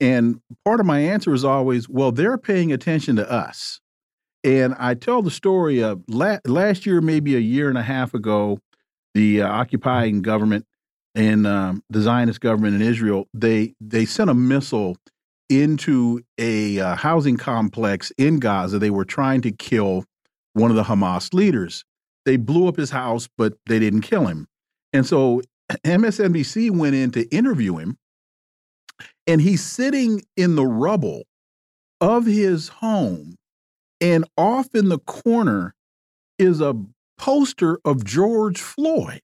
[0.00, 3.80] And part of my answer is always, well, they're paying attention to us.
[4.44, 8.12] And I tell the story of la last year, maybe a year and a half
[8.14, 8.60] ago,
[9.14, 10.66] the uh, occupying government
[11.16, 14.96] and um, the Zionist government in Israel, they they sent a missile
[15.48, 18.78] into a uh, housing complex in Gaza.
[18.78, 20.04] They were trying to kill
[20.52, 21.84] one of the Hamas leaders.
[22.26, 24.46] They blew up his house, but they didn't kill him.
[24.92, 25.40] And so
[25.84, 27.96] MSNBC went in to interview him,
[29.26, 31.22] and he's sitting in the rubble
[32.00, 33.36] of his home,
[34.02, 35.74] and off in the corner
[36.38, 36.74] is a
[37.16, 39.22] poster of George Floyd.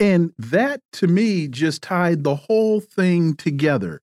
[0.00, 4.00] And that to me just tied the whole thing together.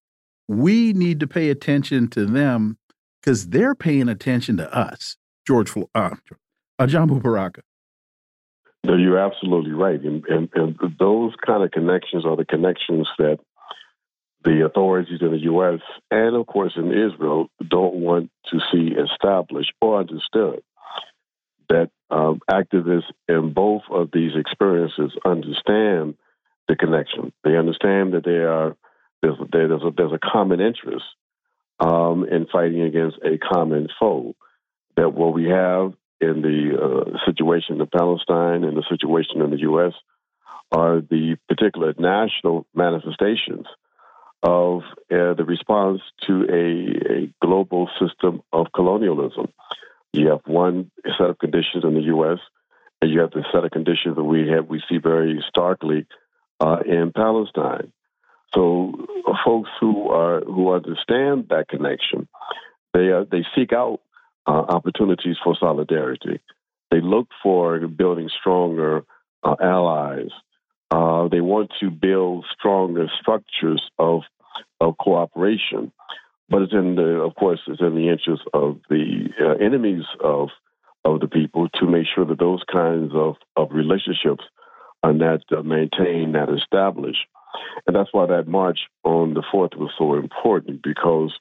[0.47, 2.77] We need to pay attention to them
[3.19, 5.17] because they're paying attention to us.
[5.45, 6.11] George Floyd, uh,
[6.79, 7.61] Ajamu Baraka.
[8.83, 9.99] No, you're absolutely right.
[9.99, 13.39] And, and, and those kind of connections are the connections that
[14.43, 15.81] the authorities in the U.S.
[16.11, 20.61] and, of course, in Israel don't want to see established or understood
[21.69, 26.15] that um, activists in both of these experiences understand
[26.67, 27.33] the connection.
[27.43, 28.75] They understand that they are
[29.21, 31.05] there's there's a, there's a common interest
[31.79, 34.35] um, in fighting against a common foe.
[34.95, 39.59] That what we have in the uh, situation in Palestine and the situation in the
[39.59, 39.93] U.S.
[40.71, 43.67] are the particular national manifestations
[44.43, 44.81] of
[45.11, 49.47] uh, the response to a, a global system of colonialism.
[50.13, 52.39] You have one set of conditions in the U.S.,
[53.01, 56.07] and you have the set of conditions that we have we see very starkly
[56.59, 57.91] uh, in Palestine.
[58.53, 58.93] So,
[59.27, 62.27] uh, folks who are who understand that connection,
[62.93, 63.99] they uh, they seek out
[64.47, 66.39] uh, opportunities for solidarity.
[66.89, 69.03] They look for building stronger
[69.43, 70.31] uh, allies.
[71.29, 74.21] They want to build stronger structures of
[74.79, 75.91] of cooperation
[76.49, 80.49] but it's in the, of course, it's in the interest of the uh, enemies of
[81.05, 84.43] of the people to make sure that those kinds of, of relationships
[85.03, 87.25] are not uh, maintained, not established.
[87.85, 91.33] And that's why that march on the 4th was so important because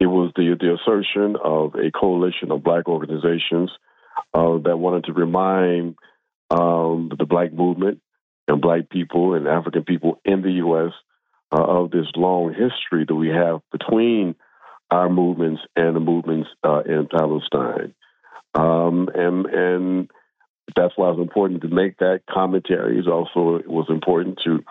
[0.00, 3.70] it was the, the assertion of a coalition of black organizations
[4.34, 5.94] uh, that wanted to remind
[6.50, 8.00] um, the black movement
[8.48, 10.92] and black people and African people in the U.S
[11.52, 14.34] uh, of this long history that we have between
[14.90, 17.94] our movements and the movements uh, in Palestine.
[18.54, 20.10] Um, and and
[20.76, 22.98] that's why it's important to make that commentary.
[22.98, 24.64] It also it was important to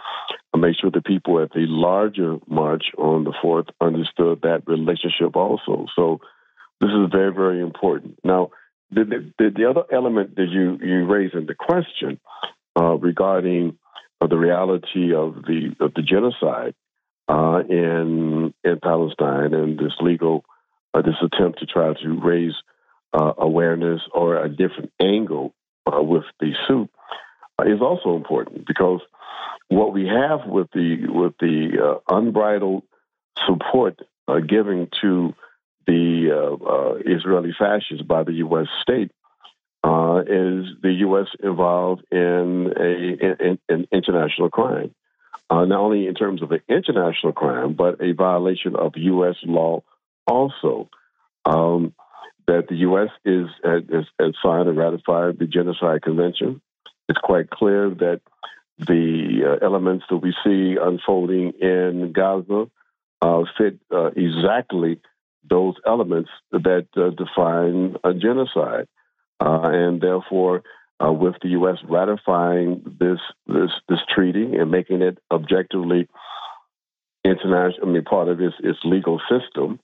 [0.58, 5.86] make sure the people at the larger march on the 4th understood that relationship also.
[5.96, 6.20] So
[6.82, 8.20] this is very, very important.
[8.24, 8.52] Now,
[8.92, 9.04] the,
[9.38, 12.20] the, the other element that you, you raised in the question
[12.80, 13.78] uh, regarding
[14.22, 16.74] of the reality of the of the genocide
[17.28, 20.44] uh, in in Palestine and this legal
[20.94, 22.54] uh, this attempt to try to raise
[23.14, 25.54] uh, awareness or a different angle
[25.86, 26.90] uh, with the suit
[27.60, 29.02] uh, is also important because
[29.70, 32.84] what we have with the with the uh, unbridled
[33.46, 34.00] support
[34.48, 35.34] given to
[35.86, 38.68] the Israeli fascists by the U.S.
[38.82, 39.12] state
[39.88, 41.28] uh, is the U.S.
[41.42, 44.94] involved in a in, in international crime,
[45.50, 49.36] uh, not only in terms of an international crime, but a violation of U.S.
[49.44, 49.84] law
[50.26, 50.90] also.
[51.46, 51.94] Um,
[52.48, 53.10] that the U.S.
[53.26, 53.84] is has,
[54.20, 56.62] has signed and ratified the Genocide Convention.
[57.08, 58.22] It's quite clear that
[58.78, 62.70] the uh, elements that we see unfolding in Gaza
[63.22, 65.00] uh, fit uh, exactly
[65.50, 68.88] those elements that uh, define a genocide.
[69.40, 70.64] Uh, and therefore,
[71.04, 71.78] uh, with the U.S.
[71.88, 76.08] ratifying this this this treaty and making it objectively
[77.24, 79.80] international, I mean, part of its its legal system,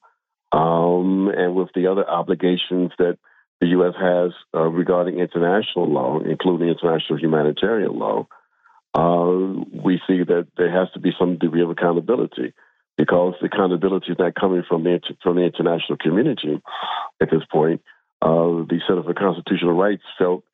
[0.51, 3.17] um, and with the other obligations that
[3.61, 3.93] the U.S.
[3.99, 8.27] has uh, regarding international law, including international humanitarian law,
[8.93, 12.53] uh, we see that there has to be some degree of accountability
[12.97, 16.61] because the accountability is not coming from the from the international community
[17.21, 17.81] at this point.
[18.23, 20.45] Uh, the Center for Constitutional Rights felt,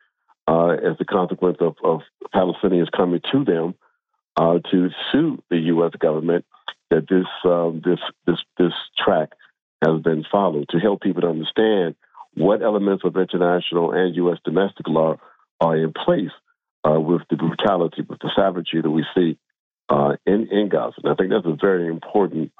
[0.47, 2.01] uh, as a consequence of, of,
[2.33, 3.75] Palestinians coming to them
[4.35, 5.91] uh, to sue the U.S.
[5.99, 6.45] government,
[6.89, 9.29] that this um, this this this track
[9.83, 11.95] has been followed to help people to understand
[12.33, 14.37] what elements of international and U.S.
[14.43, 15.17] domestic law
[15.61, 16.31] are in place
[16.87, 19.37] uh, with the brutality, with the savagery that we see
[19.89, 20.95] uh, in in Gaza.
[21.03, 22.51] And I think that's a very important,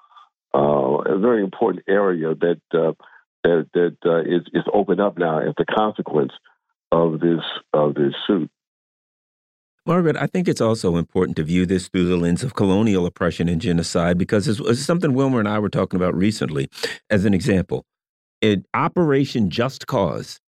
[0.54, 2.62] uh, a very important area that
[3.44, 6.32] that that uh, is is opened up now as the consequence
[6.92, 7.44] of this
[7.74, 8.50] of this suit.
[9.86, 13.50] Margaret, I think it's also important to view this through the lens of colonial oppression
[13.50, 16.70] and genocide because it's, something Wilmer and I were talking about recently.
[17.10, 17.86] As an example,
[18.42, 20.40] in Operation Just Cause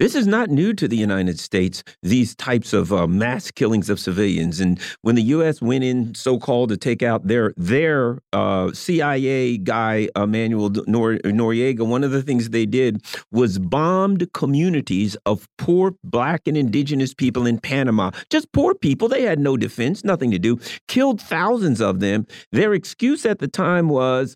[0.00, 4.00] this is not new to the United States, these types of uh, mass killings of
[4.00, 4.58] civilians.
[4.58, 5.60] And when the U.S.
[5.60, 11.86] went in so called to take out their, their uh, CIA guy, Emmanuel Nor Noriega,
[11.86, 17.46] one of the things they did was bombed communities of poor black and indigenous people
[17.46, 18.10] in Panama.
[18.30, 19.06] Just poor people.
[19.06, 20.58] They had no defense, nothing to do.
[20.88, 22.26] Killed thousands of them.
[22.52, 24.34] Their excuse at the time was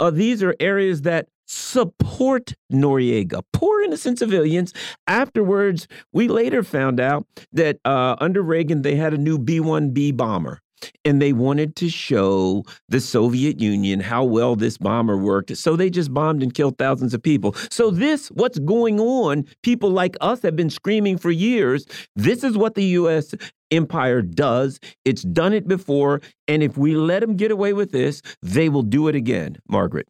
[0.00, 4.72] uh, these are areas that support Noriega, poor innocent civilians.
[5.06, 10.16] Afterwards, we later found out that uh, under Reagan, they had a new B 1B
[10.16, 10.60] bomber.
[11.02, 15.56] And they wanted to show the Soviet Union how well this bomber worked.
[15.56, 17.54] So they just bombed and killed thousands of people.
[17.70, 21.86] So, this, what's going on, people like us have been screaming for years.
[22.16, 23.34] This is what the U.S.
[23.70, 24.78] empire does.
[25.06, 26.20] It's done it before.
[26.48, 29.56] And if we let them get away with this, they will do it again.
[29.68, 30.06] Margaret.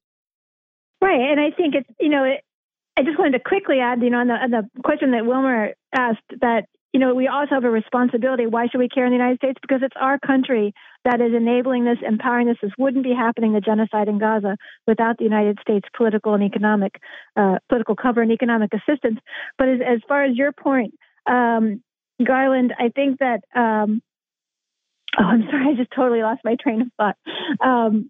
[1.05, 2.41] Right, and I think it's you know, it,
[2.97, 5.75] I just wanted to quickly add, you know, on the, on the question that Wilmer
[5.95, 6.65] asked that
[6.95, 8.47] you know we also have a responsibility.
[8.47, 9.59] Why should we care in the United States?
[9.61, 10.73] Because it's our country
[11.05, 12.57] that is enabling this, empowering this.
[12.63, 14.57] This wouldn't be happening, the genocide in Gaza,
[14.87, 16.95] without the United States political and economic,
[17.37, 19.19] uh, political cover and economic assistance.
[19.59, 20.95] But as, as far as your point,
[21.27, 21.83] um,
[22.27, 23.41] Garland, I think that.
[23.55, 24.01] Um,
[25.19, 27.17] oh, I'm sorry, I just totally lost my train of thought.
[27.61, 28.09] Um,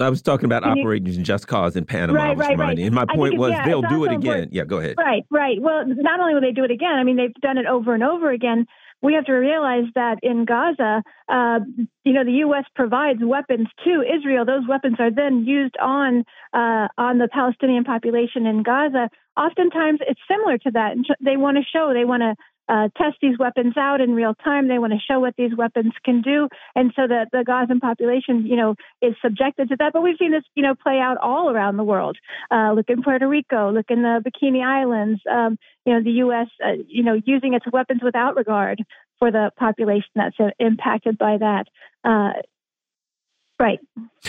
[0.00, 2.18] I was talking about operating Just Cause in Panama.
[2.18, 2.78] Right, right, right.
[2.78, 4.48] And my point was yeah, they'll do it again.
[4.50, 4.96] Yeah, go ahead.
[4.98, 5.60] Right, right.
[5.60, 8.02] Well, not only will they do it again, I mean, they've done it over and
[8.02, 8.66] over again.
[9.02, 11.60] We have to realize that in Gaza, uh,
[12.04, 12.64] you know, the U.S.
[12.74, 14.44] provides weapons to Israel.
[14.44, 19.08] Those weapons are then used on uh, on the Palestinian population in Gaza.
[19.38, 20.96] Oftentimes, it's similar to that.
[21.24, 22.34] They want to show, they want to
[22.70, 24.68] uh, test these weapons out in real time.
[24.68, 28.46] They want to show what these weapons can do, and so that the Gazan population,
[28.46, 29.92] you know, is subjected to that.
[29.92, 32.16] But we've seen this, you know, play out all around the world.
[32.50, 35.20] Uh, look in Puerto Rico, look in the Bikini Islands.
[35.30, 38.84] Um, you know, the U.S., uh, you know, using its weapons without regard
[39.18, 41.64] for the population that's impacted by that.
[42.04, 42.40] Uh,
[43.60, 43.78] Right.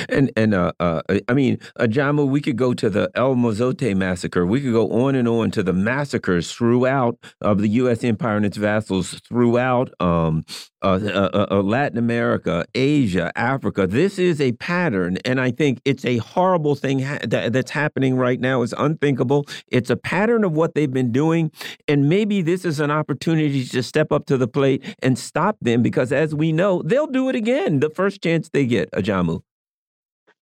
[0.10, 4.46] And and uh, uh, I mean, Ajamu, we could go to the El Mozote massacre.
[4.46, 8.04] We could go on and on to the massacres throughout of the U.S.
[8.04, 10.44] empire and its vassals throughout um,
[10.84, 13.86] uh, uh, uh, uh, Latin America, Asia, Africa.
[13.86, 18.16] This is a pattern, and I think it's a horrible thing ha that, that's happening
[18.16, 18.62] right now.
[18.64, 19.46] It's unthinkable.
[19.68, 21.52] It's a pattern of what they've been doing,
[21.88, 25.84] and maybe this is an opportunity to step up to the plate and stop them
[25.84, 28.92] because, as we know, they'll do it again the first chance they get.
[28.92, 29.42] Ajamu.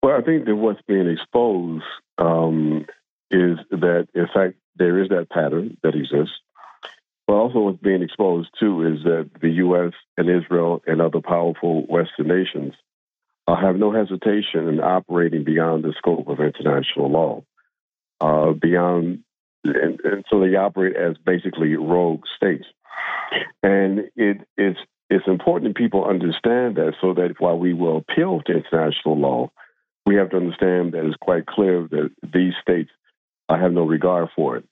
[0.03, 1.84] Well, I think that what's being exposed
[2.18, 2.85] um,
[3.31, 6.35] is that, in fact, there is that pattern that exists.
[7.27, 9.91] But also, what's being exposed too is that the U.S.
[10.17, 12.73] and Israel and other powerful Western nations
[13.47, 17.43] uh, have no hesitation in operating beyond the scope of international law,
[18.21, 19.23] uh, beyond,
[19.65, 22.65] and, and, so they operate as basically rogue states.
[23.61, 24.79] And it, it's
[25.09, 29.51] it's important that people understand that, so that while we will appeal to international law,
[30.05, 32.89] we have to understand that it's quite clear that these states
[33.49, 34.65] uh, have no regard for it.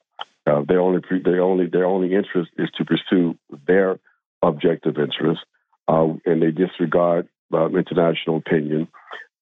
[0.46, 3.36] Uh, their only their only their only interest is to pursue
[3.66, 3.98] their
[4.42, 5.40] objective interest,
[5.88, 8.88] uh, and they disregard uh, international opinion.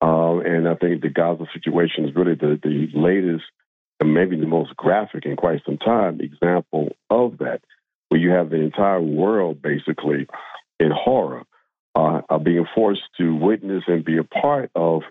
[0.00, 3.44] Uh, and I think the Gaza situation is really the, the latest
[4.00, 7.60] and maybe the most graphic in quite some time example of that,
[8.08, 10.26] where you have the entire world basically
[10.80, 11.44] in horror,
[11.94, 15.02] uh, being forced to witness and be a part of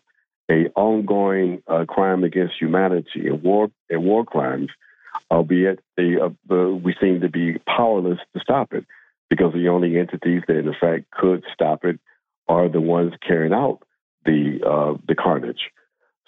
[0.51, 4.69] a ongoing uh, crime against humanity and war and war crimes
[5.31, 8.85] albeit they, uh, we seem to be powerless to stop it
[9.29, 11.99] because the only entities that, in fact, could stop it
[12.47, 13.79] are the ones carrying out
[14.25, 15.71] the uh, the carnage.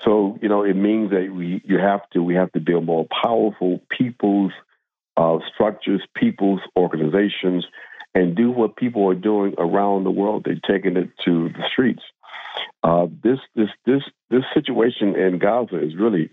[0.02, 3.08] So you know, it means that we you have to we have to build more
[3.24, 4.52] powerful people's
[5.18, 7.66] uh, structures, people's organizations,
[8.14, 10.46] and do what people are doing around the world.
[10.46, 12.04] They're taking it to the streets.
[12.84, 16.30] Uh, this this this this situation in Gaza is really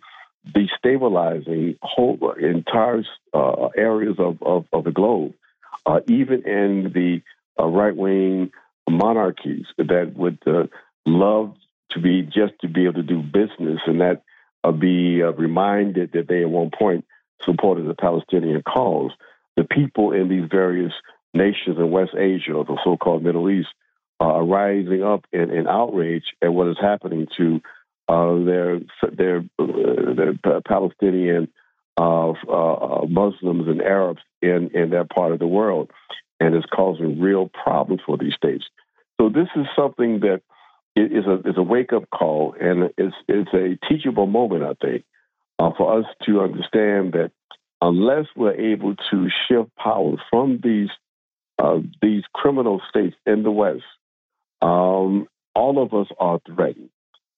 [0.47, 5.35] destabilizing whole entire uh, areas of, of, of, the globe,
[5.87, 7.23] uh, even in the
[7.61, 8.51] uh, right wing
[8.89, 10.65] monarchies that would uh,
[11.07, 11.55] love
[11.91, 14.23] to be just to be able to do business and that
[14.65, 17.05] uh, be uh, reminded that they at one point
[17.45, 19.13] supported the Palestinian cause.
[19.57, 20.93] The people in these various
[21.35, 23.69] nations in West Asia, or the so-called Middle East,
[24.21, 27.61] are rising up in, in outrage at what is happening to
[28.13, 28.81] uh, their
[29.17, 31.49] their uh, their Palestinian
[31.99, 35.91] uh, uh, Muslims and Arabs in in that part of the world,
[36.39, 38.65] and it's causing real problems for these states.
[39.19, 40.43] So this is something that
[40.95, 45.05] is a is a wake up call, and it's it's a teachable moment, I think,
[45.59, 47.31] uh, for us to understand that
[47.81, 50.91] unless we're able to shift power from these
[51.59, 53.85] uh, these criminal states in the West,
[54.61, 56.91] um, all of us are threatened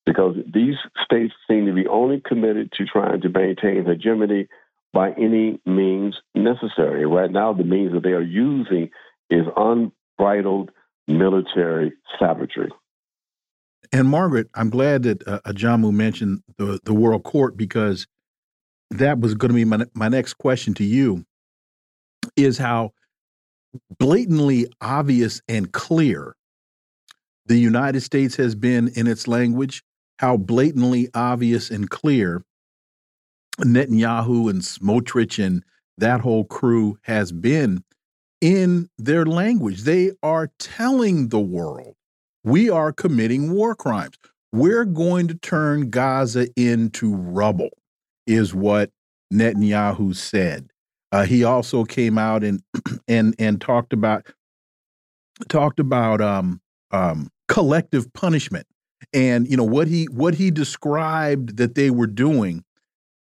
[0.06, 4.48] because these states seem to be only committed to trying to maintain hegemony
[4.92, 7.04] by any means necessary.
[7.06, 8.90] Right now, the means that they are using
[9.30, 10.70] is unbridled
[11.08, 12.70] military savagery.
[13.92, 18.06] And Margaret, I'm glad that uh, Ajamu mentioned the the World Court because
[18.90, 21.24] that was going to be my my next question to you.
[22.36, 22.92] Is how
[23.98, 26.34] blatantly obvious and clear
[27.46, 29.82] the United States has been in its language,
[30.18, 32.44] how blatantly obvious and clear
[33.60, 35.62] Netanyahu and Smotrich and
[35.98, 37.84] that whole crew has been
[38.40, 39.82] in their language.
[39.82, 41.94] They are telling the world
[42.44, 44.18] we are committing war crimes.
[44.52, 47.70] We're going to turn Gaza into rubble,
[48.26, 48.90] is what
[49.32, 50.70] Netanyahu said.
[51.10, 52.62] Uh, he also came out and
[53.08, 54.26] and and talked about
[55.48, 56.60] talked about um,
[56.90, 58.66] um, collective punishment,
[59.14, 62.64] and you know what he what he described that they were doing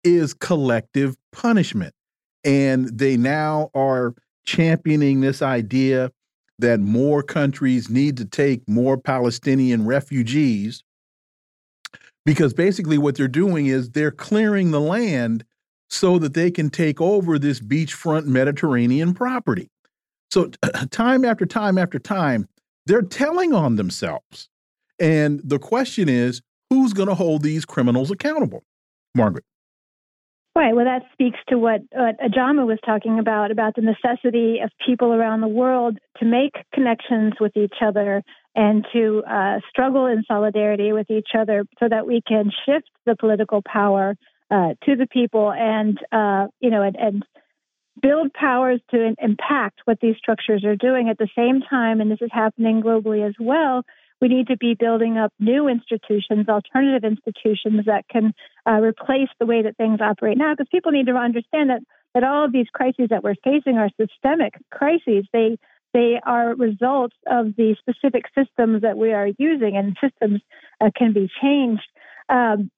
[0.02, 1.94] is collective punishment,
[2.42, 4.14] and they now are
[4.44, 6.10] championing this idea
[6.58, 10.82] that more countries need to take more Palestinian refugees
[12.24, 15.44] because basically what they're doing is they're clearing the land
[15.90, 19.70] so that they can take over this beachfront Mediterranean property.
[20.30, 20.50] So,
[20.90, 22.48] time after time after time,
[22.86, 24.48] they're telling on themselves.
[25.02, 28.62] And the question is who's going to hold these criminals accountable?
[29.16, 29.44] Margaret.
[30.54, 30.76] Right.
[30.76, 35.40] Well, that speaks to what, Ajamu was talking about, about the necessity of people around
[35.40, 38.22] the world to make connections with each other
[38.54, 43.16] and to uh, struggle in solidarity with each other so that we can shift the
[43.16, 44.14] political power
[44.50, 47.24] uh, to the people and, uh, you know, and, and
[48.00, 52.20] build powers to impact what these structures are doing at the same time, and this
[52.20, 53.82] is happening globally as well,
[54.22, 58.32] we need to be building up new institutions, alternative institutions that can
[58.64, 60.54] uh, replace the way that things operate now.
[60.54, 61.80] Because people need to understand that
[62.14, 65.26] that all of these crises that we're facing are systemic crises.
[65.32, 65.58] They
[65.92, 70.40] they are results of the specific systems that we are using, and systems
[70.80, 71.82] uh, can be changed.
[72.28, 72.70] Um,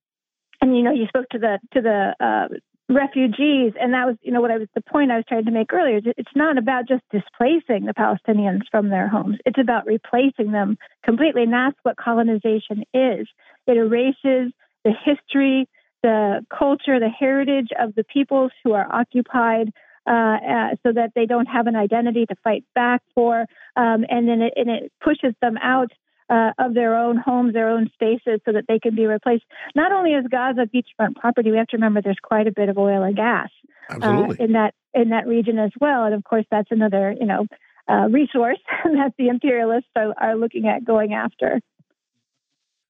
[0.62, 2.54] and you know, you spoke to the to the uh,
[2.88, 5.50] refugees, and that was, you know, what I was the point I was trying to
[5.50, 6.00] make earlier.
[6.04, 11.44] It's not about just displacing the Palestinians from their homes; it's about replacing them completely,
[11.44, 13.26] and that's what colonization is.
[13.66, 14.52] It erases
[14.84, 15.68] the history,
[16.02, 19.72] the culture, the heritage of the peoples who are occupied.
[20.06, 24.28] Uh, uh, so that they don't have an identity to fight back for, um, and
[24.28, 25.90] then it, and it pushes them out
[26.30, 29.44] uh, of their own homes, their own spaces, so that they can be replaced.
[29.74, 32.78] Not only is Gaza beachfront property, we have to remember there's quite a bit of
[32.78, 33.50] oil and gas
[33.90, 37.46] uh, in that in that region as well, and of course that's another you know
[37.88, 41.60] uh, resource that the imperialists are, are looking at going after.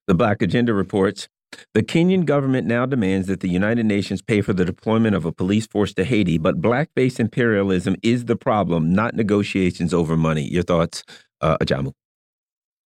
[0.07, 1.27] The Black Agenda reports.
[1.73, 5.31] The Kenyan government now demands that the United Nations pay for the deployment of a
[5.31, 10.43] police force to Haiti, but blackface imperialism is the problem, not negotiations over money.
[10.43, 11.03] Your thoughts,
[11.39, 11.93] uh, Ajamu?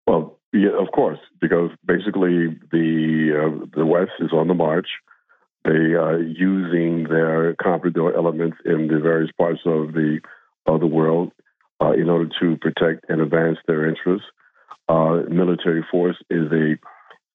[0.07, 4.87] Well, yeah, of course, because basically the uh, the West is on the march.
[5.65, 10.19] They are using their comprador elements in the various parts of the
[10.65, 11.31] of the world
[11.81, 14.27] uh, in order to protect and advance their interests.
[14.87, 16.77] Uh, military force is a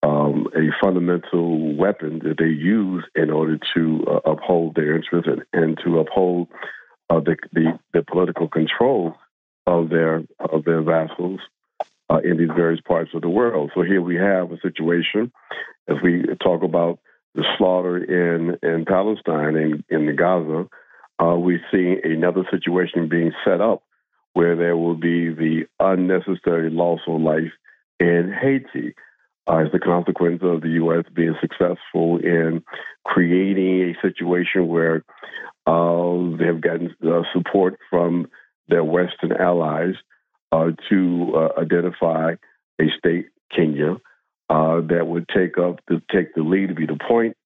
[0.06, 5.42] um, a fundamental weapon that they use in order to uh, uphold their interests and,
[5.52, 6.48] and to uphold
[7.10, 9.14] uh, the, the, the political control
[9.66, 11.40] of their of their vassals
[12.10, 13.70] uh, in these various parts of the world.
[13.74, 15.32] So here we have a situation
[15.88, 16.98] as we talk about
[17.34, 20.68] the slaughter in in Palestine and in, in Gaza.
[21.22, 23.82] Uh, we see another situation being set up
[24.32, 27.52] where there will be the unnecessary loss of life
[27.98, 28.94] in Haiti
[29.46, 31.04] uh, as the consequence of the U.S.
[31.14, 32.62] being successful in
[33.04, 35.04] creating a situation where
[35.66, 38.28] uh, they have gotten uh, support from
[38.68, 39.94] their Western allies
[40.50, 42.34] to uh, identify
[42.80, 43.96] a state, Kenya,
[44.48, 47.36] uh, that would take up to take the lead to be the point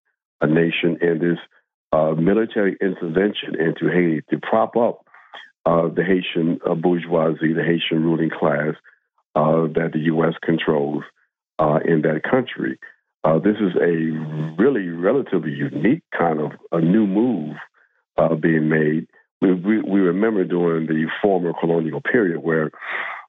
[0.40, 1.38] a nation in this
[2.18, 5.04] military intervention into Haiti to prop up
[5.64, 8.74] the Haitian bourgeoisie, the Haitian ruling class
[9.34, 10.34] that the U.S.
[10.42, 11.04] controls
[11.58, 12.78] uh, in that country.
[13.22, 17.56] Uh, this is a really relatively unique kind of a new move
[18.18, 19.06] uh, being made.
[19.52, 22.70] We, we, remember during the former colonial period where,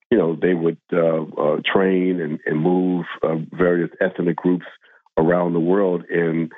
[0.09, 4.65] you know, they would uh, uh, train and, and move uh, various ethnic groups
[5.17, 6.49] around the world in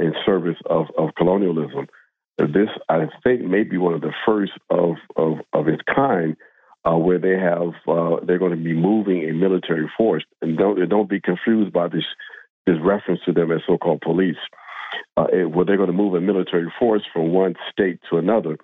[0.00, 1.86] in service of, of colonialism.
[2.38, 6.36] This, I think, may be one of the first of, of, of its kind
[6.84, 10.88] uh, where they have uh, they're going to be moving a military force, and don't
[10.88, 12.04] don't be confused by this
[12.66, 14.36] this reference to them as so-called police.
[15.16, 18.56] Uh, it, where they're going to move a military force from one state to another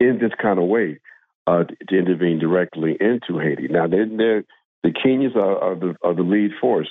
[0.00, 1.00] in this kind of way
[1.46, 3.68] uh, to, intervene directly into Haiti.
[3.68, 4.44] Now, they're, they're,
[4.82, 6.88] the Kenyans are, are, the, are the lead force,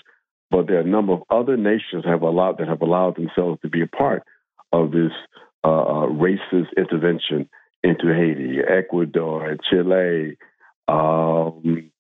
[0.50, 3.70] but there are a number of other nations have allowed that have allowed themselves to
[3.70, 4.24] be a part
[4.72, 5.12] of this
[5.64, 7.50] uh, uh, racist intervention
[7.84, 8.60] into Haiti.
[8.68, 10.38] Ecuador, Chile,
[10.88, 11.92] um,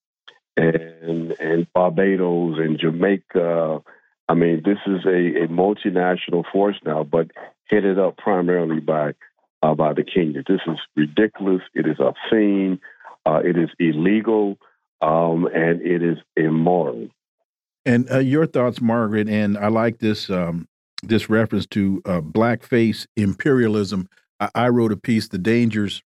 [0.57, 3.81] and and Barbados and Jamaica.
[4.27, 7.31] I mean, this is a, a multinational force now, but
[7.65, 9.13] headed up primarily by
[9.65, 10.47] uh, by the Kenyans.
[10.47, 11.61] This is ridiculous.
[11.73, 12.79] It is obscene.
[13.25, 14.57] Uh, it is illegal,
[15.01, 17.07] um, and it is immoral.
[17.85, 19.27] And uh, your thoughts, Margaret?
[19.27, 20.67] And I like this um,
[21.01, 24.07] this reference to uh, blackface imperialism.
[24.39, 26.03] I, I wrote a piece, "The Dangers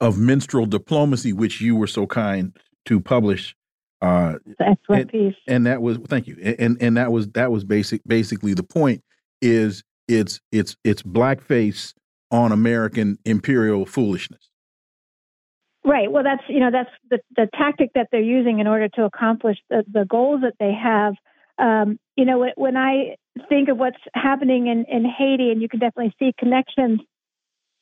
[0.00, 3.56] of minstrel diplomacy, which you were so kind to publish.
[4.00, 5.34] Uh, excellent and, piece.
[5.46, 6.36] And that was thank you.
[6.58, 9.02] And and that was that was basic basically the point
[9.40, 11.94] is it's it's it's blackface
[12.32, 14.48] on American imperial foolishness.
[15.84, 16.10] Right.
[16.10, 19.58] Well, that's you know that's the the tactic that they're using in order to accomplish
[19.68, 21.14] the, the goals that they have.
[21.58, 23.16] Um, you know, when I
[23.48, 27.00] think of what's happening in in Haiti, and you can definitely see connections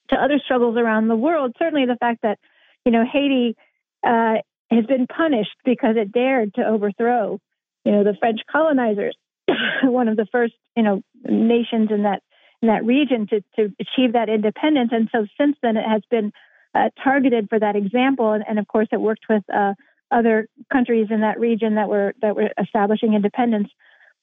[0.08, 1.54] to other struggles around the world.
[1.58, 2.38] Certainly, the fact that
[2.86, 3.54] you know Haiti
[4.02, 4.36] uh,
[4.70, 7.38] has been punished because it dared to overthrow
[7.84, 9.16] you know the French colonizers,
[9.82, 12.22] one of the first you know nations in that
[12.62, 14.90] in that region to to achieve that independence.
[14.92, 16.32] And so since then, it has been
[16.74, 19.74] uh, targeted for that example, and, and, of course, it worked with uh,
[20.10, 23.68] other countries in that region that were that were establishing independence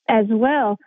[0.09, 0.77] as well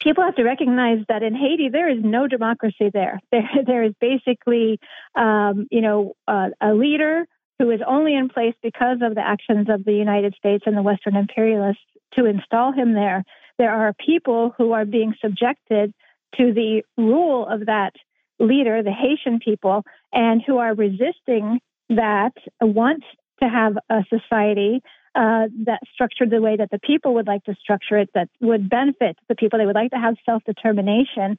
[0.00, 3.20] people have to recognize that in Haiti there is no democracy there.
[3.30, 4.78] There, there is basically,
[5.16, 7.24] um, you know, uh, a leader
[7.58, 10.82] who is only in place because of the actions of the United States and the
[10.82, 11.82] Western imperialists
[12.14, 13.24] to install him there.
[13.58, 15.94] There are people who are being subjected
[16.36, 17.94] to the rule of that
[18.38, 23.04] leader, the Haitian people, and who are resisting that, want
[23.42, 24.82] to have a society
[25.14, 28.68] uh, that structured the way that the people would like to structure it, that would
[28.68, 29.58] benefit the people.
[29.58, 31.36] They would like to have self determination,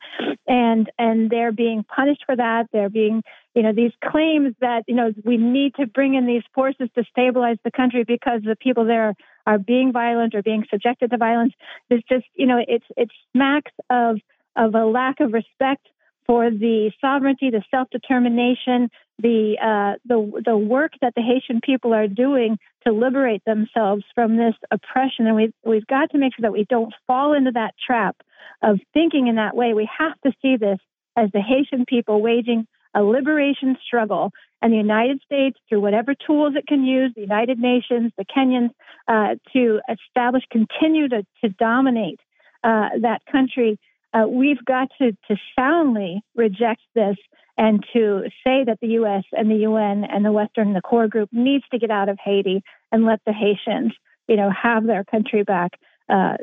[0.48, 2.68] and and they're being punished for that.
[2.72, 3.22] They're being,
[3.54, 7.04] you know, these claims that you know we need to bring in these forces to
[7.10, 9.14] stabilize the country because the people there
[9.46, 11.54] are being violent or being subjected to violence.
[11.90, 14.20] It's just, you know, it's it smacks of
[14.56, 15.88] of a lack of respect
[16.26, 21.94] for the sovereignty, the self determination, the uh, the the work that the Haitian people
[21.94, 26.44] are doing to liberate themselves from this oppression, and we've we've got to make sure
[26.44, 28.18] that we don't fall into that trap
[28.64, 29.74] of thinking in that way.
[29.74, 30.80] We have to see this
[31.16, 36.54] as the Haitian people waging a liberation struggle, and the United States, through whatever tools
[36.56, 38.72] it can use, the United Nations, the Kenyans,
[39.08, 42.20] uh, to establish, continue to to dominate
[42.64, 43.78] uh, that country.
[44.16, 47.18] Uh, we've got to, to soundly reject this
[47.58, 49.24] and to say that the U.S.
[49.34, 52.64] and the UN and the Western, the core group needs to get out of Haiti
[52.92, 53.94] and let the Haitians,
[54.28, 55.74] you know, have their country back
[56.08, 56.38] uh,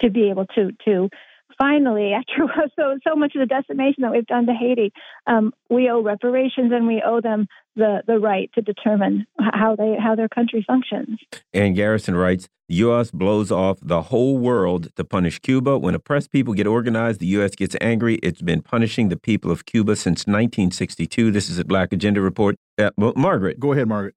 [0.00, 1.08] to be able to to
[1.58, 4.92] finally, after so so much of the decimation that we've done to Haiti,
[5.26, 7.46] um, we owe reparations and we owe them
[7.76, 11.18] the the right to determine how they how their country functions.
[11.52, 13.10] Ann Garrison writes, the U.S.
[13.10, 15.78] blows off the whole world to punish Cuba.
[15.78, 17.54] When oppressed people get organized, the U.S.
[17.54, 18.14] gets angry.
[18.22, 21.30] It's been punishing the people of Cuba since 1962.
[21.30, 22.56] This is a Black Agenda report.
[22.78, 24.14] Uh, Margaret, go ahead, Margaret.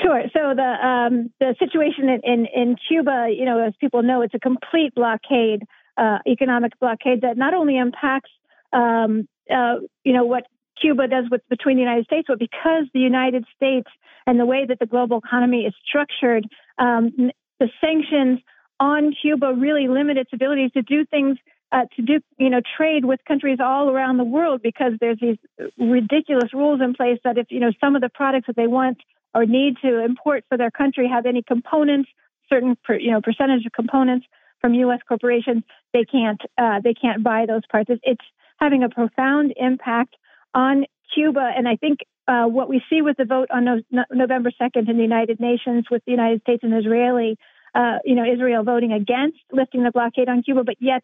[0.00, 0.22] Sure.
[0.32, 4.34] So the um, the situation in, in, in Cuba, you know, as people know, it's
[4.34, 5.62] a complete blockade
[5.96, 8.30] uh, economic blockade that not only impacts,
[8.72, 10.44] um, uh, you know, what
[10.80, 13.88] Cuba does what's between the United States, but because the United States
[14.26, 16.46] and the way that the global economy is structured,
[16.78, 17.30] um,
[17.60, 18.40] the sanctions
[18.80, 21.38] on Cuba really limit its ability to do things.
[21.72, 25.38] Uh, to do, you know, trade with countries all around the world because there's these
[25.76, 28.98] ridiculous rules in place that if you know some of the products that they want
[29.34, 32.08] or need to import for their country have any components,
[32.48, 34.24] certain per, you know percentage of components
[34.60, 35.00] from U.S.
[35.08, 37.90] corporations, they can't uh, they can't buy those parts.
[38.04, 38.24] It's
[38.58, 40.14] having a profound impact
[40.54, 44.50] on Cuba, and I think uh, what we see with the vote on no- November
[44.58, 47.36] second in the United Nations, with the United States and Israeli,
[47.74, 51.02] uh, you know, Israel voting against lifting the blockade on Cuba, but yet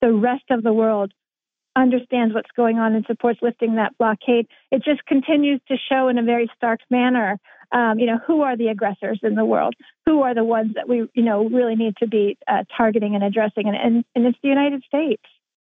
[0.00, 1.12] the rest of the world
[1.74, 4.46] understands what's going on and supports lifting that blockade.
[4.70, 7.38] It just continues to show in a very stark manner
[7.72, 9.74] um, you know, who are the aggressors in the world?
[10.06, 13.24] Who are the ones that we, you know, really need to be uh, targeting and
[13.24, 13.66] addressing?
[13.66, 15.22] And, and, and it's the United States.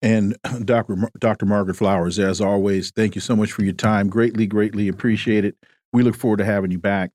[0.05, 1.11] And Dr.
[1.19, 1.47] Dr.
[1.47, 4.09] Margaret Flowers, as always, thank you so much for your time.
[4.09, 5.57] Greatly, greatly appreciate it.
[5.93, 7.11] We look forward to having you back.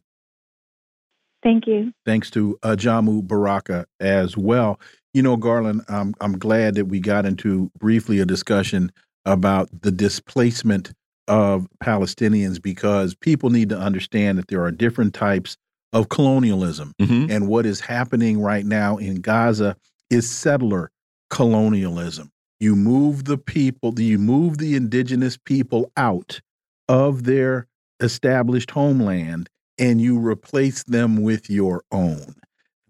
[1.44, 1.94] Thank you.
[2.06, 4.80] Thanks to uh, Jamu Baraka as well.
[5.14, 8.91] You know, Garland, I'm I'm glad that we got into briefly a discussion
[9.26, 10.91] about the displacement
[11.28, 15.56] of Palestinians because people need to understand that there are different types
[15.94, 16.94] of colonialism.
[16.99, 17.32] Mm -hmm.
[17.32, 19.76] And what is happening right now in Gaza
[20.10, 20.91] is settler
[21.30, 22.32] colonialism.
[22.60, 26.41] You move the people, you move the indigenous people out
[26.90, 27.68] of their
[28.02, 32.36] established homeland and you replace them with your own.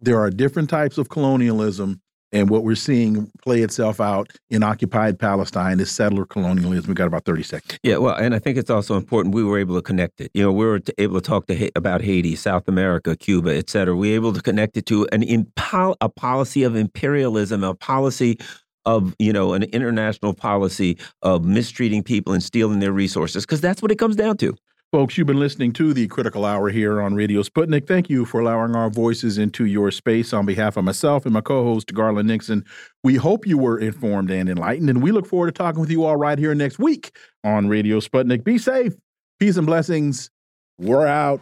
[0.01, 2.01] There are different types of colonialism
[2.31, 6.89] and what we're seeing play itself out in occupied Palestine is settler colonialism.
[6.89, 7.79] We got about 30 seconds.
[7.81, 10.29] Yeah, well, and I think it's also important we were able to connect it.
[10.33, 13.95] You know, we were able to talk to about Haiti, South America, Cuba, et cetera.
[13.95, 15.23] We were able to connect it to an
[16.01, 18.37] a policy of imperialism, a policy
[18.95, 23.81] of you know an international policy of mistreating people and stealing their resources because that's
[23.81, 24.55] what it comes down to
[24.91, 27.85] Folks, you've been listening to the Critical Hour here on Radio Sputnik.
[27.85, 31.41] Thank you for allowing our voices into your space on behalf of myself and my
[31.41, 32.65] co host, Garland Nixon.
[33.03, 36.05] We hope you were informed and enlightened, and we look forward to talking with you
[36.05, 38.43] all right here next week on Radio Sputnik.
[38.43, 38.95] Be safe.
[39.39, 40.31] Peace and blessings.
[40.79, 41.39] We're out.